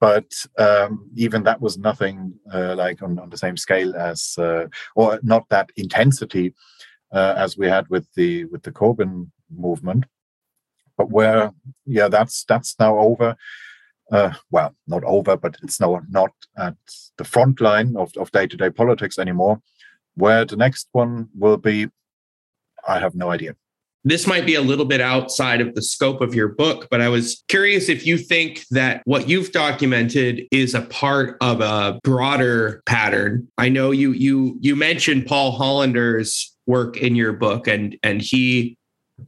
But 0.00 0.32
um, 0.58 1.10
even 1.14 1.42
that 1.44 1.60
was 1.60 1.76
nothing 1.76 2.34
uh, 2.52 2.74
like 2.74 3.02
on, 3.02 3.18
on 3.18 3.28
the 3.28 3.36
same 3.36 3.56
scale 3.56 3.94
as, 3.94 4.34
uh, 4.38 4.66
or 4.96 5.20
not 5.22 5.46
that 5.50 5.70
intensity 5.76 6.54
uh, 7.12 7.34
as 7.36 7.58
we 7.58 7.68
had 7.68 7.86
with 7.88 8.08
the 8.14 8.46
with 8.46 8.62
the 8.62 8.72
Corbyn 8.72 9.30
movement. 9.54 10.04
But 10.96 11.10
where, 11.10 11.52
yeah, 11.84 12.08
that's 12.08 12.44
that's 12.44 12.78
now 12.78 12.98
over 12.98 13.36
uh, 14.10 14.32
well, 14.50 14.74
not 14.86 15.04
over, 15.04 15.36
but 15.36 15.56
it's 15.62 15.80
now 15.80 16.00
not 16.08 16.32
at 16.56 16.76
the 17.16 17.24
front 17.24 17.60
line 17.60 17.96
of, 17.96 18.12
of 18.16 18.30
day-to-day 18.32 18.70
politics 18.70 19.18
anymore. 19.18 19.60
Where 20.14 20.44
the 20.44 20.56
next 20.56 20.88
one 20.92 21.28
will 21.38 21.56
be, 21.56 21.88
I 22.86 22.98
have 22.98 23.14
no 23.14 23.30
idea. 23.30 23.54
This 24.04 24.26
might 24.26 24.46
be 24.46 24.54
a 24.54 24.62
little 24.62 24.86
bit 24.86 25.00
outside 25.00 25.60
of 25.60 25.74
the 25.74 25.82
scope 25.82 26.20
of 26.20 26.34
your 26.34 26.48
book, 26.48 26.88
but 26.90 27.00
I 27.00 27.08
was 27.08 27.44
curious 27.48 27.88
if 27.88 28.06
you 28.06 28.16
think 28.16 28.64
that 28.70 29.02
what 29.04 29.28
you've 29.28 29.52
documented 29.52 30.46
is 30.50 30.74
a 30.74 30.82
part 30.82 31.36
of 31.40 31.60
a 31.60 32.00
broader 32.02 32.82
pattern. 32.86 33.48
I 33.58 33.68
know 33.68 33.90
you 33.90 34.12
you 34.12 34.56
you 34.60 34.74
mentioned 34.74 35.26
Paul 35.26 35.52
Hollander's 35.52 36.54
work 36.66 36.96
in 36.96 37.14
your 37.14 37.32
book 37.32 37.66
and 37.66 37.96
and 38.02 38.22
he 38.22 38.78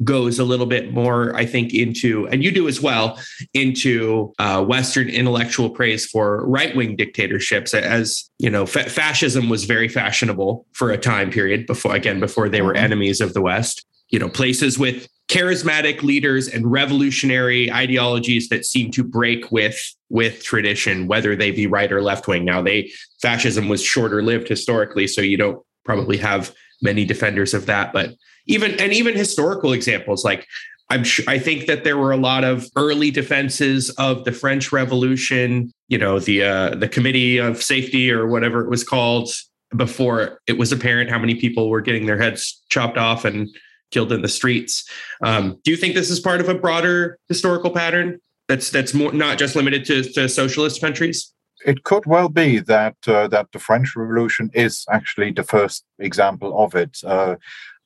goes 0.05 0.39
a 0.39 0.45
little 0.45 0.67
bit 0.67 0.93
more, 0.93 1.35
I 1.37 1.45
think, 1.45 1.75
into, 1.75 2.27
and 2.29 2.43
you 2.43 2.51
do 2.51 2.69
as 2.69 2.81
well, 2.81 3.19
into 3.55 4.33
uh, 4.39 4.65
Western 4.65 5.09
intellectual 5.09 5.71
praise 5.71 6.07
for 6.07 6.47
right 6.47 6.75
wing 6.75 6.97
dictatorships. 6.97 7.75
As 7.75 8.31
you 8.39 8.51
know, 8.51 8.67
fa- 8.67 8.89
fascism 8.89 9.49
was 9.49 9.65
very 9.65 9.89
fashionable 9.89 10.67
for 10.73 10.91
a 10.91 10.99
time 10.99 11.31
period 11.31 11.67
before, 11.67 11.95
again, 11.95 12.21
before 12.21 12.49
they 12.49 12.63
were 12.63 12.73
mm-hmm. 12.73 12.85
enemies 12.85 13.21
of 13.21 13.35
the 13.35 13.43
West. 13.43 13.87
You 14.13 14.21
know, 14.21 14.29
places 14.29 14.79
with 14.79 15.09
charismatic 15.29 16.03
leaders 16.03 16.47
and 16.47 16.71
revolutionary 16.71 17.73
ideologies 17.73 18.49
that 18.51 18.67
seem 18.67 18.91
to 18.93 19.03
break 19.03 19.51
with 19.51 19.79
with 20.11 20.45
tradition, 20.45 21.07
whether 21.09 21.35
they 21.35 21.51
be 21.51 21.67
right 21.67 21.91
or 21.91 22.03
left 22.03 22.29
wing. 22.29 22.45
Now, 22.45 22.63
they 22.63 22.93
fascism 23.21 23.69
was 23.69 23.83
shorter 23.83 24.23
lived 24.23 24.47
historically, 24.49 25.07
so 25.07 25.21
you 25.23 25.39
don't 25.39 25.61
probably 25.85 26.19
have 26.19 26.55
many 26.83 27.05
defenders 27.05 27.55
of 27.55 27.67
that, 27.67 27.93
but 27.93 28.15
even 28.47 28.79
and 28.79 28.93
even 28.93 29.17
historical 29.17 29.73
examples 29.73 30.25
like 30.25 30.47
I'm 30.91 31.05
sure, 31.05 31.25
I 31.27 31.39
think 31.39 31.67
that 31.67 31.85
there 31.85 31.97
were 31.97 32.13
a 32.13 32.19
lot 32.19 32.45
of 32.45 32.69
early 32.77 33.11
defenses 33.11 33.89
of 33.91 34.25
the 34.25 34.33
French 34.33 34.73
Revolution, 34.73 35.73
you 35.89 35.97
know, 35.97 36.19
the 36.19 36.45
uh, 36.45 36.75
the 36.75 36.89
Committee 36.89 37.39
of 37.39 37.63
Safety 37.63 38.13
or 38.13 38.27
whatever 38.27 38.63
it 38.63 38.69
was 38.69 38.85
called 38.85 39.31
before 39.75 40.39
it 40.47 40.59
was 40.59 40.71
apparent 40.71 41.09
how 41.09 41.19
many 41.19 41.35
people 41.35 41.71
were 41.71 41.81
getting 41.81 42.05
their 42.05 42.21
heads 42.21 42.63
chopped 42.69 42.99
off 42.99 43.25
and 43.25 43.49
killed 43.93 44.13
in 44.13 44.23
the 44.23 44.29
streets. 44.29 44.89
Um, 45.23 45.59
do 45.63 45.71
you 45.71 45.77
think 45.77 45.95
this 45.95 46.11
is 46.11 46.19
part 46.19 46.41
of 46.41 46.49
a 46.49 46.55
broader 46.55 47.19
historical 47.29 47.71
pattern 47.71 48.21
that's 48.49 48.71
that's 48.71 48.95
more 48.95 49.13
not 49.13 49.39
just 49.39 49.55
limited 49.55 49.85
to, 49.87 50.03
to 50.15 50.29
socialist 50.29 50.81
countries? 50.81 51.33
It 51.65 51.85
could 51.85 52.07
well 52.07 52.29
be 52.29 52.59
that 52.59 52.97
uh, 53.07 53.29
that 53.29 53.53
the 53.53 53.61
French 53.61 53.95
Revolution 53.95 54.51
is 54.53 54.85
actually 54.91 55.31
the 55.31 55.45
first 55.45 55.85
example 55.99 56.59
of 56.59 56.75
it. 56.75 56.99
Uh, 57.05 57.37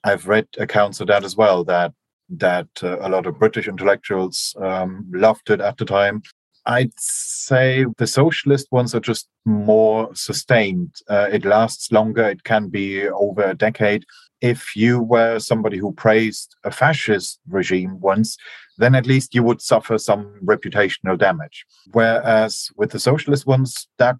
I've 0.05 0.27
read 0.27 0.47
accounts 0.59 1.01
of 1.01 1.09
that 1.09 1.25
as 1.25 1.37
well. 1.37 1.65
That 1.65 1.93
that 2.29 2.69
uh, 2.83 2.99
a 3.01 3.09
lot 3.09 3.27
of 3.27 3.39
British 3.39 3.69
intellectuals 3.69 4.57
um, 4.61 5.07
loved 5.13 5.51
it 5.51 5.61
at 5.61 5.77
the 5.77 5.85
time. 5.85 6.23
I'd 6.67 6.99
say 6.99 7.87
the 7.97 8.09
socialist 8.09 8.67
ones 8.73 8.95
are 8.95 9.01
just 9.01 9.29
more 9.45 10.13
sustained. 10.15 10.97
Uh, 11.09 11.29
it 11.31 11.45
lasts 11.45 11.93
longer. 11.93 12.29
It 12.29 12.43
can 12.43 12.69
be 12.69 13.09
over 13.09 13.43
a 13.43 13.55
decade. 13.55 14.05
If 14.47 14.77
you 14.77 15.03
were 15.03 15.39
somebody 15.39 15.79
who 15.79 15.93
praised 15.93 16.55
a 16.63 16.71
fascist 16.71 17.41
regime 17.49 17.99
once, 18.01 18.37
then 18.79 18.95
at 18.95 19.07
least 19.07 19.35
you 19.35 19.43
would 19.43 19.61
suffer 19.61 19.99
some 19.99 20.39
reputational 20.45 21.19
damage. 21.19 21.65
Whereas 21.93 22.71
with 22.77 22.91
the 22.91 23.01
socialist 23.01 23.47
ones, 23.47 23.89
that 23.99 24.17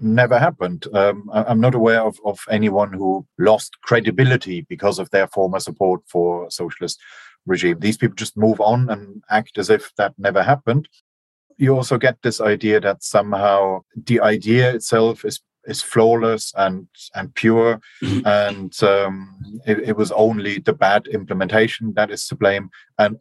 never 0.00 0.38
happened. 0.38 0.86
Um, 0.94 1.28
I'm 1.32 1.60
not 1.60 1.74
aware 1.74 2.02
of, 2.02 2.18
of 2.24 2.38
anyone 2.48 2.92
who 2.92 3.26
lost 3.38 3.72
credibility 3.82 4.66
because 4.68 4.98
of 4.98 5.10
their 5.10 5.26
former 5.26 5.60
support 5.60 6.00
for 6.06 6.50
socialist 6.50 6.98
regime. 7.46 7.78
These 7.80 7.98
people 7.98 8.16
just 8.16 8.36
move 8.36 8.60
on 8.60 8.88
and 8.90 9.22
act 9.28 9.58
as 9.58 9.70
if 9.70 9.92
that 9.96 10.14
never 10.18 10.42
happened. 10.42 10.88
You 11.56 11.74
also 11.74 11.98
get 11.98 12.16
this 12.22 12.40
idea 12.40 12.80
that 12.80 13.02
somehow 13.02 13.80
the 14.06 14.20
idea 14.20 14.72
itself 14.72 15.24
is 15.24 15.40
is 15.66 15.82
flawless 15.82 16.52
and 16.56 16.86
and 17.14 17.34
pure, 17.34 17.80
mm-hmm. 18.02 18.26
and 18.26 18.82
um, 18.82 19.38
it, 19.66 19.80
it, 19.90 19.96
was 19.96 20.12
only 20.12 20.58
the 20.58 20.72
bad 20.72 21.06
implementation 21.08 21.92
that 21.94 22.10
is 22.10 22.26
to 22.28 22.36
blame. 22.36 22.70
And 22.98 23.18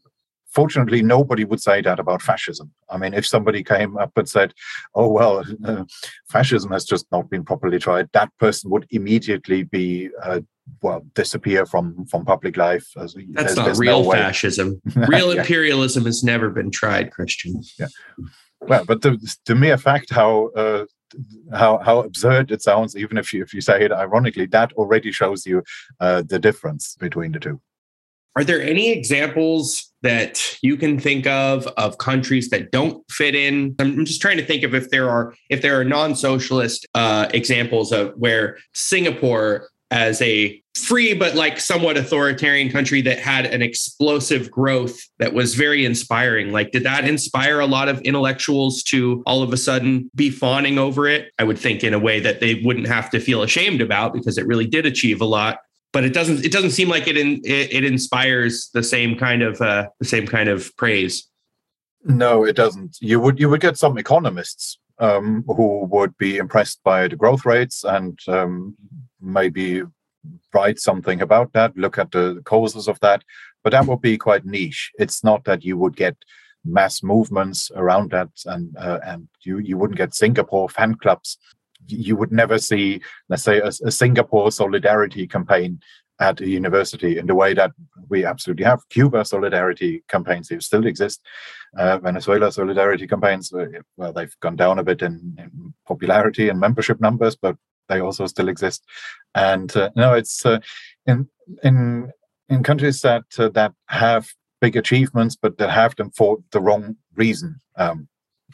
fortunately, 0.52 1.02
nobody 1.02 1.46
would 1.46 1.62
say 1.62 1.82
that 1.82 2.00
about 2.00 2.22
fascism. 2.22 2.72
I 2.90 2.98
mean, 2.98 3.14
if 3.14 3.26
somebody 3.26 3.64
came 3.64 3.98
up 3.98 4.18
and 4.18 4.28
said, 4.28 4.54
"Oh 4.96 5.10
well, 5.10 5.44
uh, 5.66 5.84
fascism 6.30 6.72
has 6.72 6.86
just 6.86 7.06
not 7.12 7.30
been 7.30 7.44
properly 7.44 7.80
tried," 7.80 8.10
that 8.14 8.30
person 8.40 8.70
would 8.72 8.86
immediately 8.90 9.64
be 9.64 10.10
uh, 10.24 10.42
well 10.82 11.02
disappear 11.16 11.66
from 11.66 12.06
from 12.06 12.26
public 12.26 12.58
life. 12.58 12.88
As, 12.98 13.16
That's 13.32 13.56
not 13.56 13.78
real 13.78 14.04
no 14.04 14.12
fascism. 14.12 14.82
Real 14.96 15.34
yeah. 15.34 15.42
imperialism 15.42 16.06
has 16.06 16.24
never 16.24 16.50
been 16.50 16.72
tried, 16.72 17.12
Kristian. 17.12 17.66
Yeah. 17.80 17.88
Well, 18.62 18.84
but 18.86 19.02
the, 19.02 19.18
the 19.46 19.56
mere 19.56 19.78
fact 19.78 20.12
how 20.12 20.48
uh, 20.50 20.86
how 21.54 21.80
how 21.80 22.00
absurd 22.00 22.52
it 22.52 22.62
sounds, 22.62 22.96
even 22.96 23.18
if 23.18 23.34
you 23.34 23.42
if 23.44 23.54
you 23.54 23.62
say 23.62 23.84
it 23.86 23.92
ironically, 23.92 24.46
that 24.48 24.74
already 24.74 25.12
shows 25.12 25.46
you 25.46 25.64
uh, 26.00 26.24
the 26.26 26.40
difference 26.40 26.96
between 27.00 27.32
the 27.32 27.40
two. 27.40 27.62
Are 28.36 28.44
there 28.44 28.62
any 28.62 28.92
examples 28.92 29.92
that 30.02 30.40
you 30.62 30.78
can 30.78 31.00
think 31.00 31.28
of 31.28 31.68
of 31.78 31.98
countries 31.98 32.50
that 32.50 32.72
don't 32.72 33.04
fit 33.12 33.36
in? 33.36 33.76
I'm 33.80 34.06
just 34.06 34.22
trying 34.22 34.38
to 34.38 34.46
think 34.46 34.64
of 34.64 34.74
if 34.74 34.90
there 34.92 35.10
are 35.10 35.34
if 35.50 35.62
there 35.62 35.80
are 35.80 35.84
non-socialist 35.84 36.88
uh, 36.94 37.28
examples 37.34 37.92
of 37.92 38.14
where 38.16 38.58
Singapore 38.74 39.68
as 39.92 40.22
a 40.22 40.62
free 40.76 41.14
but 41.14 41.36
like 41.36 41.60
somewhat 41.60 41.98
authoritarian 41.98 42.70
country 42.70 43.02
that 43.02 43.20
had 43.20 43.46
an 43.46 43.62
explosive 43.62 44.50
growth 44.50 44.98
that 45.18 45.34
was 45.34 45.56
very 45.56 45.84
inspiring 45.84 46.52
like 46.52 46.72
did 46.72 46.84
that 46.84 47.06
inspire 47.06 47.60
a 47.60 47.66
lot 47.66 47.90
of 47.90 48.00
intellectuals 48.02 48.82
to 48.82 49.22
all 49.26 49.42
of 49.42 49.52
a 49.52 49.58
sudden 49.58 50.10
be 50.16 50.30
fawning 50.30 50.78
over 50.78 51.08
it 51.08 51.32
i 51.38 51.44
would 51.44 51.60
think 51.60 51.84
in 51.84 51.94
a 51.94 52.00
way 52.00 52.20
that 52.20 52.40
they 52.40 52.62
wouldn't 52.64 52.88
have 52.88 53.10
to 53.10 53.20
feel 53.20 53.44
ashamed 53.44 53.82
about 53.82 54.14
because 54.14 54.38
it 54.38 54.48
really 54.48 54.68
did 54.68 54.86
achieve 54.86 55.20
a 55.20 55.26
lot 55.26 55.60
but 55.92 56.04
it 56.04 56.14
doesn't 56.14 56.46
it 56.46 56.52
doesn't 56.52 56.72
seem 56.72 56.90
like 56.90 57.08
it 57.08 57.18
in, 57.18 57.42
it, 57.44 57.74
it 57.74 57.84
inspires 57.84 58.70
the 58.74 58.84
same 58.84 59.18
kind 59.18 59.42
of 59.42 59.60
uh, 59.62 59.88
the 60.00 60.06
same 60.06 60.28
kind 60.28 60.50
of 60.50 60.76
praise. 60.78 61.28
No, 62.04 62.46
it 62.46 62.56
doesn't. 62.56 62.98
You 63.02 63.20
would 63.20 63.40
you 63.40 63.50
would 63.50 63.62
get 63.62 63.78
some 63.78 63.98
economists 63.98 64.78
um, 65.00 65.44
who 65.48 65.86
would 65.86 66.18
be 66.18 66.38
impressed 66.38 66.82
by 66.84 67.08
the 67.08 67.16
growth 67.16 67.46
rates 67.46 67.84
and 67.84 68.20
um, 68.28 68.76
maybe 69.22 69.84
write 70.54 70.80
something 70.80 71.22
about 71.22 71.54
that, 71.54 71.76
look 71.78 71.98
at 71.98 72.12
the 72.12 72.42
causes 72.46 72.88
of 72.88 73.00
that, 73.00 73.24
but 73.64 73.72
that 73.72 73.86
would 73.86 74.02
be 74.02 74.18
quite 74.18 74.46
niche. 74.46 74.92
It's 75.00 75.24
not 75.24 75.44
that 75.46 75.64
you 75.64 75.78
would 75.78 75.96
get 75.96 76.16
mass 76.66 77.02
movements 77.04 77.72
around 77.76 78.12
that, 78.12 78.30
and 78.46 78.76
uh, 78.78 79.00
and 79.06 79.28
you 79.44 79.60
you 79.60 79.78
wouldn't 79.78 79.98
get 79.98 80.14
Singapore 80.14 80.70
fan 80.70 80.96
clubs 80.96 81.38
you 81.88 82.16
would 82.16 82.32
never 82.32 82.58
see, 82.58 83.02
let's 83.30 83.44
say, 83.44 83.60
a, 83.60 83.72
a 83.86 83.92
Singapore 83.92 84.52
solidarity 84.52 85.28
campaign 85.28 85.80
at 86.20 86.42
a 86.42 86.48
university 86.48 87.18
in 87.18 87.26
the 87.28 87.36
way 87.36 87.54
that 87.54 87.72
we 88.10 88.26
absolutely 88.26 88.66
have. 88.66 88.88
Cuba 88.90 89.24
solidarity 89.24 90.04
campaigns 90.10 90.50
they 90.50 90.60
still 90.60 90.86
exist. 90.86 91.22
Uh, 91.78 91.98
Venezuela 92.00 92.52
solidarity 92.52 93.08
campaigns, 93.08 93.54
uh, 93.54 93.66
well, 93.96 94.12
they've 94.12 94.36
gone 94.42 94.56
down 94.56 94.80
a 94.80 94.84
bit 94.84 95.02
in, 95.02 95.36
in, 95.38 95.74
popularity 95.88 96.50
and 96.50 96.60
membership 96.60 97.00
numbers, 97.00 97.36
but 97.36 97.56
they 97.90 98.00
also 98.00 98.26
still 98.28 98.50
exist. 98.50 98.84
And 99.36 99.76
uh, 99.76 99.90
no, 99.96 100.14
it's 100.14 100.46
uh, 100.46 100.60
in 101.06 101.28
in 101.64 102.12
in 102.48 102.64
countries 102.64 103.02
that 103.02 103.26
uh, 103.38 103.50
that 103.50 103.74
have 103.88 104.30
big 104.62 104.76
achievements, 104.76 105.36
but 105.36 105.58
that 105.58 105.70
have 105.70 105.96
them 105.96 106.12
for 106.12 106.38
the 106.52 106.62
wrong 106.62 106.96
reason, 107.16 107.60
um, 107.76 108.08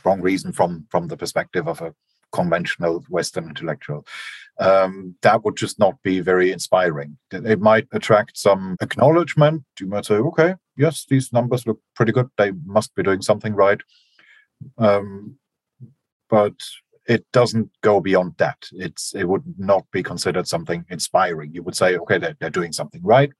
wrong 0.03 0.21
reason 0.21 0.51
from 0.51 0.87
from 0.89 1.07
the 1.07 1.17
perspective 1.17 1.67
of 1.67 1.81
a 1.81 1.93
conventional 2.31 3.03
Western 3.09 3.47
intellectual. 3.47 4.05
Um, 4.59 5.15
that 5.21 5.43
would 5.43 5.57
just 5.57 5.79
not 5.79 6.01
be 6.03 6.19
very 6.21 6.51
inspiring. 6.51 7.17
It 7.31 7.59
might 7.59 7.87
attract 7.91 8.37
some 8.37 8.77
acknowledgement. 8.81 9.63
You 9.79 9.87
might 9.87 10.05
say, 10.05 10.15
okay, 10.15 10.55
yes, 10.77 11.05
these 11.09 11.33
numbers 11.33 11.65
look 11.67 11.79
pretty 11.95 12.11
good. 12.11 12.29
They 12.37 12.51
must 12.65 12.95
be 12.95 13.03
doing 13.03 13.21
something 13.21 13.53
right. 13.53 13.81
Um, 14.77 15.37
but 16.29 16.53
it 17.07 17.25
doesn't 17.31 17.69
go 17.81 17.99
beyond 17.99 18.33
that. 18.37 18.67
It's 18.71 19.13
it 19.13 19.25
would 19.25 19.43
not 19.57 19.85
be 19.91 20.03
considered 20.03 20.47
something 20.47 20.85
inspiring. 20.89 21.53
You 21.53 21.63
would 21.63 21.75
say, 21.75 21.97
okay, 21.97 22.17
they're, 22.17 22.35
they're 22.39 22.49
doing 22.49 22.73
something 22.73 23.01
right 23.03 23.31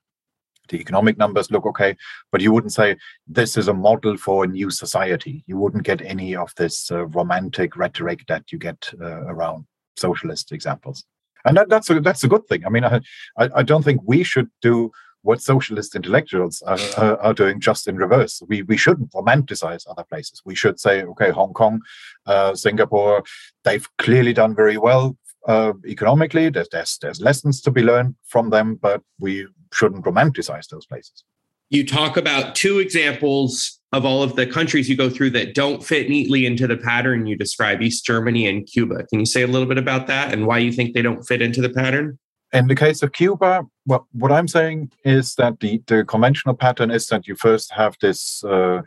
the 0.68 0.80
economic 0.80 1.16
numbers 1.18 1.50
look 1.50 1.66
okay, 1.66 1.96
but 2.32 2.40
you 2.40 2.52
wouldn't 2.52 2.72
say 2.72 2.96
this 3.26 3.56
is 3.56 3.68
a 3.68 3.74
model 3.74 4.16
for 4.16 4.44
a 4.44 4.48
new 4.48 4.70
society. 4.70 5.44
You 5.46 5.56
wouldn't 5.58 5.84
get 5.84 6.02
any 6.02 6.34
of 6.34 6.52
this 6.56 6.90
uh, 6.90 7.06
romantic 7.06 7.76
rhetoric 7.76 8.24
that 8.28 8.50
you 8.52 8.58
get 8.58 8.90
uh, 9.00 9.22
around 9.26 9.66
socialist 9.96 10.52
examples, 10.52 11.04
and 11.44 11.56
that, 11.56 11.68
that's 11.68 11.90
a 11.90 12.00
that's 12.00 12.24
a 12.24 12.28
good 12.28 12.46
thing. 12.46 12.64
I 12.66 12.70
mean, 12.70 12.84
I 12.84 13.00
I, 13.36 13.62
don't 13.62 13.82
think 13.82 14.00
we 14.04 14.22
should 14.22 14.50
do 14.62 14.90
what 15.26 15.42
socialist 15.42 15.94
intellectuals 15.96 16.62
are, 16.62 16.78
are, 16.96 17.18
are, 17.20 17.34
doing 17.34 17.60
just 17.60 17.88
in 17.88 17.96
reverse. 17.96 18.42
We 18.48 18.62
we 18.62 18.76
shouldn't 18.76 19.12
romanticize 19.12 19.84
other 19.90 20.04
places. 20.04 20.40
We 20.44 20.54
should 20.54 20.78
say, 20.80 21.02
okay, 21.02 21.30
Hong 21.30 21.52
Kong, 21.52 21.80
uh, 22.26 22.54
Singapore, 22.54 23.24
they've 23.64 23.88
clearly 23.98 24.32
done 24.32 24.54
very 24.54 24.78
well 24.78 25.16
uh, 25.48 25.72
economically. 25.86 26.48
There's, 26.48 26.68
there's 26.70 26.98
there's 26.98 27.20
lessons 27.20 27.60
to 27.62 27.70
be 27.70 27.82
learned 27.82 28.14
from 28.24 28.50
them, 28.50 28.76
but 28.76 29.02
we 29.18 29.46
shouldn't 29.72 30.04
romanticize 30.04 30.68
those 30.68 30.86
places. 30.86 31.24
You 31.68 31.84
talk 31.84 32.16
about 32.16 32.54
two 32.54 32.78
examples 32.78 33.80
of 33.92 34.04
all 34.04 34.22
of 34.22 34.36
the 34.36 34.46
countries 34.46 34.88
you 34.88 34.96
go 34.96 35.10
through 35.10 35.30
that 35.30 35.54
don't 35.54 35.82
fit 35.82 36.08
neatly 36.08 36.46
into 36.46 36.66
the 36.66 36.76
pattern 36.76 37.26
you 37.26 37.36
describe 37.36 37.82
East 37.82 38.04
Germany 38.04 38.46
and 38.46 38.66
Cuba. 38.66 39.04
Can 39.06 39.18
you 39.18 39.26
say 39.26 39.42
a 39.42 39.48
little 39.48 39.66
bit 39.66 39.78
about 39.78 40.06
that 40.06 40.32
and 40.32 40.46
why 40.46 40.58
you 40.58 40.70
think 40.70 40.94
they 40.94 41.02
don't 41.02 41.24
fit 41.24 41.42
into 41.42 41.60
the 41.60 41.70
pattern? 41.70 42.18
In 42.56 42.68
the 42.68 42.74
case 42.74 43.02
of 43.02 43.12
Cuba, 43.12 43.66
well, 43.84 44.08
what 44.12 44.32
I'm 44.32 44.48
saying 44.48 44.90
is 45.04 45.34
that 45.34 45.60
the, 45.60 45.82
the 45.88 46.04
conventional 46.04 46.54
pattern 46.54 46.90
is 46.90 47.06
that 47.08 47.28
you 47.28 47.34
first 47.34 47.70
have 47.72 47.96
this 48.00 48.42
uh, 48.44 48.80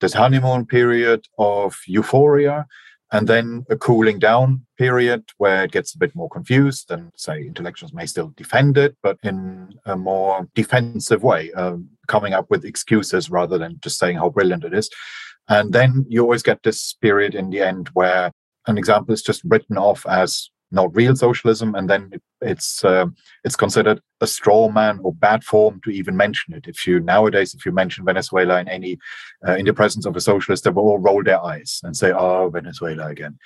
this 0.00 0.12
honeymoon 0.12 0.66
period 0.66 1.28
of 1.38 1.76
euphoria, 1.86 2.66
and 3.12 3.28
then 3.28 3.64
a 3.70 3.76
cooling 3.76 4.18
down 4.18 4.66
period 4.76 5.22
where 5.38 5.62
it 5.62 5.70
gets 5.70 5.94
a 5.94 5.98
bit 5.98 6.16
more 6.16 6.28
confused 6.28 6.90
and 6.90 7.12
say 7.14 7.46
intellectuals 7.46 7.92
may 7.92 8.06
still 8.06 8.32
defend 8.36 8.76
it 8.76 8.96
but 9.04 9.18
in 9.22 9.72
a 9.86 9.96
more 9.96 10.48
defensive 10.56 11.22
way 11.22 11.52
um, 11.52 11.88
coming 12.08 12.32
up 12.32 12.46
with 12.50 12.64
excuses 12.64 13.30
rather 13.30 13.56
than 13.56 13.78
just 13.84 14.00
saying 14.00 14.16
how 14.16 14.30
brilliant 14.30 14.64
it 14.64 14.74
is. 14.74 14.90
And 15.48 15.72
then 15.72 16.06
you 16.08 16.22
always 16.22 16.42
get 16.42 16.64
this 16.64 16.94
period 16.94 17.36
in 17.36 17.50
the 17.50 17.60
end 17.60 17.88
where 17.92 18.32
an 18.66 18.78
example 18.78 19.14
is 19.14 19.22
just 19.22 19.42
written 19.44 19.78
off 19.78 20.04
as 20.06 20.50
not 20.72 20.94
real 20.94 21.14
socialism, 21.14 21.74
and 21.74 21.88
then 21.88 22.12
it's 22.40 22.84
uh, 22.84 23.06
it's 23.44 23.56
considered 23.56 24.00
a 24.20 24.26
straw 24.26 24.68
man 24.68 25.00
or 25.02 25.12
bad 25.12 25.44
form 25.44 25.80
to 25.84 25.90
even 25.90 26.16
mention 26.16 26.54
it. 26.54 26.66
If 26.66 26.86
you 26.86 27.00
nowadays, 27.00 27.54
if 27.54 27.64
you 27.66 27.72
mention 27.72 28.04
Venezuela 28.04 28.60
in 28.60 28.68
any 28.68 28.98
uh, 29.46 29.56
in 29.56 29.66
the 29.66 29.74
presence 29.74 30.06
of 30.06 30.16
a 30.16 30.20
socialist, 30.20 30.64
they 30.64 30.70
will 30.70 30.84
all 30.84 30.98
roll 30.98 31.22
their 31.22 31.42
eyes 31.42 31.80
and 31.82 31.96
say, 31.96 32.12
"Oh, 32.12 32.50
Venezuela 32.50 33.08
again." 33.08 33.38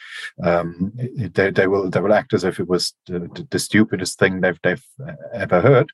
Um, 0.43 0.93
they, 0.97 1.51
they 1.51 1.67
will 1.67 1.91
they 1.91 2.01
will 2.01 2.15
act 2.15 2.35
as 2.35 2.45
if 2.45 2.61
it 2.61 2.69
was 2.69 2.95
the, 3.07 3.47
the, 3.51 3.59
stupidest 3.59 4.19
thing 4.19 4.41
they've 4.41 4.61
they've 4.63 4.87
uh, 5.07 5.13
ever 5.33 5.61
heard 5.61 5.91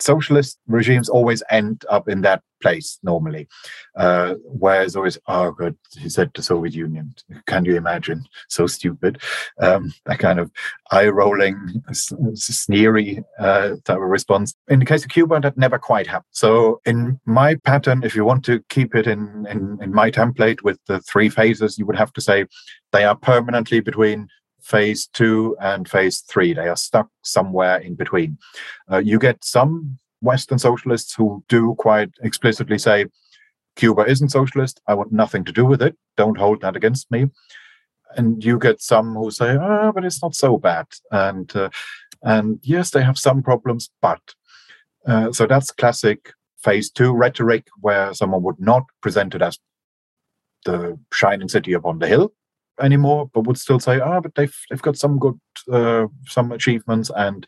socialist 0.00 0.58
regimes 0.66 1.08
always 1.08 1.42
end 1.50 1.84
up 1.88 2.08
in 2.08 2.22
that 2.22 2.42
place 2.60 2.98
normally, 3.02 3.46
uh, 3.96 4.34
whereas 4.44 4.96
always, 4.96 5.18
oh 5.26 5.50
good, 5.50 5.76
he 5.98 6.08
said 6.08 6.30
the 6.34 6.42
Soviet 6.42 6.74
Union. 6.74 7.14
Can 7.46 7.64
you 7.64 7.76
imagine? 7.76 8.24
So 8.48 8.66
stupid. 8.66 9.20
Um, 9.60 9.92
that 10.06 10.18
kind 10.18 10.40
of 10.40 10.50
eye-rolling, 10.90 11.82
sneery 11.92 13.22
uh, 13.38 13.76
type 13.84 13.98
of 13.98 14.02
response. 14.02 14.54
In 14.68 14.78
the 14.78 14.86
case 14.86 15.04
of 15.04 15.10
Cuba, 15.10 15.40
that 15.40 15.58
never 15.58 15.78
quite 15.78 16.06
happened. 16.06 16.24
So 16.30 16.80
in 16.86 17.20
my 17.26 17.56
pattern, 17.56 18.02
if 18.02 18.14
you 18.14 18.24
want 18.24 18.44
to 18.46 18.64
keep 18.70 18.94
it 18.94 19.06
in, 19.06 19.46
in, 19.50 19.78
in 19.82 19.92
my 19.92 20.10
template 20.10 20.62
with 20.62 20.78
the 20.86 21.00
three 21.00 21.28
phases, 21.28 21.78
you 21.78 21.84
would 21.86 21.96
have 21.96 22.12
to 22.14 22.20
say 22.20 22.46
they 22.92 23.04
are 23.04 23.16
permanently 23.16 23.80
between 23.80 24.28
phase 24.64 25.06
two 25.06 25.56
and 25.60 25.88
phase 25.88 26.20
three. 26.20 26.54
They 26.54 26.68
are 26.68 26.76
stuck 26.76 27.08
somewhere 27.22 27.78
in 27.78 27.94
between. 27.94 28.38
Uh, 28.90 28.98
you 28.98 29.18
get 29.18 29.44
some 29.44 29.98
Western 30.20 30.58
socialists 30.58 31.14
who 31.14 31.44
do 31.48 31.74
quite 31.78 32.10
explicitly 32.22 32.78
say, 32.78 33.06
Cuba 33.76 34.02
isn't 34.06 34.30
socialist. 34.30 34.80
I 34.86 34.94
want 34.94 35.12
nothing 35.12 35.44
to 35.44 35.52
do 35.52 35.66
with 35.66 35.82
it. 35.82 35.96
Don't 36.16 36.38
hold 36.38 36.60
that 36.62 36.76
against 36.76 37.10
me. 37.10 37.26
And 38.16 38.44
you 38.44 38.58
get 38.58 38.80
some 38.80 39.14
who 39.14 39.30
say, 39.30 39.56
"Ah, 39.56 39.88
oh, 39.88 39.92
but 39.92 40.04
it's 40.04 40.22
not 40.22 40.36
so 40.36 40.56
bad." 40.56 40.86
And 41.10 41.54
uh, 41.56 41.70
and 42.22 42.60
yes, 42.62 42.90
they 42.90 43.02
have 43.02 43.18
some 43.18 43.42
problems, 43.42 43.90
but 44.00 44.20
uh, 45.04 45.32
so 45.32 45.46
that's 45.46 45.72
classic 45.72 46.32
phase 46.62 46.90
two 46.90 47.12
rhetoric, 47.12 47.66
where 47.80 48.14
someone 48.14 48.42
would 48.44 48.60
not 48.60 48.84
present 49.02 49.34
it 49.34 49.42
as 49.42 49.58
the 50.64 50.96
shining 51.12 51.48
city 51.48 51.72
upon 51.72 51.98
the 51.98 52.06
hill, 52.06 52.32
anymore, 52.80 53.30
but 53.32 53.46
would 53.46 53.58
still 53.58 53.80
say, 53.80 54.00
ah, 54.00 54.16
oh, 54.16 54.20
but 54.20 54.34
they've 54.34 54.56
they've 54.70 54.82
got 54.82 54.96
some 54.96 55.18
good 55.18 55.38
uh, 55.72 56.06
some 56.26 56.52
achievements 56.52 57.10
and 57.14 57.46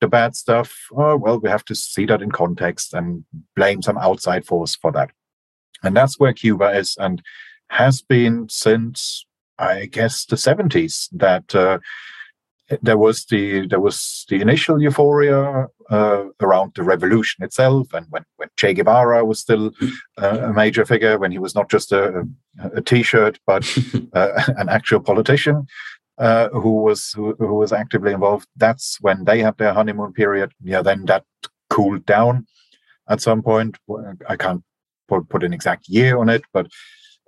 the 0.00 0.08
bad 0.08 0.34
stuff. 0.34 0.74
Oh 0.92 1.16
well, 1.16 1.38
we 1.38 1.48
have 1.48 1.64
to 1.66 1.74
see 1.74 2.06
that 2.06 2.22
in 2.22 2.30
context 2.30 2.94
and 2.94 3.24
blame 3.56 3.82
some 3.82 3.98
outside 3.98 4.46
force 4.46 4.74
for 4.74 4.92
that. 4.92 5.10
And 5.82 5.96
that's 5.96 6.18
where 6.18 6.32
Cuba 6.32 6.70
is 6.76 6.96
and 6.98 7.22
has 7.70 8.02
been 8.02 8.48
since 8.48 9.24
I 9.58 9.86
guess 9.86 10.24
the 10.24 10.36
seventies. 10.36 11.08
That 11.12 11.54
uh, 11.54 11.78
there 12.82 12.98
was 12.98 13.24
the 13.26 13.66
there 13.66 13.80
was 13.80 14.24
the 14.28 14.40
initial 14.40 14.80
euphoria 14.80 15.66
uh, 15.90 16.24
around 16.40 16.72
the 16.74 16.82
revolution 16.82 17.44
itself, 17.44 17.92
and 17.92 18.06
when, 18.10 18.24
when 18.36 18.48
Che 18.56 18.74
Guevara 18.74 19.24
was 19.24 19.40
still 19.40 19.72
uh, 20.18 20.38
a 20.42 20.52
major 20.52 20.84
figure, 20.84 21.18
when 21.18 21.32
he 21.32 21.38
was 21.38 21.54
not 21.54 21.70
just 21.70 21.92
a, 21.92 22.26
a 22.74 22.80
T-shirt 22.80 23.38
but 23.46 23.64
uh, 24.12 24.42
an 24.56 24.68
actual 24.68 25.00
politician 25.00 25.66
uh, 26.18 26.48
who 26.50 26.82
was 26.82 27.12
who, 27.12 27.34
who, 27.38 27.54
was 27.54 27.72
actively 27.72 28.12
involved. 28.12 28.46
That's 28.56 28.98
when 29.00 29.24
they 29.24 29.40
had 29.40 29.58
their 29.58 29.72
honeymoon 29.72 30.12
period. 30.12 30.52
Yeah, 30.62 30.82
then 30.82 31.06
that 31.06 31.24
cooled 31.70 32.06
down 32.06 32.46
at 33.08 33.20
some 33.20 33.42
point. 33.42 33.78
I 34.28 34.36
can't 34.36 34.62
put, 35.08 35.28
put 35.28 35.42
an 35.42 35.52
exact 35.52 35.88
year 35.88 36.18
on 36.18 36.28
it, 36.28 36.42
but 36.52 36.68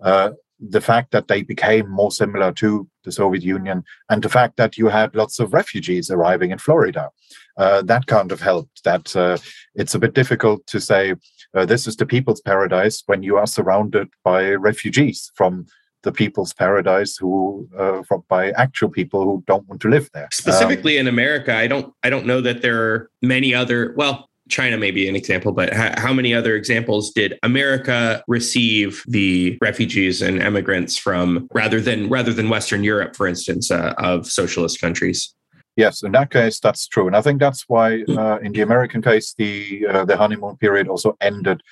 uh, 0.02 0.30
the 0.70 0.80
fact 0.80 1.10
that 1.10 1.28
they 1.28 1.42
became 1.42 1.90
more 1.90 2.10
similar 2.10 2.52
to 2.52 2.88
the 3.04 3.12
Soviet 3.12 3.42
Union 3.42 3.82
and 4.08 4.22
the 4.22 4.28
fact 4.28 4.56
that 4.56 4.78
you 4.78 4.88
had 4.88 5.14
lots 5.14 5.40
of 5.40 5.52
refugees 5.52 6.10
arriving 6.10 6.50
in 6.50 6.58
Florida. 6.58 7.10
Uh, 7.56 7.82
that 7.82 8.06
kind 8.06 8.32
of 8.32 8.40
helped. 8.40 8.82
That 8.84 9.14
uh, 9.14 9.38
it's 9.74 9.94
a 9.94 9.98
bit 9.98 10.14
difficult 10.14 10.66
to 10.68 10.80
say 10.80 11.14
uh, 11.54 11.66
this 11.66 11.86
is 11.86 11.96
the 11.96 12.06
people's 12.06 12.40
paradise 12.40 13.02
when 13.06 13.22
you 13.22 13.36
are 13.36 13.46
surrounded 13.46 14.08
by 14.24 14.52
refugees 14.52 15.30
from 15.34 15.66
the 16.02 16.12
people's 16.12 16.52
paradise 16.52 17.16
who 17.16 17.68
uh, 17.78 18.02
from, 18.02 18.24
by 18.28 18.50
actual 18.52 18.88
people 18.88 19.24
who 19.24 19.44
don't 19.46 19.68
want 19.68 19.80
to 19.80 19.88
live 19.88 20.10
there 20.14 20.28
specifically 20.32 20.98
um, 20.98 21.02
in 21.02 21.06
america 21.06 21.54
i 21.54 21.68
don't 21.68 21.94
i 22.02 22.10
don't 22.10 22.26
know 22.26 22.40
that 22.40 22.60
there 22.60 22.82
are 22.82 23.10
many 23.22 23.54
other 23.54 23.94
well 23.96 24.28
China 24.52 24.76
may 24.76 24.90
be 24.90 25.08
an 25.08 25.16
example, 25.16 25.50
but 25.50 25.72
how 25.72 26.12
many 26.12 26.34
other 26.34 26.54
examples 26.54 27.10
did 27.10 27.38
America 27.42 28.22
receive 28.28 29.02
the 29.08 29.58
refugees 29.62 30.20
and 30.20 30.42
immigrants 30.42 30.96
from, 30.96 31.48
rather 31.54 31.80
than 31.80 32.08
rather 32.10 32.32
than 32.34 32.50
Western 32.50 32.84
Europe, 32.84 33.16
for 33.16 33.26
instance, 33.26 33.70
uh, 33.70 33.94
of 33.96 34.26
socialist 34.26 34.80
countries? 34.80 35.34
Yes, 35.74 36.02
in 36.02 36.12
that 36.12 36.30
case, 36.30 36.60
that's 36.60 36.86
true, 36.86 37.06
and 37.06 37.16
I 37.16 37.22
think 37.22 37.40
that's 37.40 37.64
why 37.66 38.02
uh, 38.02 38.38
in 38.42 38.52
the 38.52 38.60
American 38.60 39.00
case, 39.00 39.34
the 39.38 39.86
uh, 39.88 40.04
the 40.04 40.18
honeymoon 40.18 40.56
period 40.58 40.86
also 40.86 41.16
ended 41.20 41.62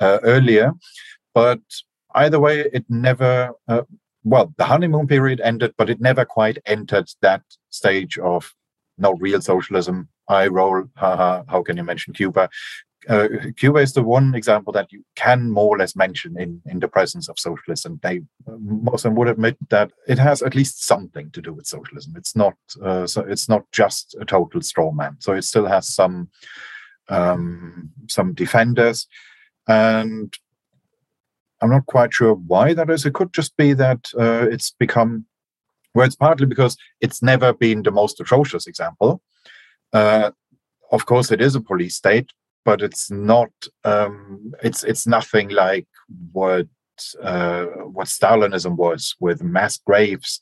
uh, 0.00 0.18
earlier. 0.22 0.72
But 1.34 1.60
either 2.14 2.40
way, 2.40 2.64
it 2.72 2.84
never. 2.88 3.52
Uh, 3.68 3.82
well, 4.24 4.52
the 4.56 4.64
honeymoon 4.64 5.06
period 5.06 5.40
ended, 5.40 5.74
but 5.76 5.90
it 5.90 6.00
never 6.00 6.24
quite 6.24 6.58
entered 6.66 7.08
that 7.20 7.42
stage 7.70 8.18
of 8.18 8.54
no 8.98 9.12
real 9.12 9.40
socialism 9.40 10.08
eye 10.30 10.46
roll, 10.46 10.84
haha, 10.96 11.42
how 11.48 11.62
can 11.62 11.76
you 11.76 11.84
mention 11.84 12.14
Cuba? 12.14 12.48
uh, 13.08 13.28
Cuba 13.56 13.78
is 13.78 13.94
the 13.94 14.02
one 14.02 14.34
example 14.34 14.72
that 14.72 14.92
you 14.92 15.04
can 15.16 15.50
more 15.50 15.74
or 15.74 15.78
less 15.78 15.96
mention 15.96 16.38
in, 16.38 16.60
in 16.66 16.80
the 16.80 16.88
presence 16.88 17.28
of 17.28 17.38
socialism. 17.38 17.98
They 18.02 18.20
most 18.46 19.04
of 19.04 19.10
them 19.10 19.14
would 19.16 19.28
admit 19.28 19.56
that 19.70 19.90
it 20.06 20.18
has 20.18 20.42
at 20.42 20.54
least 20.54 20.84
something 20.84 21.30
to 21.30 21.40
do 21.40 21.52
with 21.52 21.66
socialism. 21.66 22.14
It's 22.16 22.36
not 22.36 22.54
uh, 22.82 23.06
so 23.06 23.22
it's 23.22 23.48
not 23.48 23.64
just 23.72 24.16
a 24.20 24.24
total 24.24 24.60
straw 24.60 24.92
man. 24.92 25.16
So 25.20 25.32
it 25.32 25.42
still 25.42 25.66
has 25.66 25.88
some 25.88 26.28
um, 27.08 27.90
some 28.08 28.34
defenders, 28.34 29.06
and 29.66 30.32
I'm 31.62 31.70
not 31.70 31.86
quite 31.86 32.12
sure 32.12 32.34
why 32.34 32.74
that 32.74 32.90
is. 32.90 33.06
It 33.06 33.14
could 33.14 33.32
just 33.32 33.56
be 33.56 33.72
that 33.74 34.10
uh, 34.18 34.46
it's 34.50 34.72
become 34.72 35.24
well, 35.94 36.06
it's 36.06 36.16
partly 36.16 36.46
because 36.46 36.76
it's 37.00 37.22
never 37.22 37.52
been 37.52 37.82
the 37.82 37.90
most 37.90 38.20
atrocious 38.20 38.66
example. 38.66 39.22
Uh, 39.92 40.30
of 40.92 41.06
course, 41.06 41.30
it 41.30 41.40
is 41.40 41.54
a 41.54 41.60
police 41.60 41.96
state, 41.96 42.30
but 42.64 42.82
it's 42.82 43.10
not. 43.10 43.50
Um, 43.84 44.52
it's 44.62 44.84
it's 44.84 45.06
nothing 45.06 45.48
like 45.50 45.86
what 46.32 46.66
uh, 47.22 47.64
what 47.64 48.08
Stalinism 48.08 48.76
was 48.76 49.14
with 49.20 49.42
mass 49.42 49.78
graves 49.78 50.40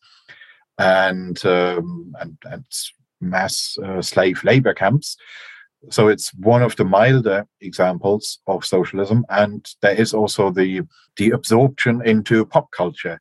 and 0.78 1.44
um, 1.44 2.14
and, 2.20 2.36
and 2.44 2.64
mass 3.20 3.76
uh, 3.84 4.03
slave 4.03 4.42
labor 4.44 4.74
camps. 4.74 5.16
So 5.90 6.09
it's 6.09 6.34
one 6.34 6.62
of 6.62 6.74
the 6.76 6.84
milder 6.84 7.46
examples 7.61 8.40
of 8.46 8.64
socialism, 8.64 9.24
and 9.28 9.66
there 9.80 9.94
is 9.94 10.12
also 10.12 10.51
the 10.51 10.82
the 11.16 11.30
absorption 11.30 12.03
into 12.05 12.44
pop 12.46 12.70
culture. 12.72 13.20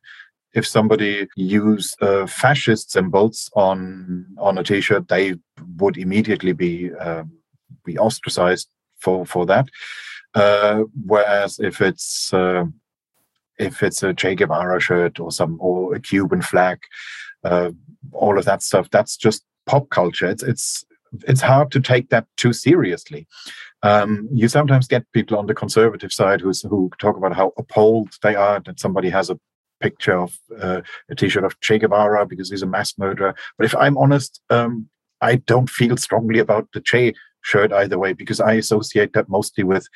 If 0.54 0.66
somebody 0.66 1.28
used 1.36 2.02
uh, 2.02 2.26
fascist 2.26 2.90
symbols 2.90 3.50
on 3.54 4.26
on 4.38 4.58
a 4.58 4.64
T-shirt, 4.64 5.08
they 5.08 5.34
would 5.76 5.96
immediately 5.96 6.52
be 6.52 6.92
um, 6.94 7.30
be 7.84 7.98
ostracized 7.98 8.68
for 8.98 9.26
for 9.26 9.46
that. 9.46 9.68
Uh, 10.34 10.84
whereas 11.06 11.58
if 11.58 11.80
it's 11.80 12.32
uh, 12.32 12.64
if 13.58 13.82
it's 13.82 14.02
a 14.02 14.14
Che 14.14 14.34
Guevara 14.34 14.80
shirt 14.80 15.20
or 15.20 15.30
some 15.30 15.58
or 15.60 15.94
a 15.94 16.00
Cuban 16.00 16.42
flag, 16.42 16.78
uh, 17.44 17.70
all 18.12 18.38
of 18.38 18.44
that 18.44 18.62
stuff, 18.62 18.88
that's 18.90 19.16
just 19.16 19.44
pop 19.66 19.90
culture. 19.90 20.26
It's 20.26 20.42
it's 20.42 20.84
it's 21.26 21.40
hard 21.40 21.70
to 21.72 21.80
take 21.80 22.10
that 22.10 22.26
too 22.36 22.52
seriously. 22.52 23.26
Um, 23.82 24.28
you 24.32 24.48
sometimes 24.48 24.88
get 24.88 25.10
people 25.12 25.38
on 25.38 25.46
the 25.46 25.54
conservative 25.54 26.12
side 26.12 26.40
who's, 26.40 26.62
who 26.62 26.90
talk 26.98 27.16
about 27.16 27.34
how 27.34 27.52
appalled 27.56 28.10
they 28.22 28.34
are 28.34 28.60
that 28.60 28.80
somebody 28.80 29.08
has 29.08 29.30
a 29.30 29.38
picture 29.80 30.18
of 30.18 30.38
uh, 30.60 30.80
a 31.08 31.14
T-shirt 31.14 31.44
of 31.44 31.58
Che 31.60 31.78
Guevara 31.78 32.26
because 32.26 32.50
he's 32.50 32.62
a 32.62 32.66
mass 32.66 32.96
murderer. 32.98 33.34
But 33.56 33.64
if 33.64 33.74
I'm 33.76 33.96
honest, 33.96 34.40
um, 34.50 34.88
I 35.20 35.36
don't 35.36 35.70
feel 35.70 35.96
strongly 35.96 36.38
about 36.38 36.68
the 36.72 36.80
Che 36.80 37.14
shirt 37.42 37.72
either 37.72 37.98
way 37.98 38.12
because 38.12 38.40
I 38.40 38.54
associate 38.54 39.12
that 39.12 39.28
mostly 39.28 39.64
with 39.64 39.86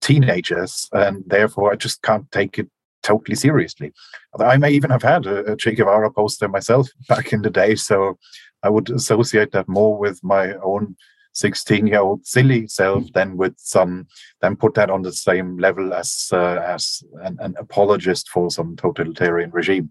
teenagers, 0.00 0.88
and 0.92 1.24
therefore 1.26 1.72
I 1.72 1.76
just 1.76 2.02
can't 2.02 2.30
take 2.30 2.58
it 2.58 2.68
totally 3.02 3.36
seriously. 3.36 3.92
I 4.38 4.56
may 4.56 4.70
even 4.70 4.90
have 4.90 5.02
had 5.02 5.26
a, 5.26 5.52
a 5.52 5.56
Che 5.56 5.74
Guevara 5.74 6.10
poster 6.10 6.48
myself 6.48 6.88
back 7.08 7.32
in 7.32 7.42
the 7.42 7.50
day, 7.50 7.74
so 7.74 8.18
I 8.62 8.68
would 8.68 8.90
associate 8.90 9.52
that 9.52 9.68
more 9.68 9.96
with 9.96 10.22
my 10.22 10.54
own 10.54 10.96
16 11.36 11.86
year 11.86 12.00
old 12.00 12.26
silly 12.26 12.66
self 12.66 13.04
then 13.12 13.36
with 13.36 13.54
some 13.58 14.06
then 14.40 14.56
put 14.56 14.74
that 14.74 14.90
on 14.90 15.02
the 15.02 15.12
same 15.12 15.58
level 15.58 15.92
as 15.92 16.30
uh, 16.32 16.60
as 16.66 17.02
an, 17.22 17.36
an, 17.40 17.54
apologist 17.58 18.28
for 18.28 18.50
some 18.50 18.76
totalitarian 18.76 19.50
regime. 19.50 19.90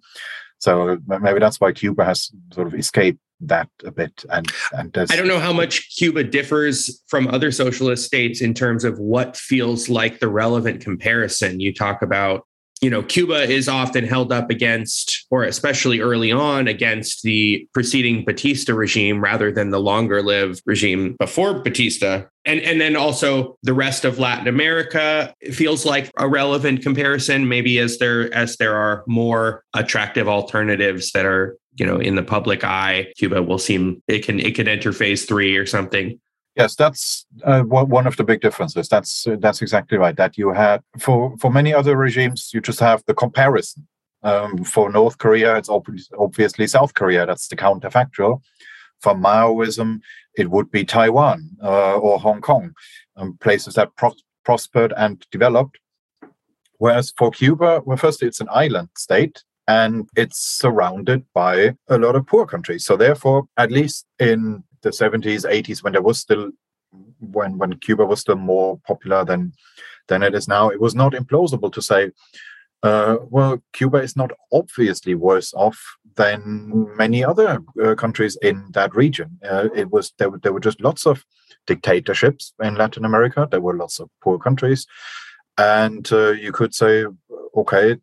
So 0.58 0.98
maybe 1.08 1.40
that's 1.40 1.60
why 1.60 1.72
cuba 1.72 2.04
has 2.06 2.32
sort 2.54 2.68
of 2.68 2.74
escaped 2.74 3.20
that 3.42 3.70
a 3.84 3.92
bit 3.92 4.24
and 4.32 4.50
and 4.72 4.98
i 4.98 5.16
don't 5.18 5.28
know 5.28 5.42
how 5.42 5.52
much 5.52 5.94
cuba 5.98 6.24
differs 6.24 7.04
from 7.08 7.28
other 7.28 7.52
socialist 7.52 8.06
states 8.06 8.42
in 8.42 8.54
terms 8.54 8.86
of 8.86 8.98
what 8.98 9.36
feels 9.36 9.90
like 9.90 10.20
the 10.20 10.30
relevant 10.30 10.82
comparison. 10.82 11.60
You 11.60 11.74
talk 11.74 12.02
about 12.02 12.48
you 12.82 12.90
know 12.90 13.02
cuba 13.04 13.50
is 13.50 13.68
often 13.68 14.06
held 14.06 14.32
up 14.32 14.50
against 14.50 15.26
or 15.32 15.44
especially 15.44 16.02
early 16.02 16.32
on 16.32 16.68
against 16.68 17.24
the 17.24 17.68
preceding 17.74 18.26
batista 18.26 18.74
regime 18.74 19.22
rather 19.22 19.52
than 19.52 19.70
the 19.70 19.80
longer 19.80 20.22
lived 20.22 20.62
regime 20.66 21.16
before 21.20 21.60
batista. 21.62 22.24
And 22.46 22.60
and 22.60 22.80
then 22.80 22.96
also 22.96 23.58
the 23.64 23.74
rest 23.74 24.06
of 24.06 24.20
latin 24.20 24.48
america 24.48 25.34
feels 25.52 25.86
like 25.86 26.12
a 26.18 26.28
relevant 26.28 26.84
comparison 26.84 27.48
maybe 27.48 27.80
as 27.80 27.98
there 27.98 28.34
as 28.34 28.58
there 28.58 28.76
are 28.76 29.04
more 29.08 29.64
attractive 29.74 30.28
alternatives 30.28 31.12
that 31.14 31.26
are 31.26 31.58
you 31.76 31.86
know 31.86 31.98
in 31.98 32.16
the 32.16 32.24
public 32.24 32.64
eye 32.64 33.08
cuba 33.18 33.42
will 33.42 33.58
seem 33.58 34.02
it 34.08 34.24
can 34.24 34.40
it 34.40 34.56
can 34.56 34.68
enter 34.68 34.92
phase 34.92 35.26
three 35.26 35.58
or 35.58 35.66
something 35.66 36.20
Yes, 36.56 36.76
that's 36.76 37.26
uh, 37.44 37.64
one 37.64 38.08
of 38.08 38.16
the 38.16 38.24
big 38.24 38.40
differences. 38.40 38.88
That's 38.88 39.28
that's 39.40 39.62
exactly 39.62 39.98
right. 39.98 40.16
That 40.16 40.38
you 40.38 40.54
had 40.54 40.82
for 40.98 41.36
for 41.38 41.52
many 41.52 41.74
other 41.74 41.98
regimes, 41.98 42.52
you 42.54 42.62
just 42.62 42.80
have 42.80 43.04
the 43.06 43.14
comparison. 43.14 43.88
Um, 44.24 44.64
for 44.64 44.90
North 44.90 45.20
Korea, 45.20 45.56
it's 45.56 45.70
obviously 45.70 46.66
South 46.66 46.96
Korea. 46.96 47.28
That's 47.28 47.48
the 47.48 47.56
counterfactual. 47.56 48.42
For 49.02 49.14
Maoism, 49.14 50.00
it 50.36 50.50
would 50.50 50.72
be 50.72 50.84
Taiwan 50.84 51.50
uh, 51.62 51.98
or 51.98 52.20
Hong 52.20 52.42
Kong, 52.42 52.74
um, 53.18 53.38
places 53.40 53.76
that 53.76 53.96
pro- 53.96 54.16
prospered 54.44 54.94
and 54.98 55.24
developed. 55.30 55.78
Whereas 56.80 57.14
for 57.16 57.30
Cuba, 57.30 57.82
well, 57.86 57.98
firstly, 57.98 58.28
it's 58.28 58.42
an 58.42 58.50
island 58.50 58.90
state 58.98 59.44
and 59.68 60.10
it's 60.16 60.40
surrounded 60.40 61.26
by 61.34 61.76
a 61.88 61.98
lot 61.98 62.16
of 62.16 62.26
poor 62.26 62.46
countries. 62.46 62.86
So 62.86 62.98
therefore, 62.98 63.48
at 63.58 63.72
least 63.72 64.06
in 64.20 64.64
the 64.86 64.92
70s 64.92 65.44
80s 65.50 65.84
when 65.84 65.94
there 65.94 66.02
was 66.02 66.20
still 66.20 66.52
when 67.20 67.58
when 67.58 67.74
cuba 67.80 68.06
was 68.06 68.22
still 68.22 68.38
more 68.38 68.80
popular 68.88 69.26
than 69.26 69.52
than 70.08 70.24
it 70.24 70.36
is 70.36 70.48
now 70.48 70.70
it 70.70 70.80
was 70.80 70.96
not 70.96 71.14
implausible 71.14 71.74
to 71.74 71.82
say 71.82 72.12
uh, 72.84 73.18
well 73.30 73.62
cuba 73.74 73.98
is 73.98 74.16
not 74.16 74.32
obviously 74.54 75.16
worse 75.16 75.54
off 75.56 75.80
than 76.16 76.88
many 76.96 77.24
other 77.24 77.60
uh, 77.84 77.96
countries 77.96 78.38
in 78.42 78.70
that 78.72 78.96
region. 78.96 79.38
Uh, 79.44 79.68
it 79.76 79.92
was 79.92 80.14
there, 80.18 80.30
there 80.44 80.54
were 80.54 80.60
just 80.60 80.80
lots 80.82 81.06
of 81.06 81.26
dictatorships 81.68 82.54
in 82.64 82.76
latin 82.76 83.06
america. 83.06 83.48
There 83.50 83.62
were 83.62 83.76
lots 83.76 84.00
of 84.00 84.10
poor 84.22 84.38
countries. 84.38 84.86
And 85.58 86.08
uh, 86.12 86.32
you 86.32 86.52
could 86.52 86.76
say 86.76 87.06
okay 87.58 87.98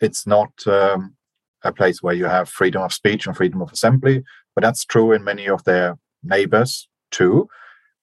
it's 0.00 0.26
not 0.26 0.52
um, 0.66 1.16
a 1.62 1.72
place 1.72 2.02
where 2.02 2.14
you 2.14 2.26
have 2.26 2.48
freedom 2.48 2.82
of 2.82 2.92
speech 2.92 3.26
and 3.26 3.36
freedom 3.36 3.60
of 3.60 3.72
assembly 3.72 4.22
but 4.54 4.62
that's 4.62 4.84
true 4.84 5.12
in 5.12 5.24
many 5.24 5.48
of 5.48 5.64
their 5.64 5.98
neighbors 6.28 6.88
too. 7.10 7.48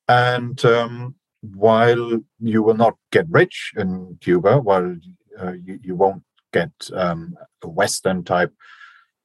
And 0.07 0.63
um, 0.65 1.15
while 1.41 2.19
you 2.39 2.63
will 2.63 2.75
not 2.75 2.95
get 3.11 3.25
rich 3.29 3.71
in 3.77 4.17
Cuba, 4.21 4.59
while 4.59 4.95
uh, 5.39 5.53
you, 5.53 5.79
you, 5.81 5.95
won't 5.95 6.23
get 6.53 6.71
um, 6.93 7.35
a 7.63 7.67
Western 7.67 8.23
type 8.23 8.53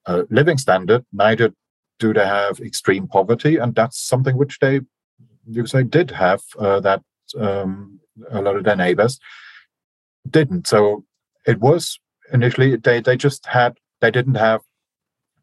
uh, 0.07 0.23
living 0.31 0.59
standard, 0.59 1.05
neither 1.13 1.53
do 1.99 2.13
they 2.13 2.27
have 2.27 2.61
extreme 2.61 3.07
poverty. 3.07 3.57
And 3.57 3.75
that's 3.75 4.01
something 4.01 4.37
which 4.37 4.59
they, 4.61 4.81
you 5.47 5.67
say, 5.67 5.83
did 5.83 6.11
have 6.11 6.43
uh, 6.59 6.81
that 6.81 7.03
um, 7.39 8.01
a 8.31 8.41
lot 8.41 8.57
of 8.57 8.65
their 8.65 8.77
neighbors 8.77 9.19
didn't. 10.29 10.67
So 10.67 11.05
it 11.47 11.61
was 11.61 11.99
initially, 12.33 12.77
they, 12.77 13.01
they 13.01 13.17
just 13.17 13.47
had, 13.47 13.79
they 14.01 14.11
didn't 14.11 14.37
have 14.37 14.63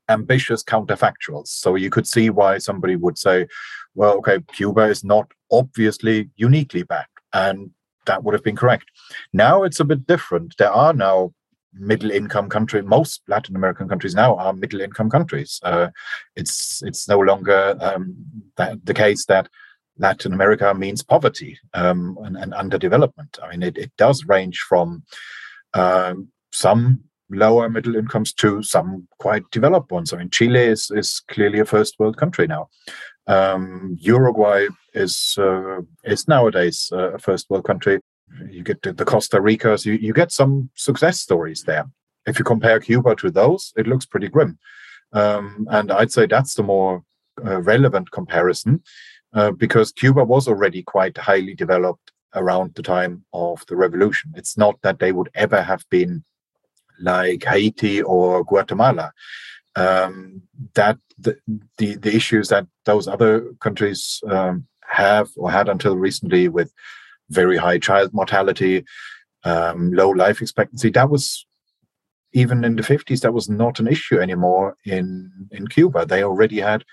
ambitious 0.10 0.64
counterfactuals. 0.64 1.47
So 1.47 1.76
you 1.76 1.89
could 1.89 2.08
see 2.08 2.30
why 2.30 2.58
somebody 2.58 2.95
would 2.95 3.18
say, 3.18 3.47
well, 3.95 4.18
okay, 4.18 4.39
Cuba 4.53 4.84
is 4.84 5.03
not 5.03 5.32
obviously 5.51 6.30
uniquely 6.36 6.84
bad. 6.84 7.05
And 7.34 7.72
that 8.05 8.24
would 8.24 8.34
have 8.34 8.43
been 8.43 8.55
correct. 8.55 8.86
Now 9.34 9.64
it's 9.64 9.80
a 9.80 9.86
bit 9.86 10.08
different. 10.08 10.55
There 10.58 10.72
are 10.72 10.93
now 10.93 11.34
middle 11.74 12.12
income 12.12 12.49
countries. 12.49 12.84
Most 12.86 13.22
Latin 13.28 13.55
American 13.55 13.88
countries 13.88 14.16
now 14.16 14.36
are 14.38 14.53
middle 14.53 14.82
income 14.82 15.10
countries. 15.10 15.60
Uh, 15.64 15.89
it's 16.36 16.82
it's 16.84 17.08
no 17.08 17.20
longer 17.20 17.78
um, 17.80 18.16
that, 18.55 18.86
the 18.86 18.93
case 18.93 19.26
that 19.26 19.49
Latin 19.97 20.34
America 20.34 20.74
means 20.74 21.03
poverty 21.03 21.60
um, 21.74 22.18
and, 22.24 22.38
and, 22.38 22.53
underdevelopment. 22.53 23.39
I 23.41 23.49
mean, 23.49 23.64
it, 23.64 23.78
it 23.78 23.91
does 23.97 24.26
range 24.26 24.60
from 24.60 25.03
um, 25.74 26.30
some 26.51 27.03
lower 27.30 27.69
middle 27.69 27.95
incomes 27.95 28.34
to 28.34 28.63
some 28.63 29.07
quite 29.19 29.49
developed 29.51 29.91
ones. 29.91 30.13
I 30.13 30.17
mean, 30.17 30.30
Chile 30.30 30.59
is, 30.59 30.91
is 30.91 31.21
clearly 31.28 31.59
a 31.59 31.65
first 31.65 31.99
world 31.99 32.17
country 32.17 32.47
now. 32.47 32.69
Um, 33.28 33.97
Uruguay 33.99 34.67
is 34.93 35.38
uh, 35.38 35.82
is 36.03 36.28
nowadays 36.28 36.89
uh, 36.93 37.13
a 37.13 37.19
first 37.19 37.49
world 37.49 37.65
country. 37.65 37.99
You 38.49 38.63
get 38.63 38.82
the, 38.82 38.93
the 38.93 39.05
Costa 39.05 39.41
Ricas, 39.41 39.86
you, 39.86 39.93
you 39.93 40.13
get 40.13 40.32
some 40.32 40.69
success 40.75 41.19
stories 41.19 41.63
there. 41.63 41.86
If 42.25 42.39
you 42.39 42.45
compare 42.45 42.80
Cuba 42.80 43.15
to 43.15 43.32
those, 43.32 43.73
it 43.78 43.88
looks 43.88 44.05
pretty 44.05 44.28
grim. 44.28 44.57
Um, 45.13 45.67
and 45.71 45.91
I'd 45.91 46.11
say 46.11 46.25
that's 46.25 46.55
the 46.55 46.63
more 46.63 47.03
uh, 47.45 47.61
relevant 47.61 48.11
comparison 48.11 48.84
uh, 49.34 49.51
because 49.51 49.91
Cuba 49.91 50.23
was 50.23 50.47
already 50.47 50.84
quite 50.84 51.17
highly 51.17 51.53
developed 51.53 52.11
around 52.36 52.75
the 52.75 52.84
time 52.84 53.23
of 53.34 53.65
the 53.67 53.75
revolution. 53.75 54.34
It's 54.36 54.57
not 54.57 54.82
that 54.82 54.99
they 54.99 55.11
would 55.11 55.30
ever 55.34 55.61
have 55.61 55.84
been 55.89 56.23
like 56.99 57.43
Haiti 57.43 58.01
or 58.01 58.43
Guatemala. 58.43 59.13
Um, 59.75 60.41
that 60.73 60.97
the, 61.19 61.37
the, 61.77 61.95
the 61.95 62.15
issues 62.15 62.49
that 62.49 62.65
those 62.85 63.07
other 63.07 63.53
countries 63.59 64.21
um, 64.27 64.65
have 64.87 65.29
or 65.35 65.51
had 65.51 65.69
until 65.69 65.95
recently 65.97 66.47
with 66.47 66.73
very 67.29 67.57
high 67.57 67.77
child 67.77 68.13
mortality, 68.13 68.85
um, 69.43 69.91
low 69.91 70.09
life 70.09 70.41
expectancy. 70.41 70.89
That 70.89 71.09
was 71.09 71.45
even 72.33 72.63
in 72.63 72.75
the 72.75 72.83
50s, 72.83 73.21
that 73.21 73.33
was 73.33 73.49
not 73.49 73.79
an 73.79 73.87
issue 73.87 74.19
anymore 74.19 74.75
in, 74.85 75.31
in 75.51 75.67
Cuba. 75.67 76.05
They 76.05 76.23
already 76.23 76.59
had, 76.59 76.83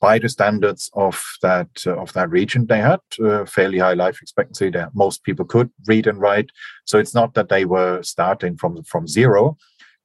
by 0.00 0.18
the 0.18 0.28
standards 0.28 0.90
of 0.94 1.22
that 1.42 1.68
uh, 1.86 1.96
of 1.96 2.12
that 2.12 2.30
region, 2.30 2.66
they 2.66 2.78
had 2.80 3.00
uh, 3.22 3.44
fairly 3.44 3.78
high 3.78 3.94
life 3.94 4.20
expectancy. 4.22 4.70
That 4.70 4.94
most 4.94 5.24
people 5.24 5.44
could 5.44 5.70
read 5.86 6.06
and 6.06 6.20
write. 6.20 6.50
So 6.84 6.98
it's 6.98 7.14
not 7.14 7.34
that 7.34 7.48
they 7.48 7.64
were 7.64 8.02
starting 8.02 8.56
from 8.56 8.82
from 8.84 9.06
zero; 9.06 9.56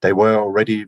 they 0.02 0.14
were 0.14 0.36
already 0.36 0.86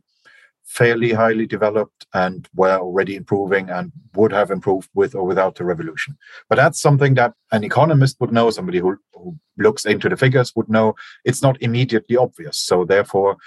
fairly 0.65 1.13
highly 1.13 1.45
developed 1.45 2.07
and 2.13 2.49
were 2.55 2.77
already 2.77 3.15
improving 3.15 3.69
and 3.69 3.91
would 4.15 4.31
have 4.31 4.49
improved 4.49 4.89
with 4.95 5.13
or 5.13 5.23
without 5.23 5.55
the 5.55 5.63
revolution. 5.63 6.17
But 6.49 6.55
that's 6.55 6.81
something 6.81 7.13
that 7.13 7.33
an 7.51 7.63
economist 7.63 8.19
would 8.19 8.31
know, 8.31 8.49
somebody 8.49 8.79
who, 8.79 8.97
who 9.13 9.37
looks 9.57 9.85
into 9.85 10.09
the 10.09 10.17
figures 10.17 10.53
would 10.55 10.67
know. 10.67 10.95
It's 11.23 11.43
not 11.43 11.61
immediately 11.61 12.17
obvious. 12.17 12.57
So 12.57 12.83
therefore, 12.83 13.37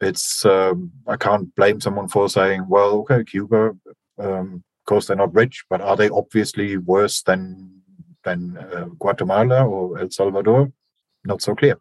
it's 0.00 0.44
um, 0.44 0.90
I 1.06 1.16
can't 1.16 1.54
blame 1.54 1.80
someone 1.80 2.08
for 2.08 2.28
saying, 2.28 2.66
well, 2.68 2.94
okay, 3.00 3.22
Cuba, 3.22 3.72
um, 4.18 4.64
course 4.92 5.06
they're 5.06 5.24
not 5.24 5.34
rich, 5.34 5.64
but 5.70 5.80
are 5.80 5.96
they 5.96 6.10
obviously 6.10 6.76
worse 6.76 7.22
than 7.22 7.42
than 8.24 8.40
uh, 8.58 8.86
Guatemala 8.98 9.64
or 9.66 9.98
El 9.98 10.10
Salvador? 10.10 10.70
Not 11.24 11.42
so 11.42 11.54
clear. 11.54 11.76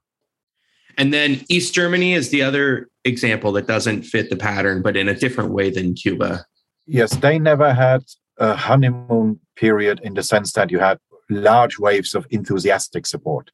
And 0.98 1.14
then 1.14 1.30
East 1.50 1.74
Germany 1.74 2.14
is 2.14 2.30
the 2.30 2.42
other 2.42 2.90
example 3.04 3.52
that 3.54 3.68
doesn't 3.68 4.04
fit 4.04 4.30
the 4.30 4.36
pattern, 4.36 4.82
but 4.82 4.96
in 4.96 5.08
a 5.10 5.20
different 5.24 5.52
way 5.52 5.70
than 5.70 5.94
Cuba. 5.94 6.46
Yes, 6.86 7.12
they 7.16 7.40
never 7.40 7.74
had 7.74 8.04
a 8.38 8.56
honeymoon 8.56 9.40
period 9.56 10.00
in 10.04 10.14
the 10.14 10.24
sense 10.24 10.54
that 10.54 10.72
you 10.72 10.80
had 10.80 10.98
large 11.30 11.80
waves 11.80 12.16
of 12.16 12.26
enthusiastic 12.30 13.06
support. 13.06 13.52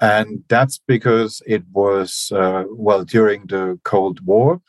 And 0.00 0.44
that's 0.48 0.78
because 0.86 1.42
it 1.46 1.62
was, 1.72 2.32
uh, 2.34 2.64
well, 2.86 3.04
during 3.04 3.46
the 3.46 3.78
Cold 3.82 4.18
War, 4.26 4.60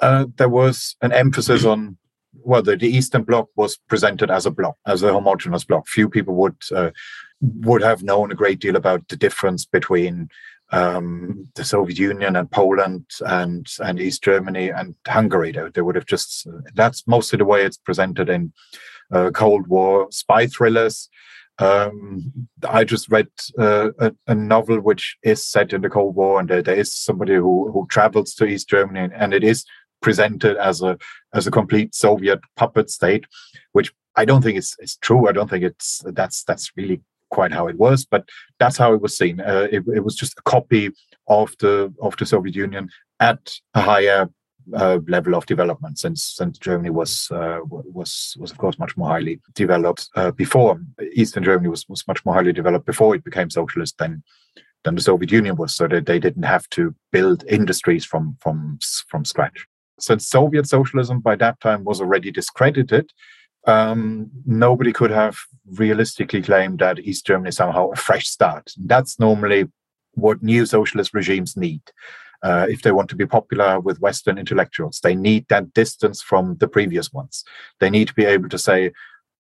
uh, 0.00 0.26
there 0.36 0.48
was 0.48 0.96
an 1.00 1.12
emphasis 1.12 1.64
on, 1.64 1.98
well, 2.34 2.62
the, 2.62 2.76
the, 2.76 2.88
Eastern 2.88 3.22
Bloc 3.22 3.48
was 3.56 3.76
presented 3.88 4.30
as 4.30 4.46
a 4.46 4.50
bloc, 4.50 4.76
as 4.86 5.02
a 5.02 5.12
homogenous 5.12 5.64
bloc. 5.64 5.86
Few 5.88 6.08
people 6.08 6.34
would 6.34 6.56
uh, 6.74 6.90
would 7.40 7.82
have 7.82 8.02
known 8.02 8.30
a 8.30 8.36
great 8.36 8.58
deal 8.58 8.76
about 8.76 9.06
the 9.08 9.16
difference 9.16 9.64
between 9.64 10.28
um, 10.70 11.48
the 11.54 11.64
Soviet 11.64 11.98
Union 11.98 12.36
and 12.36 12.50
Poland 12.50 13.06
and 13.20 13.66
and 13.80 14.00
East 14.00 14.22
Germany 14.22 14.70
and 14.70 14.94
Hungary. 15.06 15.52
They, 15.52 15.68
they 15.74 15.80
would 15.80 15.94
have 15.94 16.06
just 16.06 16.46
that's 16.74 17.06
mostly 17.06 17.38
the 17.38 17.44
way 17.44 17.64
it's 17.64 17.78
presented 17.78 18.28
in 18.28 18.52
uh, 19.12 19.30
Cold 19.30 19.66
War 19.68 20.08
spy 20.10 20.46
thrillers. 20.46 21.08
Um, 21.60 22.32
I 22.68 22.84
just 22.84 23.10
read 23.10 23.28
uh, 23.58 23.90
a, 23.98 24.14
a, 24.28 24.34
novel 24.34 24.80
which 24.80 25.16
is 25.24 25.44
set 25.44 25.72
in 25.72 25.80
the 25.80 25.90
Cold 25.90 26.14
War, 26.14 26.38
and 26.38 26.48
there, 26.48 26.62
there 26.62 26.76
is 26.76 26.94
somebody 26.94 27.34
who 27.34 27.72
who 27.72 27.86
travels 27.90 28.34
to 28.34 28.46
East 28.46 28.68
Germany, 28.68 29.12
and 29.12 29.34
it 29.34 29.42
is 29.42 29.64
presented 30.00 30.56
as 30.56 30.82
a 30.82 30.98
as 31.34 31.46
a 31.46 31.50
complete 31.50 31.94
Soviet 31.94 32.40
puppet 32.56 32.90
state, 32.90 33.26
which 33.72 33.92
I 34.16 34.24
don't 34.24 34.42
think 34.42 34.58
is 34.58 34.74
is 34.80 34.96
true. 34.96 35.28
I 35.28 35.32
don't 35.32 35.50
think 35.50 35.64
it's 35.64 36.02
that's 36.06 36.44
that's 36.44 36.72
really 36.76 37.00
quite 37.30 37.52
how 37.52 37.68
it 37.68 37.78
was, 37.78 38.04
but 38.04 38.28
that's 38.58 38.76
how 38.76 38.94
it 38.94 39.00
was 39.00 39.16
seen. 39.16 39.40
Uh, 39.40 39.68
it, 39.70 39.84
it, 39.94 40.04
was 40.04 40.16
just 40.16 40.38
a 40.38 40.42
copy 40.42 40.90
of 41.28 41.54
the 41.60 41.92
of 42.00 42.16
the 42.16 42.26
Soviet 42.26 42.56
Union 42.56 42.88
at 43.20 43.54
a 43.74 43.80
higher 43.80 44.28
uh, 44.74 44.98
level 45.08 45.34
of 45.34 45.46
development, 45.46 45.98
since 45.98 46.22
since 46.24 46.58
Germany 46.58 46.90
was 46.90 47.28
uh, 47.30 47.58
was 47.64 48.36
was 48.38 48.50
of 48.50 48.58
course 48.58 48.78
much 48.78 48.96
more 48.96 49.08
highly 49.08 49.40
developed 49.54 50.08
uh, 50.16 50.30
before. 50.30 50.80
Eastern 51.14 51.44
Germany 51.44 51.68
was 51.68 51.88
was 51.88 52.06
much 52.08 52.24
more 52.24 52.34
highly 52.34 52.52
developed 52.52 52.86
before 52.86 53.14
it 53.14 53.24
became 53.24 53.50
socialist 53.50 53.98
than 53.98 54.22
than 54.84 54.94
the 54.94 55.02
Soviet 55.02 55.32
Union 55.32 55.56
was, 55.56 55.74
so 55.74 55.88
that 55.88 56.06
they 56.06 56.18
didn't 56.18 56.44
have 56.44 56.68
to 56.70 56.94
build 57.12 57.44
industries 57.48 58.04
from 58.04 58.36
from 58.40 58.78
from 59.08 59.24
scratch. 59.24 59.66
Since 59.98 60.28
Soviet 60.28 60.66
socialism 60.66 61.20
by 61.20 61.36
that 61.36 61.60
time 61.60 61.84
was 61.84 62.00
already 62.00 62.30
discredited, 62.30 63.10
um, 63.66 64.30
nobody 64.46 64.92
could 64.92 65.10
have 65.10 65.36
realistically 65.66 66.42
claimed 66.42 66.78
that 66.78 67.00
East 67.00 67.26
Germany 67.26 67.50
somehow 67.50 67.90
a 67.90 67.96
fresh 67.96 68.26
start. 68.26 68.72
That's 68.78 69.18
normally 69.18 69.68
what 70.14 70.42
new 70.42 70.66
socialist 70.66 71.14
regimes 71.14 71.56
need. 71.56 71.82
Uh, 72.42 72.66
if 72.68 72.82
they 72.82 72.92
want 72.92 73.10
to 73.10 73.16
be 73.16 73.26
popular 73.26 73.80
with 73.80 74.00
Western 74.00 74.38
intellectuals, 74.38 75.00
they 75.00 75.14
need 75.14 75.46
that 75.48 75.72
distance 75.74 76.22
from 76.22 76.56
the 76.58 76.68
previous 76.68 77.12
ones. 77.12 77.44
They 77.80 77.90
need 77.90 78.08
to 78.08 78.14
be 78.14 78.24
able 78.24 78.48
to 78.50 78.58
say, 78.58 78.92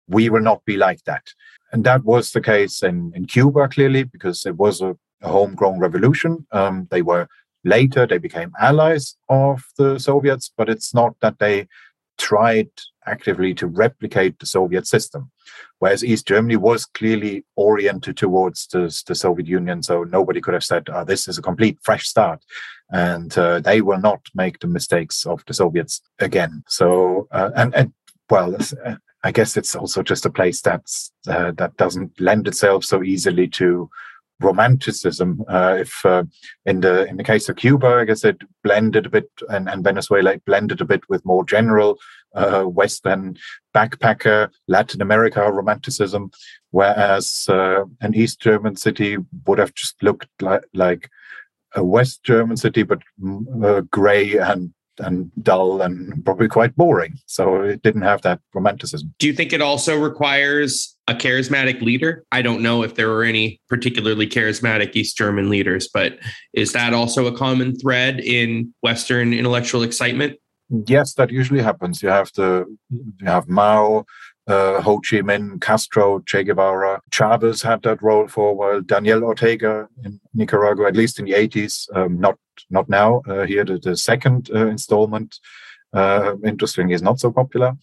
we 0.07 0.29
will 0.29 0.41
not 0.41 0.65
be 0.65 0.77
like 0.77 1.03
that. 1.03 1.27
And 1.71 1.83
that 1.83 2.03
was 2.03 2.31
the 2.31 2.41
case 2.41 2.81
in, 2.81 3.11
in 3.15 3.25
Cuba, 3.25 3.67
clearly, 3.67 4.03
because 4.03 4.45
it 4.45 4.55
was 4.55 4.81
a, 4.81 4.97
a 5.21 5.29
homegrown 5.29 5.79
revolution. 5.79 6.47
Um, 6.51 6.87
they 6.89 7.01
were 7.01 7.27
later, 7.67 8.07
they 8.07 8.17
became 8.17 8.51
allies 8.59 9.15
of 9.29 9.63
the 9.77 9.99
Soviets, 9.99 10.51
but 10.57 10.69
it's 10.69 10.93
not 10.93 11.15
that 11.21 11.39
they 11.39 11.67
tried 12.17 12.69
actively 13.05 13.53
to 13.53 13.67
replicate 13.67 14.39
the 14.39 14.45
Soviet 14.45 14.87
system, 14.87 15.31
whereas 15.79 16.03
East 16.03 16.27
Germany 16.27 16.55
was 16.55 16.85
clearly 16.85 17.45
oriented 17.55 18.17
towards 18.17 18.67
the, 18.67 19.03
the 19.07 19.15
Soviet 19.15 19.47
Union. 19.47 19.83
So 19.83 20.03
nobody 20.03 20.41
could 20.41 20.53
have 20.53 20.63
said, 20.63 20.89
oh, 20.91 21.05
this 21.05 21.27
is 21.27 21.37
a 21.37 21.41
complete 21.41 21.77
fresh 21.83 22.07
start. 22.07 22.43
And 22.89 23.37
uh, 23.37 23.59
they 23.59 23.81
will 23.81 23.99
not 23.99 24.21
make 24.33 24.59
the 24.59 24.67
mistakes 24.67 25.25
of 25.25 25.43
the 25.45 25.53
Soviets 25.53 26.01
again. 26.19 26.63
So, 26.67 27.27
uh, 27.31 27.51
and, 27.55 27.75
and 27.75 27.93
well, 28.29 28.55
uh, 28.85 28.95
I 29.23 29.31
guess 29.31 29.57
it's 29.57 29.75
also 29.75 30.03
just 30.03 30.25
a 30.25 30.29
place 30.29 30.61
that's 30.61 31.11
uh, 31.27 31.51
that 31.57 31.75
doesn't 31.77 32.19
lend 32.19 32.47
itself 32.47 32.83
so 32.85 33.03
easily 33.03 33.47
to 33.49 33.89
romanticism. 34.39 35.43
Uh, 35.47 35.77
if 35.79 36.05
uh, 36.05 36.23
in 36.65 36.81
the 36.81 37.05
in 37.05 37.17
the 37.17 37.23
case 37.23 37.49
of 37.49 37.55
Cuba, 37.55 37.87
I 37.87 38.05
guess 38.05 38.23
it 38.23 38.37
blended 38.63 39.05
a 39.05 39.09
bit, 39.09 39.29
and, 39.49 39.69
and 39.69 39.83
Venezuela 39.83 40.33
it 40.33 40.45
blended 40.45 40.81
a 40.81 40.85
bit 40.85 41.01
with 41.09 41.25
more 41.25 41.45
general 41.45 41.97
uh, 42.35 42.63
Western 42.63 43.37
backpacker 43.75 44.49
Latin 44.67 45.01
America 45.01 45.51
romanticism, 45.51 46.31
whereas 46.71 47.47
uh, 47.49 47.85
an 48.01 48.13
East 48.13 48.39
German 48.41 48.75
city 48.75 49.17
would 49.45 49.59
have 49.59 49.73
just 49.73 50.01
looked 50.03 50.29
like 50.41 50.63
like 50.73 51.09
a 51.75 51.83
West 51.83 52.23
German 52.23 52.57
city, 52.57 52.83
but 52.83 53.01
uh, 53.63 53.81
gray 53.91 54.37
and 54.37 54.73
and 54.99 55.31
dull 55.41 55.81
and 55.81 56.23
probably 56.25 56.47
quite 56.47 56.75
boring. 56.75 57.17
So 57.25 57.61
it 57.61 57.81
didn't 57.81 58.01
have 58.01 58.21
that 58.23 58.39
romanticism. 58.53 59.13
Do 59.19 59.27
you 59.27 59.33
think 59.33 59.53
it 59.53 59.61
also 59.61 59.99
requires 59.99 60.95
a 61.07 61.13
charismatic 61.13 61.81
leader? 61.81 62.23
I 62.31 62.41
don't 62.41 62.61
know 62.61 62.83
if 62.83 62.95
there 62.95 63.09
were 63.09 63.23
any 63.23 63.61
particularly 63.69 64.27
charismatic 64.27 64.95
East 64.95 65.17
German 65.17 65.49
leaders, 65.49 65.87
but 65.87 66.19
is 66.53 66.73
that 66.73 66.93
also 66.93 67.27
a 67.27 67.37
common 67.37 67.75
thread 67.75 68.19
in 68.19 68.73
Western 68.81 69.33
intellectual 69.33 69.83
excitement? 69.83 70.37
Yes, 70.69 71.13
that 71.13 71.31
usually 71.31 71.61
happens. 71.61 72.03
You 72.03 72.09
have 72.09 72.31
the 72.35 72.65
you 72.89 73.25
have 73.25 73.47
Mao, 73.47 74.05
uh, 74.47 74.81
Ho 74.81 74.99
Chi 74.99 75.17
Minh, 75.17 75.59
Castro, 75.59 76.19
Che 76.25 76.43
Guevara. 76.43 77.01
Chavez 77.11 77.61
had 77.61 77.81
that 77.83 78.01
role 78.01 78.27
for 78.27 78.49
a 78.49 78.53
while. 78.53 78.81
Daniel 78.81 79.23
Ortega 79.23 79.87
in 80.03 80.19
Nicaragua, 80.33 80.87
at 80.87 80.95
least 80.95 81.19
in 81.19 81.25
the 81.25 81.33
80s, 81.33 81.93
um, 81.95 82.19
not 82.19 82.37
not 82.69 82.89
now. 82.89 83.21
Uh, 83.27 83.45
here, 83.45 83.63
the, 83.63 83.77
the 83.77 83.95
second 83.95 84.49
uh, 84.53 84.67
installment, 84.67 85.39
uh, 85.93 86.35
interesting, 86.45 86.91
is 86.91 87.01
not 87.01 87.19
so 87.19 87.31
popular, 87.31 87.73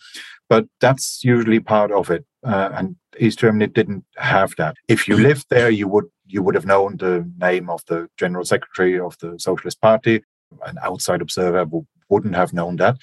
but 0.48 0.66
that's 0.80 1.22
usually 1.22 1.60
part 1.60 1.92
of 1.92 2.10
it. 2.10 2.24
Uh, 2.44 2.70
and 2.74 2.96
East 3.18 3.38
Germany 3.38 3.66
didn't 3.66 4.04
have 4.16 4.54
that. 4.56 4.76
If 4.88 5.06
you 5.06 5.16
lived 5.16 5.46
there, 5.50 5.70
you 5.70 5.88
would 5.88 6.06
you 6.26 6.42
would 6.42 6.54
have 6.54 6.66
known 6.66 6.96
the 6.96 7.30
name 7.38 7.68
of 7.68 7.84
the 7.86 8.08
general 8.16 8.44
secretary 8.44 8.98
of 8.98 9.16
the 9.18 9.38
Socialist 9.38 9.80
Party. 9.80 10.22
An 10.66 10.78
outside 10.82 11.20
observer 11.20 11.66
wouldn't 12.08 12.36
have 12.36 12.52
known 12.52 12.76
that, 12.76 12.96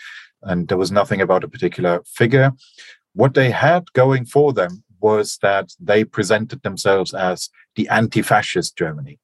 and 0.43 0.67
there 0.67 0.77
was 0.77 0.91
nothing 0.91 1.21
about 1.21 1.43
a 1.43 1.49
particular 1.49 2.01
figure. 2.05 2.53
What 3.13 3.33
they 3.33 3.51
had 3.51 3.91
going 3.93 4.25
for 4.25 4.53
them 4.53 4.83
was 4.99 5.37
that 5.41 5.73
they 5.79 6.03
presented 6.03 6.61
themselves 6.63 7.13
as 7.13 7.49
the 7.75 7.87
anti-fascist 7.89 8.77
Germany. 8.77 9.19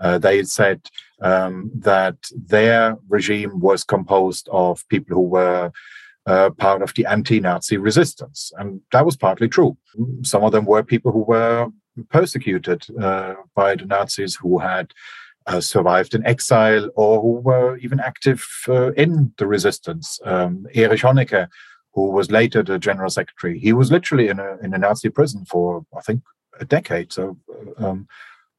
Uh, 0.00 0.18
they 0.18 0.42
said 0.42 0.80
um, 1.22 1.70
that 1.74 2.16
their 2.34 2.96
regime 3.08 3.60
was 3.60 3.84
composed 3.84 4.48
of 4.50 4.86
people 4.88 5.14
who 5.14 5.22
were 5.22 5.72
uh, 6.26 6.50
part 6.50 6.82
of 6.82 6.92
the 6.94 7.06
anti-Nazi 7.06 7.76
resistance, 7.76 8.52
and 8.58 8.80
that 8.92 9.04
was 9.04 9.16
partly 9.16 9.48
true. 9.48 9.76
Some 10.22 10.42
of 10.42 10.52
them 10.52 10.64
were 10.64 10.82
people 10.82 11.12
who 11.12 11.24
were 11.24 11.68
persecuted 12.10 12.84
uh, 13.00 13.34
by 13.54 13.76
the 13.76 13.84
Nazis, 13.84 14.34
who 14.34 14.58
had 14.58 14.92
uh, 15.46 15.60
survived 15.60 16.14
in 16.14 16.26
exile, 16.26 16.90
or 16.96 17.20
who 17.20 17.40
were 17.40 17.76
even 17.78 18.00
active 18.00 18.44
uh, 18.68 18.92
in 18.92 19.32
the 19.38 19.46
resistance. 19.46 20.18
Um, 20.24 20.66
Erich 20.74 21.02
Honecker, 21.02 21.48
who 21.94 22.10
was 22.10 22.30
later 22.30 22.62
the 22.62 22.78
general 22.78 23.10
secretary, 23.10 23.58
he 23.58 23.72
was 23.72 23.90
literally 23.90 24.28
in 24.28 24.38
a 24.38 24.56
in 24.62 24.74
a 24.74 24.78
Nazi 24.78 25.10
prison 25.10 25.44
for 25.44 25.84
I 25.96 26.00
think 26.00 26.22
a 26.60 26.64
decade. 26.64 27.12
So. 27.12 27.36
Um, 27.78 28.06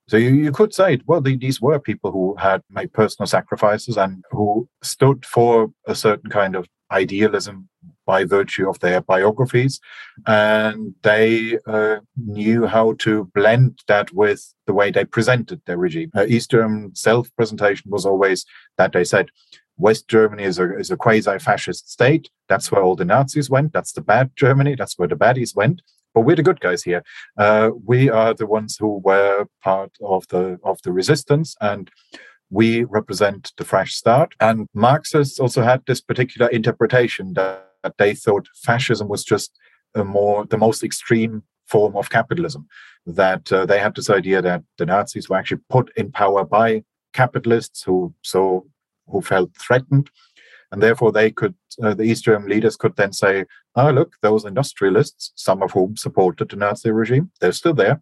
so 0.07 0.17
you, 0.17 0.36
you 0.36 0.51
could 0.51 0.71
say, 0.71 0.99
well, 1.07 1.19
the, 1.19 1.36
these 1.36 1.59
were 1.59 1.79
people 1.79 2.11
who 2.11 2.36
had 2.36 2.61
made 2.69 2.93
personal 2.93 3.25
sacrifices 3.25 3.97
and 3.97 4.23
who 4.29 4.69
stood 4.83 5.25
for 5.25 5.71
a 5.88 5.95
certain 5.95 6.29
kind 6.29 6.55
of 6.55 6.67
idealism, 6.91 7.67
by 8.05 8.23
virtue 8.23 8.69
of 8.69 8.79
their 8.79 9.01
biographies. 9.01 9.79
And 10.25 10.93
they 11.01 11.57
uh, 11.65 11.97
knew 12.15 12.65
how 12.65 12.93
to 12.99 13.29
blend 13.33 13.79
that 13.88 14.13
with 14.13 14.53
the 14.67 14.73
way 14.73 14.91
they 14.91 15.05
presented 15.05 15.61
their 15.65 15.77
regime. 15.77 16.11
Uh, 16.15 16.25
East 16.27 16.51
German 16.51 16.95
self 16.95 17.29
presentation 17.36 17.91
was 17.91 18.05
always 18.05 18.45
that 18.77 18.93
they 18.93 19.03
said, 19.03 19.29
West 19.78 20.07
Germany 20.07 20.43
is 20.43 20.59
a, 20.59 20.78
is 20.78 20.91
a 20.91 20.97
quasi 20.97 21.38
fascist 21.39 21.91
state. 21.91 22.30
That's 22.47 22.71
where 22.71 22.82
all 22.82 22.95
the 22.95 23.05
Nazis 23.05 23.49
went. 23.49 23.73
That's 23.73 23.91
the 23.91 24.01
bad 24.01 24.32
Germany. 24.36 24.76
That's 24.76 24.97
where 24.97 25.07
the 25.07 25.15
baddies 25.15 25.55
went. 25.55 25.82
But 26.13 26.21
we're 26.21 26.38
the 26.38 26.43
good 26.43 26.61
guys 26.61 26.84
here. 26.84 27.03
Uh, 27.38 27.71
we 27.86 28.09
are 28.09 28.34
the 28.34 28.45
ones 28.45 28.78
who 28.78 28.99
were 29.03 29.47
part 29.61 29.91
of 30.01 30.26
the 30.30 30.57
of 30.63 30.82
the 30.84 30.93
resistance, 30.93 31.55
and 31.59 31.91
we 32.49 32.86
represent 32.86 33.51
the 33.57 33.65
fresh 33.65 33.93
start. 33.93 34.34
And 34.39 34.67
Marxists 34.73 35.39
also 35.39 35.61
had 35.61 35.84
this 35.86 35.99
particular 35.99 36.47
interpretation 36.49 37.34
that, 37.34 37.69
that 37.84 37.97
they 37.97 38.15
thought 38.15 38.47
fascism 38.63 39.09
was 39.09 39.26
just 39.26 39.51
a 39.93 40.05
more 40.05 40.45
the 40.45 40.57
most 40.57 40.84
extreme 40.84 41.43
form 41.67 41.97
of 41.97 42.09
capitalism. 42.09 42.67
That 43.05 43.51
uh, 43.51 43.65
they 43.65 43.80
had 43.80 43.95
this 43.95 44.09
idea 44.09 44.41
that 44.41 44.63
the 44.78 44.86
Nazis 44.86 45.30
were 45.30 45.36
actually 45.36 45.61
put 45.69 45.91
in 45.97 46.13
power 46.13 46.45
by 46.45 46.84
capitalists 47.11 47.84
who 47.84 48.13
so 48.21 48.67
who 49.07 49.21
felt 49.21 49.51
threatened, 49.57 50.09
and 50.71 50.81
therefore 50.81 51.11
they 51.11 51.31
could 51.31 51.55
uh, 51.83 51.93
the 51.93 52.03
East 52.03 52.23
German 52.23 52.49
leaders 52.49 52.77
could 52.77 52.95
then 52.95 53.13
say, 53.13 53.45
"Oh, 53.75 53.91
look, 53.91 54.13
those 54.21 54.45
industrialists, 54.45 55.31
some 55.35 55.61
of 55.61 55.71
whom 55.71 55.97
supported 55.97 56.49
the 56.49 56.55
Nazi 56.55 56.91
regime, 56.91 57.31
they're 57.39 57.51
still 57.51 57.73
there. 57.73 58.01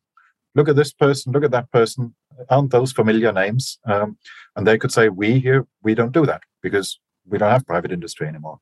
Look 0.55 0.69
at 0.69 0.75
this 0.75 0.93
person, 0.93 1.33
look 1.33 1.43
at 1.43 1.51
that 1.51 1.71
person. 1.71 2.15
Aren't 2.49 2.71
those 2.71 2.91
familiar 2.91 3.31
names?" 3.31 3.79
Um, 3.85 4.17
and 4.55 4.67
they 4.67 4.77
could 4.77 4.91
say, 4.91 5.09
"We 5.09 5.39
here, 5.39 5.67
we 5.81 5.95
don't 5.95 6.13
do 6.13 6.25
that 6.25 6.41
because 6.61 6.99
we 7.25 7.37
don't 7.37 7.51
have 7.51 7.65
private 7.65 7.91
industry 7.91 8.27
anymore." 8.27 8.59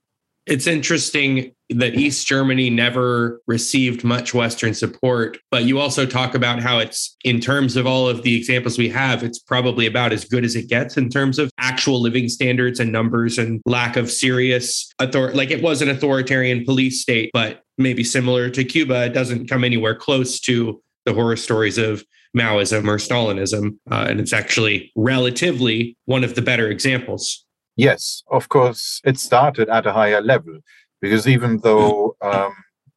It's 0.47 0.65
interesting 0.65 1.53
that 1.69 1.95
East 1.95 2.25
Germany 2.27 2.69
never 2.69 3.41
received 3.47 4.03
much 4.03 4.33
Western 4.33 4.73
support, 4.73 5.37
but 5.51 5.65
you 5.65 5.79
also 5.79 6.05
talk 6.05 6.33
about 6.33 6.61
how 6.61 6.79
it's, 6.79 7.15
in 7.23 7.39
terms 7.39 7.75
of 7.75 7.85
all 7.85 8.09
of 8.09 8.23
the 8.23 8.35
examples 8.35 8.77
we 8.77 8.89
have, 8.89 9.23
it's 9.23 9.39
probably 9.39 9.85
about 9.85 10.11
as 10.11 10.25
good 10.25 10.43
as 10.43 10.55
it 10.55 10.67
gets 10.67 10.97
in 10.97 11.09
terms 11.09 11.37
of 11.37 11.51
actual 11.59 12.01
living 12.01 12.27
standards 12.27 12.79
and 12.79 12.91
numbers 12.91 13.37
and 13.37 13.61
lack 13.65 13.95
of 13.95 14.09
serious 14.09 14.91
authority. 14.99 15.37
Like 15.37 15.51
it 15.51 15.61
was 15.61 15.81
an 15.81 15.89
authoritarian 15.89 16.65
police 16.65 17.01
state, 17.01 17.29
but 17.33 17.63
maybe 17.77 18.03
similar 18.03 18.49
to 18.49 18.63
Cuba, 18.63 19.05
it 19.05 19.13
doesn't 19.13 19.47
come 19.47 19.63
anywhere 19.63 19.95
close 19.95 20.39
to 20.41 20.81
the 21.05 21.13
horror 21.13 21.37
stories 21.37 21.77
of 21.77 22.03
Maoism 22.35 22.87
or 22.87 22.97
Stalinism. 22.97 23.77
Uh, 23.89 24.07
and 24.09 24.19
it's 24.19 24.33
actually 24.33 24.91
relatively 24.95 25.97
one 26.05 26.23
of 26.23 26.35
the 26.35 26.41
better 26.41 26.69
examples. 26.69 27.45
Yes, 27.75 28.23
of 28.29 28.49
course, 28.49 29.01
it 29.05 29.17
started 29.17 29.69
at 29.69 29.85
a 29.85 29.93
higher 29.93 30.21
level 30.21 30.59
because 31.01 31.27
even 31.27 31.59
though 31.59 32.15
um, 32.21 32.53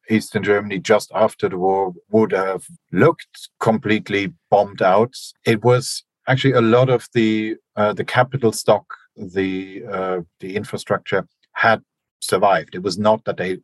Eastern 0.09 0.43
Germany 0.43 0.79
just 0.79 1.11
after 1.15 1.49
the 1.49 1.57
war 1.57 1.93
would 2.09 2.31
have 2.31 2.65
looked 2.91 3.49
completely 3.59 4.33
bombed 4.51 4.81
out, 4.81 5.15
it 5.45 5.63
was 5.63 6.03
actually 6.27 6.53
a 6.53 6.61
lot 6.61 6.89
of 6.89 7.07
the 7.13 7.55
uh, 7.75 7.93
the 7.93 8.03
capital 8.03 8.51
stock, 8.51 8.85
the 9.15 9.83
uh, 9.91 10.21
the 10.39 10.55
infrastructure 10.55 11.27
had 11.53 11.81
survived. 12.21 12.75
It 12.75 12.83
was 12.83 12.97
not 12.97 13.23
that 13.25 13.37
they 13.37 13.59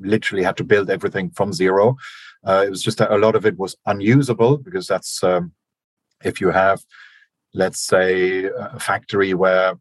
literally 0.00 0.44
had 0.44 0.56
to 0.58 0.64
build 0.64 0.90
everything 0.90 1.30
from 1.30 1.52
zero. 1.52 1.96
Uh, 2.46 2.64
it 2.66 2.70
was 2.70 2.82
just 2.82 2.98
that 2.98 3.10
a 3.10 3.18
lot 3.18 3.34
of 3.34 3.46
it 3.46 3.58
was 3.58 3.76
unusable 3.86 4.58
because 4.58 4.86
that's 4.86 5.22
um, 5.24 5.52
if 6.24 6.40
you 6.40 6.50
have, 6.50 6.82
let's 7.54 7.80
say, 7.80 8.44
a 8.44 8.78
factory 8.78 9.34
where 9.34 9.74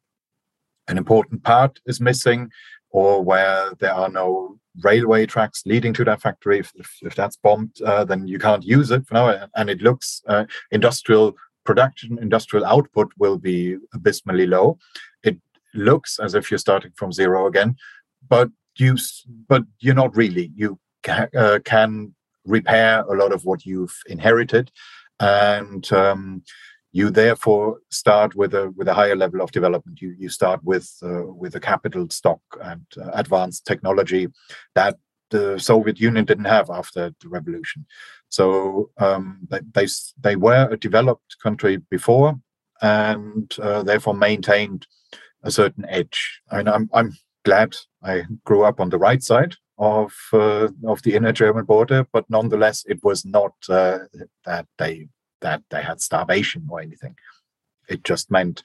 an 0.87 0.97
important 0.97 1.43
part 1.43 1.79
is 1.85 1.99
missing 2.01 2.49
or 2.91 3.21
where 3.21 3.71
there 3.79 3.93
are 3.93 4.09
no 4.09 4.57
railway 4.83 5.25
tracks 5.25 5.63
leading 5.65 5.93
to 5.93 6.03
that 6.03 6.21
factory. 6.21 6.59
If, 6.59 6.71
if, 6.75 6.97
if 7.01 7.15
that's 7.15 7.37
bombed 7.37 7.81
uh, 7.85 8.03
then 8.05 8.27
you 8.27 8.39
can't 8.39 8.63
use 8.63 8.91
it 8.91 9.07
for 9.07 9.13
now 9.13 9.47
and 9.55 9.69
it 9.69 9.81
looks 9.81 10.21
uh, 10.27 10.45
industrial 10.71 11.35
production 11.63 12.19
industrial 12.19 12.65
output 12.65 13.11
will 13.17 13.37
be 13.37 13.77
abysmally 13.93 14.45
low. 14.45 14.77
It 15.23 15.37
looks 15.73 16.19
as 16.19 16.35
if 16.35 16.51
you're 16.51 16.57
starting 16.57 16.91
from 16.95 17.11
zero 17.11 17.47
again 17.47 17.75
but 18.27 18.49
you 18.77 18.97
but 19.47 19.63
you're 19.79 19.95
not 19.95 20.15
really. 20.15 20.51
You 20.55 20.79
ca- 21.03 21.29
uh, 21.37 21.59
can 21.65 22.13
repair 22.45 23.01
a 23.01 23.15
lot 23.15 23.33
of 23.33 23.45
what 23.45 23.65
you've 23.65 23.95
inherited 24.07 24.71
and 25.19 25.91
um, 25.93 26.43
you 26.95 27.09
therefore 27.09 27.79
start 27.91 28.35
with 28.35 28.53
a 28.53 28.71
with 28.77 28.87
a 28.87 28.93
higher 28.93 29.17
level 29.17 29.41
of 29.41 29.51
development. 29.51 30.01
You 30.01 30.15
you 30.17 30.29
start 30.29 30.63
with 30.63 30.87
uh, 31.03 31.25
with 31.41 31.55
a 31.55 31.59
capital 31.59 32.09
stock 32.09 32.39
and 32.61 32.85
uh, 32.97 33.09
advanced 33.13 33.65
technology 33.65 34.27
that 34.75 34.95
the 35.29 35.59
Soviet 35.59 35.99
Union 35.99 36.23
didn't 36.23 36.53
have 36.57 36.69
after 36.69 37.13
the 37.19 37.27
revolution. 37.27 37.85
So 38.29 38.91
um, 38.97 39.45
they, 39.73 39.87
they 40.21 40.35
were 40.37 40.69
a 40.71 40.77
developed 40.77 41.35
country 41.43 41.77
before, 41.89 42.39
and 42.81 43.53
uh, 43.61 43.83
therefore 43.83 44.13
maintained 44.13 44.87
a 45.43 45.51
certain 45.51 45.85
edge. 45.89 46.41
I 46.49 46.57
mean, 46.57 46.69
I'm 46.69 46.89
I'm 46.93 47.11
glad 47.43 47.75
I 48.03 48.23
grew 48.45 48.63
up 48.63 48.79
on 48.79 48.89
the 48.89 49.03
right 49.07 49.21
side 49.21 49.55
of 49.77 50.13
uh, 50.31 50.69
of 50.87 51.01
the 51.01 51.15
inner 51.15 51.33
German 51.33 51.65
border, 51.65 52.07
but 52.13 52.29
nonetheless, 52.29 52.85
it 52.87 53.03
was 53.03 53.25
not 53.25 53.53
uh, 53.67 53.99
that 54.45 54.67
they 54.77 55.09
that 55.41 55.63
they 55.69 55.81
had 55.81 56.01
starvation 56.01 56.67
or 56.69 56.79
anything. 56.79 57.15
It 57.87 58.03
just 58.03 58.31
meant 58.31 58.63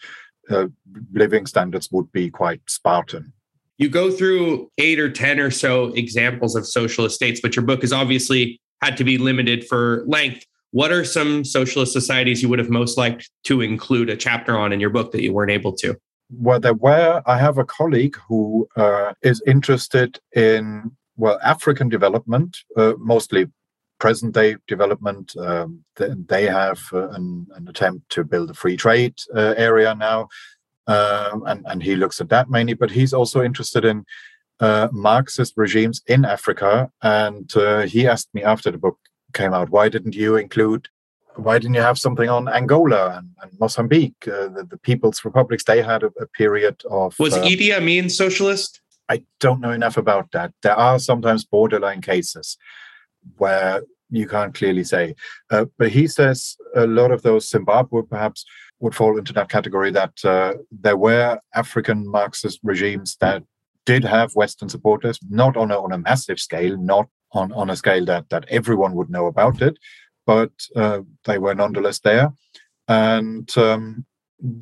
uh, 0.50 0.66
living 1.12 1.46
standards 1.46 1.88
would 1.92 2.10
be 2.12 2.30
quite 2.30 2.62
Spartan. 2.68 3.32
You 3.78 3.88
go 3.88 4.10
through 4.10 4.70
eight 4.78 4.98
or 4.98 5.10
10 5.10 5.40
or 5.40 5.50
so 5.50 5.86
examples 5.94 6.54
of 6.54 6.66
socialist 6.66 7.14
states, 7.14 7.40
but 7.40 7.56
your 7.56 7.64
book 7.64 7.80
has 7.82 7.92
obviously 7.92 8.60
had 8.82 8.96
to 8.98 9.04
be 9.04 9.18
limited 9.18 9.66
for 9.66 10.04
length. 10.06 10.44
What 10.72 10.92
are 10.92 11.04
some 11.04 11.44
socialist 11.44 11.92
societies 11.92 12.42
you 12.42 12.48
would 12.48 12.58
have 12.58 12.70
most 12.70 12.96
liked 12.96 13.30
to 13.44 13.60
include 13.60 14.10
a 14.10 14.16
chapter 14.16 14.56
on 14.56 14.72
in 14.72 14.80
your 14.80 14.90
book 14.90 15.12
that 15.12 15.22
you 15.22 15.32
weren't 15.32 15.50
able 15.50 15.72
to? 15.76 15.96
Well, 16.30 16.60
there 16.60 16.74
were. 16.74 17.22
I 17.26 17.38
have 17.38 17.58
a 17.58 17.64
colleague 17.64 18.16
who 18.28 18.68
uh, 18.76 19.14
is 19.22 19.42
interested 19.46 20.20
in 20.34 20.92
well 21.16 21.40
African 21.42 21.88
development, 21.88 22.58
uh, 22.76 22.92
mostly 22.98 23.46
present 24.00 24.34
day 24.34 24.56
development. 24.66 25.36
Um, 25.36 25.84
they 25.96 26.46
have 26.46 26.80
uh, 26.92 27.10
an, 27.10 27.46
an, 27.54 27.68
attempt 27.68 28.10
to 28.10 28.24
build 28.24 28.50
a 28.50 28.54
free 28.54 28.76
trade 28.76 29.14
uh, 29.36 29.54
area 29.56 29.94
now, 29.94 30.28
um, 30.88 31.44
and, 31.46 31.64
and 31.66 31.82
he 31.82 31.94
looks 31.94 32.20
at 32.20 32.30
that 32.30 32.50
mainly. 32.50 32.74
But 32.74 32.90
he's 32.90 33.12
also 33.12 33.42
interested 33.42 33.84
in 33.84 34.04
uh, 34.60 34.88
Marxist 34.92 35.54
regimes 35.56 36.02
in 36.06 36.24
Africa. 36.24 36.90
And 37.02 37.54
uh, 37.56 37.82
he 37.82 38.06
asked 38.06 38.28
me 38.34 38.42
after 38.42 38.70
the 38.70 38.78
book 38.78 38.98
came 39.32 39.54
out, 39.54 39.70
why 39.70 39.88
didn't 39.88 40.14
you 40.14 40.36
include? 40.36 40.88
Why 41.36 41.58
didn't 41.58 41.74
you 41.74 41.80
have 41.80 41.98
something 41.98 42.28
on 42.28 42.48
Angola 42.48 43.16
and, 43.16 43.30
and 43.42 43.58
Mozambique, 43.58 44.26
uh, 44.26 44.48
the, 44.48 44.66
the, 44.68 44.76
people's 44.76 45.24
republics? 45.24 45.64
They 45.64 45.80
had 45.80 46.02
a, 46.02 46.10
a 46.20 46.26
period 46.26 46.82
of. 46.90 47.18
Was 47.18 47.34
uh, 47.34 47.42
Idi 47.42 47.74
Amin 47.74 48.10
socialist? 48.10 48.80
I 49.08 49.24
don't 49.38 49.60
know 49.60 49.70
enough 49.70 49.96
about 49.96 50.32
that. 50.32 50.52
There 50.62 50.74
are 50.74 50.98
sometimes 50.98 51.44
borderline 51.44 52.00
cases 52.00 52.58
where 53.36 53.82
you 54.10 54.26
can't 54.26 54.54
clearly 54.54 54.84
say. 54.84 55.14
Uh, 55.50 55.66
but 55.78 55.90
he 55.90 56.06
says 56.06 56.56
a 56.74 56.86
lot 56.86 57.10
of 57.10 57.22
those 57.22 57.48
Zimbabwe 57.48 58.02
perhaps 58.02 58.44
would 58.80 58.94
fall 58.94 59.18
into 59.18 59.32
that 59.34 59.48
category 59.48 59.90
that 59.92 60.24
uh, 60.24 60.54
there 60.70 60.96
were 60.96 61.38
African 61.54 62.08
Marxist 62.08 62.60
regimes 62.62 63.16
that 63.20 63.42
did 63.86 64.04
have 64.04 64.34
Western 64.34 64.68
supporters, 64.68 65.18
not 65.28 65.56
on 65.56 65.70
a, 65.70 65.80
on 65.80 65.92
a 65.92 65.98
massive 65.98 66.40
scale, 66.40 66.76
not 66.76 67.08
on, 67.32 67.52
on 67.52 67.70
a 67.70 67.76
scale 67.76 68.04
that, 68.06 68.28
that 68.30 68.44
everyone 68.48 68.94
would 68.94 69.10
know 69.10 69.26
about 69.26 69.62
it, 69.62 69.78
but 70.26 70.50
uh, 70.76 71.00
they 71.24 71.38
were 71.38 71.54
nonetheless 71.54 72.00
there. 72.00 72.32
And 72.88 73.56
um, 73.56 74.04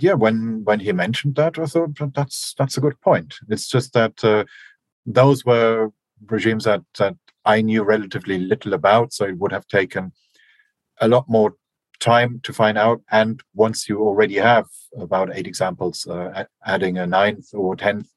yeah, 0.01 0.15
when 0.15 0.65
when 0.65 0.81
he 0.81 0.93
mentioned 0.93 1.37
that, 1.37 1.59
I 1.59 1.67
thought 1.67 1.97
that's 2.15 2.55
that's 2.59 2.77
a 2.77 2.81
good 2.81 3.01
point. 3.01 3.37
It's 3.49 3.69
just 3.69 3.93
that 3.95 4.23
uh, 4.25 4.45
those 5.07 5.45
were 5.45 5.91
regimes 6.27 6.65
that 6.65 6.83
that 6.99 7.17
I 7.49 7.63
knew 7.63 7.83
relatively 7.83 8.39
little 8.39 8.75
about, 8.75 9.15
so 9.15 9.25
it 9.25 9.39
would 9.39 9.53
have 9.53 9.67
taken 9.67 10.13
a 11.01 11.09
lot 11.09 11.29
more 11.29 11.55
time 11.99 12.41
to 12.43 12.53
find 12.53 12.77
out. 12.77 13.01
And 13.11 13.43
once 13.55 13.89
you 13.89 14.01
already 14.01 14.37
have 14.37 14.67
about 14.99 15.35
eight 15.35 15.47
examples, 15.47 16.07
uh, 16.07 16.45
adding 16.67 16.99
a 16.99 17.07
ninth 17.07 17.49
or 17.55 17.75
tenth 17.75 18.09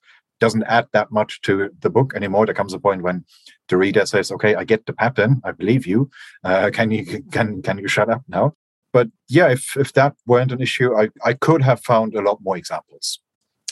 doesn't 0.41 0.63
add 0.63 0.87
that 0.91 1.11
much 1.11 1.39
to 1.43 1.69
the 1.79 1.89
book 1.89 2.13
anymore. 2.13 2.45
There 2.45 2.55
comes 2.55 2.73
a 2.73 2.79
point 2.79 3.03
when 3.03 3.23
the 3.69 3.77
reader 3.77 4.05
says, 4.05 4.31
"Okay, 4.31 4.53
I 4.55 4.65
get 4.65 4.85
the 4.85 4.93
pattern. 4.93 5.39
I 5.45 5.51
believe 5.51 5.87
you. 5.87 6.09
Uh, 6.43 6.69
can 6.73 6.91
you 6.91 7.03
can 7.31 7.61
can 7.61 7.77
you 7.77 7.87
shut 7.87 8.09
up 8.09 8.23
now?" 8.27 8.53
But 8.91 9.07
yeah, 9.29 9.49
if 9.49 9.77
if 9.77 9.93
that 9.93 10.13
weren't 10.25 10.51
an 10.51 10.61
issue, 10.61 10.93
I 11.01 11.09
I 11.23 11.33
could 11.33 11.61
have 11.61 11.81
found 11.81 12.15
a 12.15 12.21
lot 12.21 12.39
more 12.41 12.57
examples. 12.57 13.21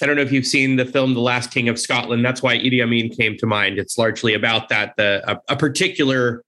I 0.02 0.06
don't 0.06 0.16
know 0.16 0.22
if 0.22 0.32
you've 0.32 0.46
seen 0.46 0.76
the 0.76 0.86
film 0.86 1.14
The 1.14 1.20
Last 1.20 1.52
King 1.52 1.70
of 1.70 1.80
Scotland. 1.80 2.24
That's 2.24 2.42
why 2.42 2.58
Idi 2.58 2.82
Amin 2.82 3.10
came 3.10 3.38
to 3.38 3.46
mind. 3.46 3.78
It's 3.78 3.98
largely 3.98 4.34
about 4.34 4.70
that 4.70 4.96
the 4.98 5.22
a, 5.30 5.54
a 5.54 5.58
particular 5.58 6.44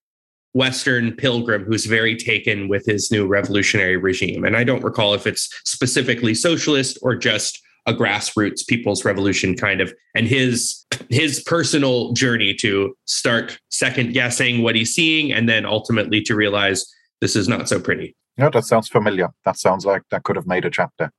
Western 0.54 1.14
pilgrim 1.14 1.64
who's 1.64 1.86
very 1.86 2.16
taken 2.16 2.68
with 2.68 2.86
his 2.86 3.12
new 3.12 3.26
revolutionary 3.26 3.98
regime. 3.98 4.44
And 4.44 4.58
I 4.58 4.64
don't 4.64 4.84
recall 4.84 5.14
if 5.14 5.26
it's 5.26 5.50
specifically 5.64 6.34
socialist 6.34 6.98
or 7.02 7.16
just 7.16 7.62
a 7.88 7.94
grassroots 7.94 8.66
people's 8.68 9.04
revolution 9.06 9.56
kind 9.56 9.82
of 9.82 9.92
and 10.14 10.28
his 10.28 10.86
his 11.10 11.42
personal 11.44 12.14
journey 12.14 12.54
to 12.54 12.96
start 13.06 13.58
second 13.70 14.14
guessing 14.14 14.62
what 14.62 14.76
he's 14.76 14.94
seeing 14.94 15.32
and 15.32 15.50
then 15.50 15.66
ultimately 15.66 16.22
to 16.22 16.36
realize 16.36 16.86
this 17.22 17.36
is 17.36 17.48
not 17.48 17.68
so 17.68 17.80
pretty. 17.80 18.16
Yeah, 18.38 18.50
that 18.50 18.66
sounds 18.66 18.88
familiar. 18.88 19.30
That 19.46 19.58
sounds 19.58 19.86
like 19.86 20.04
that 20.12 20.24
could 20.24 20.36
have 20.36 20.48
made 20.48 20.66
a 20.66 20.70
chapter. 20.70 21.12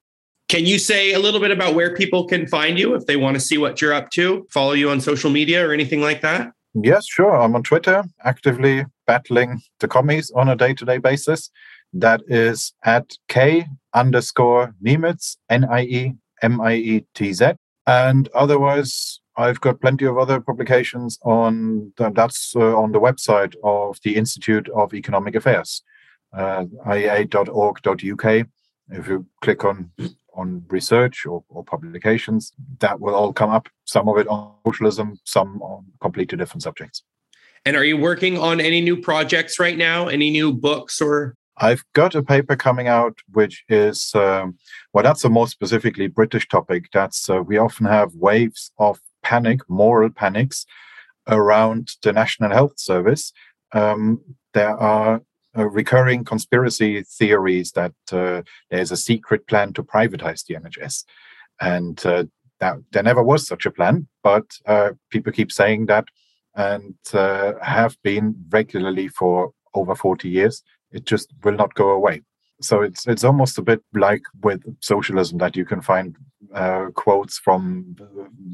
Can 0.52 0.66
you 0.66 0.78
say 0.78 1.14
a 1.14 1.18
little 1.18 1.40
bit 1.40 1.50
about 1.50 1.74
where 1.74 1.94
people 1.94 2.26
can 2.26 2.46
find 2.46 2.78
you 2.78 2.94
if 2.94 3.06
they 3.06 3.16
want 3.16 3.36
to 3.36 3.40
see 3.40 3.56
what 3.56 3.80
you're 3.80 3.94
up 3.94 4.10
to, 4.10 4.46
follow 4.50 4.72
you 4.72 4.90
on 4.90 5.00
social 5.00 5.30
media 5.30 5.66
or 5.66 5.72
anything 5.72 6.02
like 6.02 6.20
that? 6.20 6.52
Yes, 6.74 7.06
sure. 7.06 7.34
I'm 7.34 7.56
on 7.56 7.62
Twitter, 7.62 8.04
actively 8.22 8.84
battling 9.06 9.62
the 9.80 9.88
commies 9.88 10.30
on 10.32 10.50
a 10.50 10.54
day 10.54 10.74
to 10.74 10.84
day 10.84 10.98
basis. 10.98 11.50
That 11.94 12.20
is 12.28 12.74
at 12.84 13.16
K 13.28 13.66
underscore 13.94 14.74
Niemietz, 14.84 15.38
N 15.48 15.64
I 15.64 15.84
E 15.84 16.12
M 16.42 16.60
I 16.60 16.74
E 16.74 17.06
T 17.14 17.32
Z. 17.32 17.52
And 17.86 18.28
otherwise, 18.34 19.20
I've 19.38 19.62
got 19.62 19.80
plenty 19.80 20.04
of 20.04 20.18
other 20.18 20.38
publications 20.38 21.18
on 21.22 21.94
that's 21.96 22.54
uh, 22.54 22.76
on 22.76 22.92
the 22.92 23.00
website 23.00 23.54
of 23.64 23.96
the 24.04 24.16
Institute 24.16 24.68
of 24.76 24.92
Economic 24.92 25.34
Affairs, 25.34 25.82
uh, 26.34 26.66
iea.org.uk. 26.86 28.46
If 28.90 29.08
you 29.08 29.24
click 29.40 29.64
on 29.64 29.90
on 30.34 30.64
research 30.68 31.26
or, 31.26 31.44
or 31.48 31.64
publications, 31.64 32.52
that 32.80 33.00
will 33.00 33.14
all 33.14 33.32
come 33.32 33.50
up. 33.50 33.68
Some 33.84 34.08
of 34.08 34.18
it 34.18 34.28
on 34.28 34.54
socialism, 34.66 35.18
some 35.24 35.60
on 35.62 35.86
completely 36.00 36.38
different 36.38 36.62
subjects. 36.62 37.02
And 37.64 37.76
are 37.76 37.84
you 37.84 37.96
working 37.96 38.38
on 38.38 38.60
any 38.60 38.80
new 38.80 38.96
projects 38.96 39.58
right 39.60 39.76
now? 39.76 40.08
Any 40.08 40.30
new 40.30 40.52
books 40.52 41.00
or? 41.00 41.36
I've 41.58 41.84
got 41.92 42.14
a 42.14 42.22
paper 42.22 42.56
coming 42.56 42.88
out, 42.88 43.18
which 43.32 43.62
is, 43.68 44.12
um, 44.14 44.56
well, 44.92 45.04
that's 45.04 45.24
a 45.24 45.28
more 45.28 45.46
specifically 45.46 46.08
British 46.08 46.48
topic. 46.48 46.86
That's 46.92 47.28
uh, 47.28 47.42
we 47.42 47.58
often 47.58 47.86
have 47.86 48.14
waves 48.14 48.72
of 48.78 48.98
panic, 49.22 49.60
moral 49.68 50.10
panics 50.10 50.66
around 51.28 51.92
the 52.02 52.12
National 52.12 52.50
Health 52.50 52.80
Service. 52.80 53.32
Um, 53.72 54.20
there 54.54 54.76
are 54.76 55.22
uh, 55.56 55.68
recurring 55.68 56.24
conspiracy 56.24 57.02
theories 57.02 57.72
that 57.72 57.94
uh, 58.10 58.42
there's 58.70 58.92
a 58.92 58.96
secret 58.96 59.46
plan 59.46 59.72
to 59.74 59.82
privatize 59.82 60.44
the 60.46 60.54
NHS. 60.54 61.04
And 61.60 62.04
uh, 62.06 62.24
that, 62.60 62.76
there 62.92 63.02
never 63.02 63.22
was 63.22 63.46
such 63.46 63.66
a 63.66 63.70
plan, 63.70 64.08
but 64.22 64.44
uh, 64.66 64.90
people 65.10 65.32
keep 65.32 65.52
saying 65.52 65.86
that 65.86 66.06
and 66.54 66.94
uh, 67.14 67.52
have 67.62 67.96
been 68.02 68.34
regularly 68.50 69.08
for 69.08 69.52
over 69.74 69.94
40 69.94 70.28
years. 70.28 70.62
It 70.90 71.04
just 71.04 71.32
will 71.42 71.56
not 71.56 71.74
go 71.74 71.90
away. 71.90 72.22
So 72.62 72.82
it's 72.82 73.06
it's 73.06 73.24
almost 73.24 73.58
a 73.58 73.62
bit 73.62 73.82
like 73.94 74.22
with 74.42 74.62
socialism 74.80 75.38
that 75.38 75.56
you 75.56 75.64
can 75.64 75.80
find 75.80 76.16
uh, 76.54 76.86
quotes 76.94 77.38
from 77.38 77.96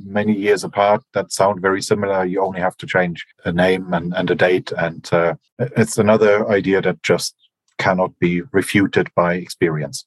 many 0.04 0.34
years 0.34 0.64
apart 0.64 1.02
that 1.14 1.32
sound 1.32 1.60
very 1.60 1.82
similar. 1.82 2.24
You 2.24 2.42
only 2.42 2.60
have 2.60 2.76
to 2.78 2.86
change 2.86 3.26
a 3.44 3.52
name 3.52 3.92
and, 3.92 4.14
and 4.14 4.30
a 4.30 4.34
date, 4.34 4.72
and 4.78 5.08
uh, 5.12 5.34
it's 5.58 5.98
another 5.98 6.48
idea 6.48 6.80
that 6.82 7.02
just 7.02 7.34
cannot 7.78 8.18
be 8.18 8.42
refuted 8.52 9.08
by 9.14 9.34
experience. 9.34 10.04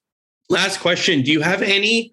Last 0.50 0.80
question: 0.80 1.22
Do 1.22 1.32
you 1.32 1.42
have 1.42 1.62
any 1.62 2.12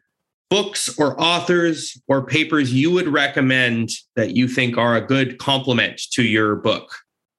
books 0.51 0.99
or 0.99 1.21
authors 1.21 2.01
or 2.09 2.25
papers 2.25 2.73
you 2.73 2.91
would 2.91 3.09
recommend 3.09 3.91
that 4.17 4.35
you 4.35 4.49
think 4.49 4.79
are 4.79 4.97
a 4.97 5.07
good 5.07 5.39
complement 5.39 6.01
to 6.13 6.23
your 6.23 6.57
book? 6.57 6.91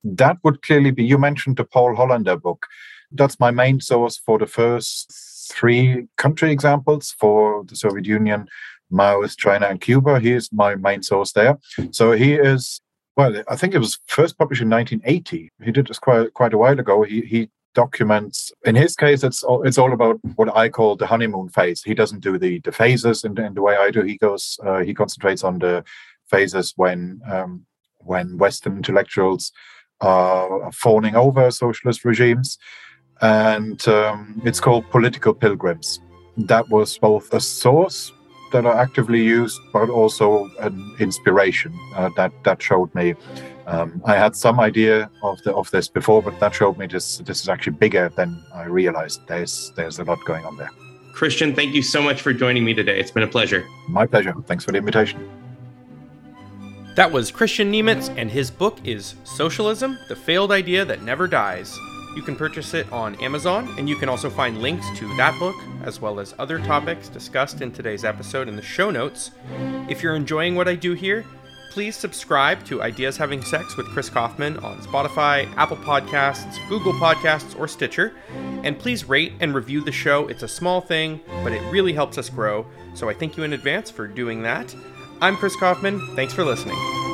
That 0.04 0.38
would 0.44 0.62
clearly 0.62 0.92
be. 0.92 1.04
You 1.04 1.18
mentioned 1.18 1.58
the 1.58 1.66
Paul 1.66 1.96
Hollander 1.96 2.38
book. 2.38 2.66
That's 3.12 3.40
my 3.40 3.52
main 3.52 3.82
source 3.82 4.18
for 4.18 4.38
the 4.38 4.48
first 4.48 5.12
three 5.52 6.08
country 6.18 6.52
examples 6.52 7.16
for 7.20 7.64
the 7.66 7.76
Soviet 7.76 8.06
Union, 8.06 8.48
Maoist 8.92 9.38
China, 9.38 9.68
and 9.68 9.82
Cuba. 9.82 10.20
He 10.20 10.32
is 10.32 10.50
my 10.52 10.76
main 10.76 11.02
source 11.04 11.32
there. 11.32 11.58
So 11.92 12.12
he 12.12 12.34
is, 12.34 12.82
well, 13.18 13.42
I 13.48 13.56
think 13.56 13.74
it 13.74 13.80
was 13.80 14.00
first 14.08 14.38
published 14.38 14.62
in 14.62 14.70
1980. 14.70 15.52
He 15.64 15.72
did 15.72 15.88
this 15.88 16.00
quite 16.00 16.34
quite 16.34 16.54
a 16.54 16.58
while 16.58 16.80
ago. 16.80 17.04
He 17.04 17.22
he 17.22 17.50
documents. 17.76 18.52
In 18.66 18.76
his 18.76 18.96
case, 18.96 19.24
it's 19.24 19.44
all, 19.44 19.64
it's 19.64 19.78
all 19.78 19.94
about 19.94 20.20
what 20.36 20.56
I 20.56 20.70
call 20.70 20.96
the 20.96 21.08
honeymoon 21.08 21.50
phase. 21.50 21.84
He 21.84 21.94
doesn't 21.94 22.22
do 22.22 22.38
the 22.38 22.60
the 22.60 22.72
phases 22.72 23.24
in, 23.24 23.40
in 23.40 23.54
the 23.54 23.62
way 23.62 23.76
I 23.76 23.92
do. 23.92 24.02
He 24.02 24.18
goes 24.18 24.60
uh, 24.66 24.80
he 24.80 24.94
concentrates 24.94 25.44
on 25.44 25.60
the 25.60 25.84
phases 26.28 26.74
when 26.76 27.22
um, 27.30 27.66
when 27.98 28.38
Western 28.38 28.78
intellectuals 28.78 29.52
are 30.02 30.72
fawning 30.72 31.16
over 31.16 31.52
socialist 31.52 32.06
regimes 32.06 32.58
and 33.22 33.88
um, 33.88 34.42
it's 34.46 34.60
called 34.60 34.90
Political 34.90 35.34
Pilgrims. 35.34 36.00
That 36.38 36.70
was 36.70 36.98
both 36.98 37.34
a 37.34 37.40
source 37.40 38.12
that 38.52 38.66
I 38.66 38.82
actively 38.82 39.22
used, 39.24 39.60
but 39.72 39.90
also 39.90 40.50
an 40.60 40.96
inspiration 41.00 41.78
uh, 41.96 42.10
that 42.16 42.32
that 42.44 42.62
showed 42.62 42.94
me. 42.96 43.16
Um, 43.68 44.02
I 44.06 44.16
had 44.16 44.36
some 44.36 44.60
idea 44.60 45.10
of 45.22 45.42
the 45.44 45.54
of 45.54 45.70
this 45.72 45.88
before, 45.88 46.22
but 46.22 46.40
that 46.40 46.56
showed 46.56 46.78
me 46.78 46.88
this 46.88 47.18
this 47.20 47.42
is 47.42 47.50
actually 47.50 47.78
bigger 47.78 48.10
than 48.10 48.44
I 48.54 48.64
realized. 48.64 49.28
There's 49.28 49.72
there's 49.76 50.00
a 50.00 50.04
lot 50.04 50.24
going 50.26 50.46
on 50.46 50.58
there. 50.58 50.72
Kristian, 51.14 51.54
thank 51.54 51.76
you 51.76 51.82
so 51.82 52.02
much 52.02 52.22
for 52.22 52.34
joining 52.34 52.64
me 52.64 52.74
today. 52.74 53.00
It's 53.00 53.12
been 53.12 53.24
a 53.24 53.28
pleasure. 53.28 53.68
My 53.90 54.06
pleasure. 54.08 54.34
Thanks 54.48 54.64
for 54.64 54.72
the 54.72 54.78
invitation. 54.78 55.30
That 56.96 57.12
was 57.12 57.32
Kristian 57.32 57.70
Niemietz, 57.72 58.14
and 58.18 58.32
his 58.32 58.50
book 58.50 58.78
is 58.84 59.16
Socialism 59.24 59.98
The 60.08 60.16
Failed 60.16 60.52
Idea 60.52 60.86
That 60.86 61.04
Never 61.04 61.28
Dies. 61.28 61.78
You 62.16 62.22
can 62.24 62.36
purchase 62.36 62.74
it 62.74 62.92
on 62.92 63.16
Amazon, 63.16 63.74
and 63.78 63.88
you 63.88 63.96
can 63.96 64.10
also 64.10 64.30
find 64.30 64.62
links 64.62 64.86
to 64.98 65.08
that 65.18 65.38
book, 65.40 65.56
as 65.84 66.02
well 66.02 66.20
as 66.20 66.34
other 66.40 66.60
topics 66.60 67.08
discussed 67.08 67.62
in 67.62 67.72
today's 67.72 68.04
episode 68.04 68.48
in 68.48 68.56
the 68.56 68.62
show 68.62 68.90
notes. 68.90 69.32
If 69.88 70.02
you're 70.02 70.16
enjoying 70.16 70.56
what 70.56 70.68
I 70.68 70.76
do 70.76 70.94
here, 70.94 71.24
please 71.72 71.96
subscribe 71.96 72.66
to 72.66 72.82
Ideas 72.82 73.16
Having 73.16 73.44
Sex 73.44 73.78
with 73.78 73.86
Chris 73.88 74.10
Kaufman 74.10 74.58
on 74.58 74.80
Spotify, 74.80 75.48
Apple 75.56 75.78
Podcasts, 75.78 76.58
Google 76.68 76.94
Podcasts, 76.94 77.58
or 77.58 77.68
Stitcher. 77.68 78.14
And 78.64 78.78
please 78.78 79.06
rate 79.06 79.34
and 79.40 79.54
review 79.54 79.82
the 79.82 79.92
show. 79.92 80.28
It's 80.28 80.44
a 80.44 80.48
small 80.48 80.82
thing, 80.82 81.22
but 81.44 81.54
it 81.54 81.62
really 81.72 81.94
helps 81.94 82.18
us 82.18 82.30
grow. 82.30 82.66
So 82.96 83.08
I 83.08 83.14
thank 83.14 83.38
you 83.38 83.44
in 83.44 83.54
advance 83.54 83.92
for 83.92 84.08
doing 84.08 84.42
that. 84.44 84.76
I'm 85.22 85.38
Chris 85.38 85.56
Kaufman. 85.56 86.00
Thanks 86.16 86.34
for 86.34 86.44
listening. 86.44 87.09